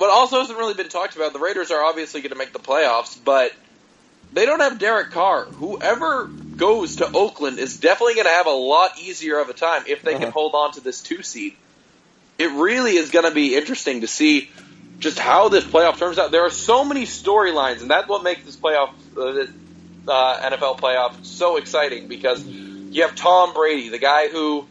what 0.04 0.12
also 0.12 0.38
hasn't 0.38 0.58
really 0.58 0.74
been 0.74 0.90
talked 0.90 1.16
about, 1.16 1.32
the 1.32 1.38
Raiders 1.38 1.70
are 1.70 1.82
obviously 1.82 2.20
going 2.20 2.32
to 2.32 2.36
make 2.36 2.52
the 2.52 2.58
playoffs, 2.58 3.18
but 3.24 3.52
they 4.34 4.44
don't 4.44 4.60
have 4.60 4.78
Derek 4.78 5.12
Carr. 5.12 5.44
Whoever 5.44 6.28
goes 6.58 6.96
to 6.96 7.10
Oakland 7.12 7.58
is 7.58 7.80
definitely 7.80 8.14
going 8.14 8.26
to 8.26 8.32
have 8.32 8.46
a 8.46 8.50
lot 8.50 8.90
easier 9.02 9.38
of 9.38 9.48
a 9.48 9.54
time 9.54 9.84
if 9.88 10.02
they 10.02 10.12
can 10.12 10.24
Uh-huh. 10.24 10.30
hold 10.32 10.54
on 10.54 10.72
to 10.72 10.80
this 10.82 11.00
two 11.00 11.22
seed. 11.22 11.54
It 12.38 12.50
really 12.50 12.96
is 12.96 13.10
going 13.10 13.24
to 13.24 13.34
be 13.34 13.56
interesting 13.56 14.02
to 14.02 14.06
see 14.06 14.50
just 15.00 15.18
how 15.18 15.48
this 15.48 15.64
playoff 15.64 15.96
turns 15.96 16.18
out. 16.18 16.30
There 16.30 16.44
are 16.44 16.50
so 16.50 16.84
many 16.84 17.04
storylines, 17.04 17.80
and 17.80 17.90
that's 17.90 18.06
what 18.06 18.22
makes 18.22 18.44
this 18.44 18.56
playoff, 18.56 18.90
uh, 19.16 19.46
uh, 20.06 20.36
NFL 20.50 20.78
playoff, 20.80 21.12
so 21.22 21.56
exciting 21.56 22.08
because 22.08 22.44
you 22.44 23.02
have 23.02 23.14
Tom 23.14 23.54
Brady, 23.54 23.88
the 23.88 23.98
guy 23.98 24.28
who 24.28 24.66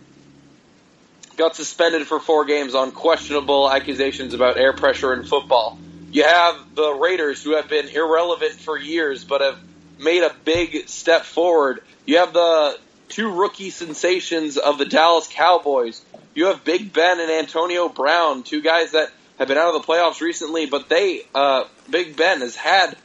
got 1.37 1.55
suspended 1.55 2.07
for 2.07 2.19
four 2.19 2.45
games 2.45 2.75
on 2.75 2.91
questionable 2.91 3.71
accusations 3.71 4.33
about 4.33 4.57
air 4.57 4.73
pressure 4.73 5.13
in 5.13 5.23
football. 5.23 5.77
You 6.11 6.23
have 6.23 6.75
the 6.75 6.93
Raiders, 6.93 7.43
who 7.43 7.55
have 7.55 7.67
been 7.67 7.87
irrelevant 7.89 8.53
for 8.53 8.77
years 8.77 9.23
but 9.23 9.41
have 9.41 9.57
made 9.99 10.23
a 10.23 10.33
big 10.45 10.87
step 10.87 11.23
forward. 11.23 11.81
You 12.05 12.17
have 12.17 12.33
the 12.33 12.77
two 13.09 13.31
rookie 13.31 13.69
sensations 13.69 14.57
of 14.57 14.77
the 14.77 14.85
Dallas 14.85 15.27
Cowboys. 15.27 16.03
You 16.35 16.47
have 16.47 16.63
Big 16.63 16.93
Ben 16.93 17.19
and 17.19 17.31
Antonio 17.31 17.89
Brown, 17.89 18.43
two 18.43 18.61
guys 18.61 18.91
that 18.91 19.09
have 19.37 19.47
been 19.47 19.57
out 19.57 19.75
of 19.75 19.81
the 19.81 19.87
playoffs 19.87 20.21
recently, 20.21 20.65
but 20.65 20.89
they, 20.89 21.21
uh, 21.33 21.65
Big 21.89 22.15
Ben 22.15 22.41
has 22.41 22.55
had 22.55 22.95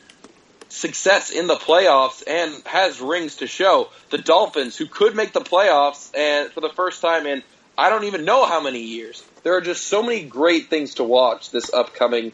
success 0.69 1.31
in 1.31 1.47
the 1.47 1.57
playoffs 1.57 2.23
and 2.27 2.55
has 2.67 3.01
rings 3.01 3.37
to 3.37 3.47
show. 3.47 3.89
The 4.11 4.19
Dolphins, 4.19 4.77
who 4.77 4.87
could 4.87 5.15
make 5.17 5.33
the 5.33 5.41
playoffs 5.41 6.11
and 6.15 6.51
for 6.53 6.61
the 6.61 6.71
first 6.71 7.01
time 7.01 7.27
in 7.27 7.43
I 7.79 7.91
don't 7.91 8.05
even 8.05 8.25
know 8.25 8.45
how 8.45 8.61
many 8.61 8.81
years. 8.81 9.25
There 9.45 9.57
are 9.57 9.61
just 9.61 9.87
so 9.87 10.03
many 10.03 10.25
great 10.25 10.69
things 10.69 10.95
to 10.95 11.05
watch 11.05 11.53
this 11.53 11.73
upcoming 11.73 12.33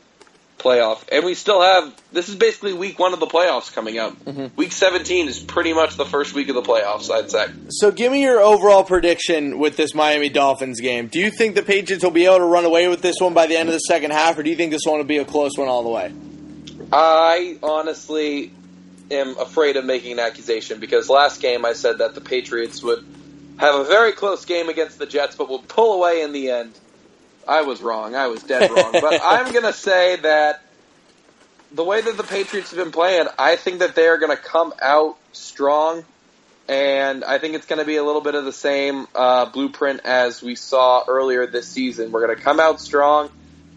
playoff, 0.59 1.05
and 1.13 1.23
we 1.23 1.35
still 1.35 1.61
have. 1.61 1.95
This 2.13 2.31
is 2.31 2.35
basically 2.35 2.73
week 2.73 2.99
one 2.99 3.13
of 3.13 3.21
the 3.21 3.27
playoffs 3.27 3.71
coming 3.71 3.99
up. 3.99 4.17
Mm-hmm. 4.25 4.57
Week 4.57 4.73
17 4.73 5.29
is 5.29 5.39
pretty 5.39 5.75
much 5.75 5.99
the 5.99 6.07
first 6.07 6.33
week 6.33 6.49
of 6.49 6.55
the 6.55 6.63
playoffs. 6.63 7.11
I'd 7.11 7.31
say. 7.31 7.49
So 7.69 7.91
give 7.91 8.11
me 8.11 8.23
your 8.23 8.41
overall 8.41 8.85
prediction 8.85 9.59
with 9.59 9.77
this 9.77 9.95
Miami 9.95 10.31
Dolphins 10.31 10.81
game. 10.81 11.09
Do 11.09 11.21
you 11.21 11.31
think 11.31 11.57
the 11.57 11.63
Patriots 11.63 12.03
will 12.03 12.11
be 12.11 12.25
able 12.25 12.39
to 12.39 12.47
run 12.47 12.65
away 12.65 12.89
with 12.89 13.03
this 13.03 13.17
one 13.21 13.35
by 13.35 13.47
the 13.47 13.57
end 13.57 13.69
of 13.69 13.75
the 13.75 13.81
second 13.81 14.13
half, 14.13 14.39
or 14.39 14.43
do 14.43 14.49
you 14.49 14.57
think 14.57 14.73
this 14.73 14.87
one 14.87 14.97
will 14.97 15.05
be 15.05 15.19
a 15.19 15.27
close 15.27 15.59
one 15.59 15.69
all 15.69 15.83
the 15.83 15.91
way? 15.91 16.11
I 16.91 17.59
honestly 17.63 18.51
am 19.11 19.37
afraid 19.39 19.77
of 19.77 19.85
making 19.85 20.13
an 20.13 20.21
accusation 20.21 20.81
because 20.81 21.11
last 21.11 21.43
game 21.43 21.67
I 21.67 21.75
said 21.75 21.99
that 21.99 22.15
the 22.15 22.23
Patriots 22.23 22.83
would 22.83 23.05
have 23.59 23.75
a 23.75 23.85
very 23.85 24.13
close 24.13 24.45
game 24.45 24.69
against 24.69 24.99
the 24.99 25.07
Jets, 25.07 25.37
but 25.37 25.49
would 25.49 25.69
pull 25.69 25.95
away 25.95 26.23
in 26.23 26.33
the 26.33 26.51
end. 26.51 26.73
I 27.47 27.63
was 27.63 27.83
wrong. 27.83 28.15
I 28.15 28.27
was 28.29 28.43
dead 28.43 28.71
wrong. 28.71 28.93
but 28.93 29.21
I'm 29.25 29.53
going 29.53 29.65
to 29.65 29.73
say 29.73 30.17
that 30.17 30.61
the 31.73 31.85
way 31.85 32.01
that 32.01 32.17
the 32.17 32.23
Patriots 32.23 32.71
have 32.71 32.79
been 32.79 32.93
playing, 32.93 33.27
I 33.39 33.57
think 33.57 33.81
that 33.81 33.95
they 33.95 34.07
are 34.09 34.19
going 34.19 34.37
to 34.37 34.43
come 34.43 34.73
out 34.81 35.17
strong. 35.33 36.05
And 36.69 37.25
I 37.25 37.39
think 37.39 37.55
it's 37.55 37.67
going 37.67 37.79
to 37.79 37.85
be 37.85 37.97
a 37.97 38.05
little 38.05 38.23
bit 38.23 38.35
of 38.35 38.45
the 38.45 38.53
same 38.53 39.07
uh, 39.15 39.47
blueprint 39.47 40.01
as 40.05 40.43
we 40.43 40.55
saw 40.55 41.05
earlier 41.07 41.47
this 41.47 41.69
season. 41.69 42.11
We're 42.11 42.25
going 42.27 42.39
to 42.39 42.43
come 42.43 42.59
out 42.59 42.81
strong, 42.81 43.29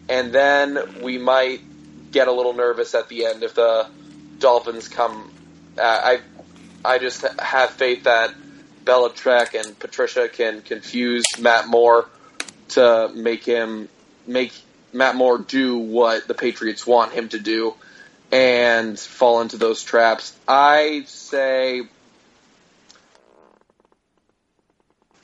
and 0.08 0.32
then 0.32 1.02
we 1.02 1.18
might 1.18 1.60
get 2.12 2.30
a 2.30 2.32
little 2.32 2.54
nervous 2.54 2.96
at 2.96 3.10
the 3.10 3.26
end 3.26 3.44
if 3.44 3.56
the 3.56 3.88
Dolphins 4.40 4.88
come. 4.88 5.30
Uh, 5.78 5.82
I 5.82 6.22
I 6.86 7.00
just 7.00 7.26
have 7.40 7.72
faith 7.72 8.06
that 8.06 8.34
Belichick 8.88 9.54
and 9.54 9.78
Patricia 9.78 10.30
can 10.30 10.62
confuse 10.62 11.26
Matt 11.40 11.68
Moore 11.68 12.08
to 12.70 13.12
make 13.14 13.44
him 13.44 13.90
make 14.26 14.54
Matt 14.94 15.16
Moore 15.16 15.38
do 15.38 15.78
what 15.78 16.28
the 16.28 16.34
Patriots 16.34 16.88
want 16.88 17.12
him 17.12 17.30
to 17.30 17.40
do 17.40 17.76
and 18.32 19.00
fall 19.00 19.42
into 19.42 19.58
those 19.58 19.84
traps. 19.84 20.36
I 20.48 21.04
say 21.06 21.84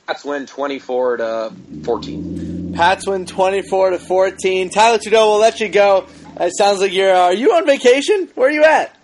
Pats 0.06 0.24
win 0.24 0.44
24 0.46 1.16
to 1.16 1.52
14. 1.82 2.74
Pats 2.74 3.06
win 3.06 3.24
24 3.24 3.90
to 3.90 3.98
14. 3.98 4.70
Tyler 4.70 4.98
Trudeau, 4.98 5.30
we'll 5.30 5.40
let 5.40 5.60
you 5.60 5.68
go. 5.70 6.06
It 6.38 6.52
sounds 6.56 6.80
like 6.80 6.92
you're. 6.92 7.14
Are 7.14 7.32
you 7.32 7.54
on 7.54 7.64
vacation? 7.64 8.28
Where 8.34 8.48
are 8.48 8.52
you 8.52 8.64
at? 8.64 8.94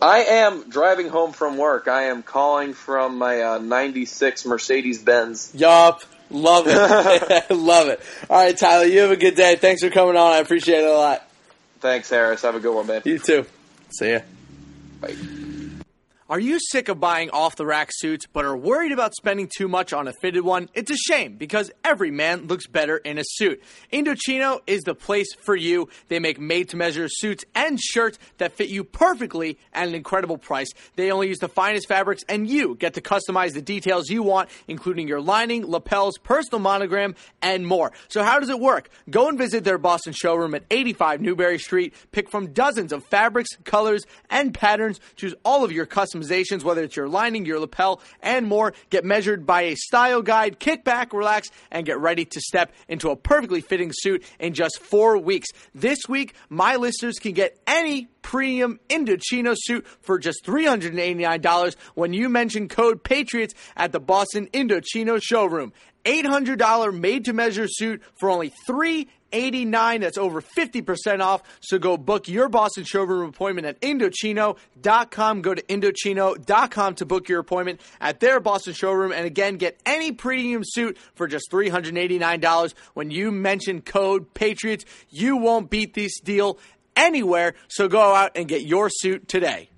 I 0.00 0.24
am 0.24 0.68
driving 0.68 1.08
home 1.08 1.32
from 1.32 1.56
work. 1.56 1.88
I 1.88 2.04
am 2.04 2.22
calling 2.22 2.74
from 2.74 3.18
my 3.18 3.42
uh, 3.42 3.58
96 3.58 4.44
Mercedes 4.44 5.02
Benz. 5.02 5.52
Yup. 5.54 6.02
Love 6.30 6.66
it. 6.68 7.50
Love 7.50 7.88
it. 7.88 8.00
All 8.28 8.36
right, 8.36 8.56
Tyler, 8.56 8.86
you 8.86 9.00
have 9.00 9.10
a 9.10 9.16
good 9.16 9.36
day. 9.36 9.56
Thanks 9.56 9.82
for 9.82 9.90
coming 9.90 10.16
on. 10.16 10.32
I 10.32 10.38
appreciate 10.38 10.80
it 10.80 10.88
a 10.88 10.92
lot. 10.92 11.28
Thanks, 11.80 12.10
Harris. 12.10 12.42
Have 12.42 12.56
a 12.56 12.60
good 12.60 12.74
one, 12.74 12.86
man. 12.86 13.02
You 13.04 13.18
too. 13.18 13.46
See 13.90 14.12
ya. 14.12 14.20
Bye. 15.00 15.16
Are 16.28 16.40
you 16.40 16.58
sick 16.58 16.88
of 16.88 16.98
buying 16.98 17.30
off 17.30 17.54
the 17.54 17.64
rack 17.64 17.90
suits 17.92 18.26
but 18.26 18.44
are 18.44 18.56
worried 18.56 18.90
about 18.90 19.14
spending 19.14 19.48
too 19.56 19.68
much 19.68 19.92
on 19.92 20.08
a 20.08 20.12
fitted 20.12 20.42
one? 20.42 20.68
It's 20.74 20.90
a 20.90 20.96
shame 20.96 21.36
because 21.36 21.70
every 21.84 22.10
man 22.10 22.48
looks 22.48 22.66
better 22.66 22.96
in 22.96 23.16
a 23.16 23.22
suit. 23.24 23.62
Indochino 23.92 24.58
is 24.66 24.82
the 24.82 24.96
place 24.96 25.32
for 25.34 25.54
you. 25.54 25.88
They 26.08 26.18
make 26.18 26.40
made 26.40 26.70
to 26.70 26.76
measure 26.76 27.06
suits 27.08 27.44
and 27.54 27.80
shirts 27.80 28.18
that 28.38 28.54
fit 28.54 28.70
you 28.70 28.82
perfectly 28.82 29.56
at 29.72 29.86
an 29.86 29.94
incredible 29.94 30.36
price. 30.36 30.66
They 30.96 31.12
only 31.12 31.28
use 31.28 31.38
the 31.38 31.46
finest 31.46 31.86
fabrics 31.86 32.24
and 32.28 32.48
you 32.48 32.74
get 32.74 32.94
to 32.94 33.00
customize 33.00 33.52
the 33.52 33.62
details 33.62 34.10
you 34.10 34.24
want, 34.24 34.48
including 34.66 35.06
your 35.06 35.20
lining, 35.20 35.64
lapels, 35.64 36.18
personal 36.18 36.58
monogram, 36.58 37.14
and 37.40 37.64
more. 37.64 37.92
So 38.08 38.24
how 38.24 38.40
does 38.40 38.48
it 38.48 38.58
work? 38.58 38.90
Go 39.08 39.28
and 39.28 39.38
visit 39.38 39.62
their 39.62 39.78
Boston 39.78 40.12
showroom 40.12 40.56
at 40.56 40.64
85 40.72 41.20
Newbury 41.20 41.60
Street. 41.60 41.94
Pick 42.10 42.28
from 42.28 42.52
dozens 42.52 42.92
of 42.92 43.04
fabrics, 43.04 43.50
colors, 43.62 44.02
and 44.28 44.52
patterns. 44.52 44.98
Choose 45.14 45.36
all 45.44 45.62
of 45.62 45.70
your 45.70 45.86
custom 45.86 46.15
customizations, 46.16 46.64
whether 46.64 46.82
it's 46.82 46.96
your 46.96 47.08
lining, 47.08 47.46
your 47.46 47.60
lapel, 47.60 48.00
and 48.22 48.46
more. 48.46 48.72
Get 48.90 49.04
measured 49.04 49.46
by 49.46 49.62
a 49.62 49.76
style 49.76 50.22
guide. 50.22 50.58
Kick 50.58 50.84
back, 50.84 51.12
relax, 51.12 51.48
and 51.70 51.86
get 51.86 51.98
ready 51.98 52.24
to 52.24 52.40
step 52.40 52.72
into 52.88 53.10
a 53.10 53.16
perfectly 53.16 53.60
fitting 53.60 53.90
suit 53.92 54.24
in 54.38 54.54
just 54.54 54.78
four 54.78 55.18
weeks. 55.18 55.48
This 55.74 55.98
week, 56.08 56.34
my 56.48 56.76
listeners 56.76 57.18
can 57.18 57.32
get 57.32 57.58
any 57.66 58.08
premium 58.22 58.80
Indochino 58.88 59.54
suit 59.56 59.86
for 60.00 60.18
just 60.18 60.44
$389 60.44 61.76
when 61.94 62.12
you 62.12 62.28
mention 62.28 62.68
code 62.68 63.04
PATRIOTS 63.04 63.54
at 63.76 63.92
the 63.92 64.00
Boston 64.00 64.48
Indochino 64.52 65.20
showroom. 65.22 65.72
$800 66.04 66.98
made 66.98 67.24
to 67.24 67.32
measure 67.32 67.66
suit 67.68 68.00
for 68.14 68.30
only 68.30 68.50
389 69.30 70.00
That's 70.00 70.18
over 70.18 70.40
50% 70.40 71.20
off. 71.20 71.42
So 71.60 71.78
go 71.78 71.96
book 71.96 72.28
your 72.28 72.48
Boston 72.48 72.84
showroom 72.84 73.28
appointment 73.28 73.66
at 73.66 73.80
Indochino.com. 73.80 75.42
Go 75.42 75.54
to 75.54 75.62
Indochino.com 75.62 76.94
to 76.96 77.06
book 77.06 77.28
your 77.28 77.40
appointment 77.40 77.80
at 78.00 78.20
their 78.20 78.40
Boston 78.40 78.72
showroom. 78.72 79.12
And 79.12 79.26
again, 79.26 79.56
get 79.56 79.80
any 79.84 80.12
premium 80.12 80.62
suit 80.64 80.98
for 81.14 81.26
just 81.26 81.50
$389 81.50 82.74
when 82.94 83.10
you 83.10 83.30
mention 83.30 83.80
code 83.80 84.32
PATRIOTS. 84.34 84.84
You 85.10 85.36
won't 85.36 85.70
beat 85.70 85.94
this 85.94 86.20
deal 86.20 86.58
anywhere. 86.94 87.54
So 87.68 87.88
go 87.88 88.14
out 88.14 88.32
and 88.36 88.48
get 88.48 88.62
your 88.62 88.88
suit 88.90 89.28
today. 89.28 89.70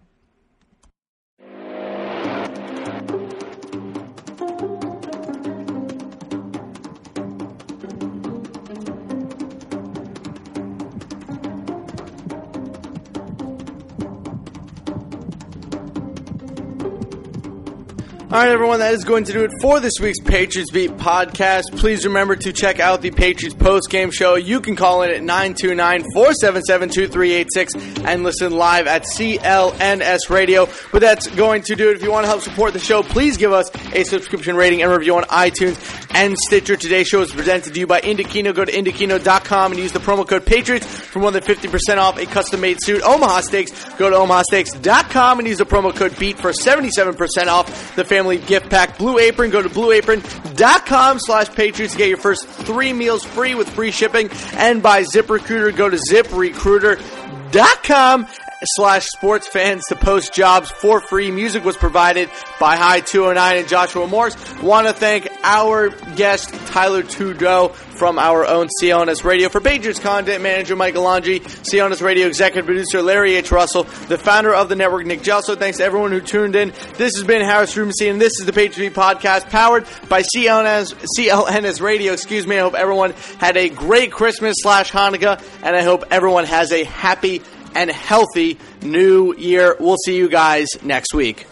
All 18.31 18.37
right, 18.37 18.51
everyone, 18.51 18.81
that 18.81 18.93
is 18.93 19.05
going 19.05 19.24
to 19.24 19.33
do 19.33 19.43
it 19.45 19.51
for 19.62 19.81
this 19.81 19.95
week's 20.03 20.20
Patriots 20.20 20.70
Beat 20.70 20.91
podcast. 20.99 21.62
Please 21.79 22.05
remember 22.05 22.37
to 22.37 22.53
check 22.53 22.79
out 22.79 23.01
the 23.01 23.11
Patriots 23.11 23.57
post 23.57 23.89
game 23.89 24.11
show. 24.11 24.35
You 24.35 24.61
can 24.61 24.76
call 24.76 25.01
in 25.01 25.09
at 25.11 25.22
929 25.22 26.05
477 26.12 26.91
2386 26.91 28.05
and 28.05 28.24
listen 28.24 28.53
live 28.53 28.87
at 28.87 29.05
CLNS 29.05 30.29
Radio. 30.29 30.68
But 30.93 31.01
that's 31.01 31.26
going 31.29 31.62
to 31.62 31.74
do 31.74 31.89
it. 31.89 31.97
If 31.97 32.03
you 32.03 32.11
want 32.11 32.24
to 32.24 32.29
help 32.29 32.43
support 32.43 32.74
the 32.74 32.81
show, 32.81 33.03
please 33.03 33.39
give 33.39 33.53
us 33.53 33.70
a 33.95 34.05
subscription 34.05 34.57
rating 34.57 34.83
and 34.83 34.93
review 34.93 35.16
on 35.16 35.22
iTunes 35.24 35.76
and 36.11 36.37
Stitcher. 36.39 36.77
Today's 36.77 37.09
show 37.09 37.23
is 37.23 37.33
presented 37.33 37.75
to 37.75 37.81
you 37.81 37.87
by 37.87 38.01
Indochino. 38.01 38.55
Go 38.55 38.65
to 38.65 38.73
Indochino.com 38.73 39.73
and 39.73 39.81
use 39.81 39.93
the 39.93 39.99
promo 39.99 40.27
code 40.27 40.47
Patriots 40.47 40.87
for 40.87 41.19
more 41.21 41.31
than 41.31 41.43
50% 41.43 41.99
off 41.99 42.19
a 42.19 42.27
custom 42.27 42.61
made 42.61 42.79
suit. 42.81 43.03
Omaha 43.03 43.41
Steaks. 43.41 43.85
Go 43.95 44.11
to 44.11 44.17
OmahaSteaks.com 44.17 45.39
and 45.39 45.49
use 45.49 45.59
the 45.59 45.67
promo 45.67 45.95
code 45.95 46.19
BEAT 46.19 46.39
for 46.39 46.53
77% 46.53 47.47
off 47.47 47.97
the 47.97 48.05
family 48.05 48.39
gift 48.39 48.71
pack. 48.71 48.99
Blue 48.99 49.19
Apron, 49.19 49.51
go 49.51 49.63
to 49.63 49.69
blueapron.com 49.69 51.19
slash 51.21 51.49
Patriots 51.55 51.95
to 51.95 51.99
get 51.99 52.09
your 52.09 52.19
first 52.19 52.47
three 52.47 52.93
meals 52.93 53.25
free 53.25 53.55
with 53.55 53.69
free 53.71 53.91
shipping. 53.91 54.31
And 54.55 54.83
by 54.83 55.03
ZipRecruiter, 55.03 55.75
go 55.77 55.89
to 55.89 55.99
ziprecruiter.com 56.11 58.27
slash 58.63 59.07
sports 59.07 59.47
fans 59.47 59.85
to 59.89 59.97
post 59.97 60.33
jobs 60.33 60.71
for 60.71 61.01
free. 61.01 61.31
Music 61.31 61.65
was 61.65 61.77
provided 61.77 62.31
by 62.59 62.77
High 62.77 63.01
209 63.01 63.59
and 63.59 63.69
Joshua 63.69 64.07
Morris. 64.07 64.37
Want 64.61 64.87
to 64.87 64.93
thank 64.93 65.29
our 65.43 65.91
guest, 66.17 66.51
Tyler 66.67 67.03
Trudeau 67.03 67.69
from 67.99 68.19
our 68.19 68.47
own 68.47 68.69
CLNS 68.81 69.25
Radio. 69.25 69.49
For 69.49 69.61
Patriots 69.61 69.99
content 69.99 70.43
manager 70.43 70.77
Michael 70.77 71.05
Longi, 71.05 71.41
CLNS 71.41 72.01
Radio 72.01 72.29
executive 72.29 72.65
producer 72.65 73.03
Larry 73.03 73.35
H. 73.35 73.51
Russell, 73.51 73.83
the 73.83 74.17
founder 74.17 74.55
of 74.55 74.69
the 74.69 74.77
network 74.77 75.05
Nick 75.05 75.21
Gelso. 75.21 75.59
Thanks 75.59 75.79
to 75.79 75.85
everyone 75.85 76.13
who 76.13 76.21
tuned 76.21 76.55
in. 76.55 76.73
This 76.97 77.17
has 77.17 77.25
been 77.25 77.43
Harris 77.43 77.77
Rubenstein, 77.77 78.13
and 78.13 78.21
this 78.21 78.39
is 78.39 78.47
the 78.47 78.53
Patriot 78.53 78.95
Podcast 78.95 79.51
powered 79.51 79.85
by 80.09 80.23
CLNS, 80.23 80.95
CLNS 81.19 81.81
Radio. 81.81 82.13
Excuse 82.13 82.47
me. 82.47 82.57
I 82.57 82.61
hope 82.61 82.75
everyone 82.75 83.13
had 83.39 83.57
a 83.57 83.69
great 83.69 84.13
Christmas 84.13 84.55
slash 84.59 84.93
Hanukkah, 84.93 85.43
and 85.65 85.75
I 85.75 85.83
hope 85.83 86.05
everyone 86.11 86.45
has 86.45 86.71
a 86.71 86.85
happy 86.85 87.43
and 87.75 87.91
healthy 87.91 88.59
new 88.83 89.35
year. 89.35 89.77
We'll 89.79 89.97
see 90.05 90.16
you 90.16 90.29
guys 90.29 90.69
next 90.83 91.14
week. 91.14 91.47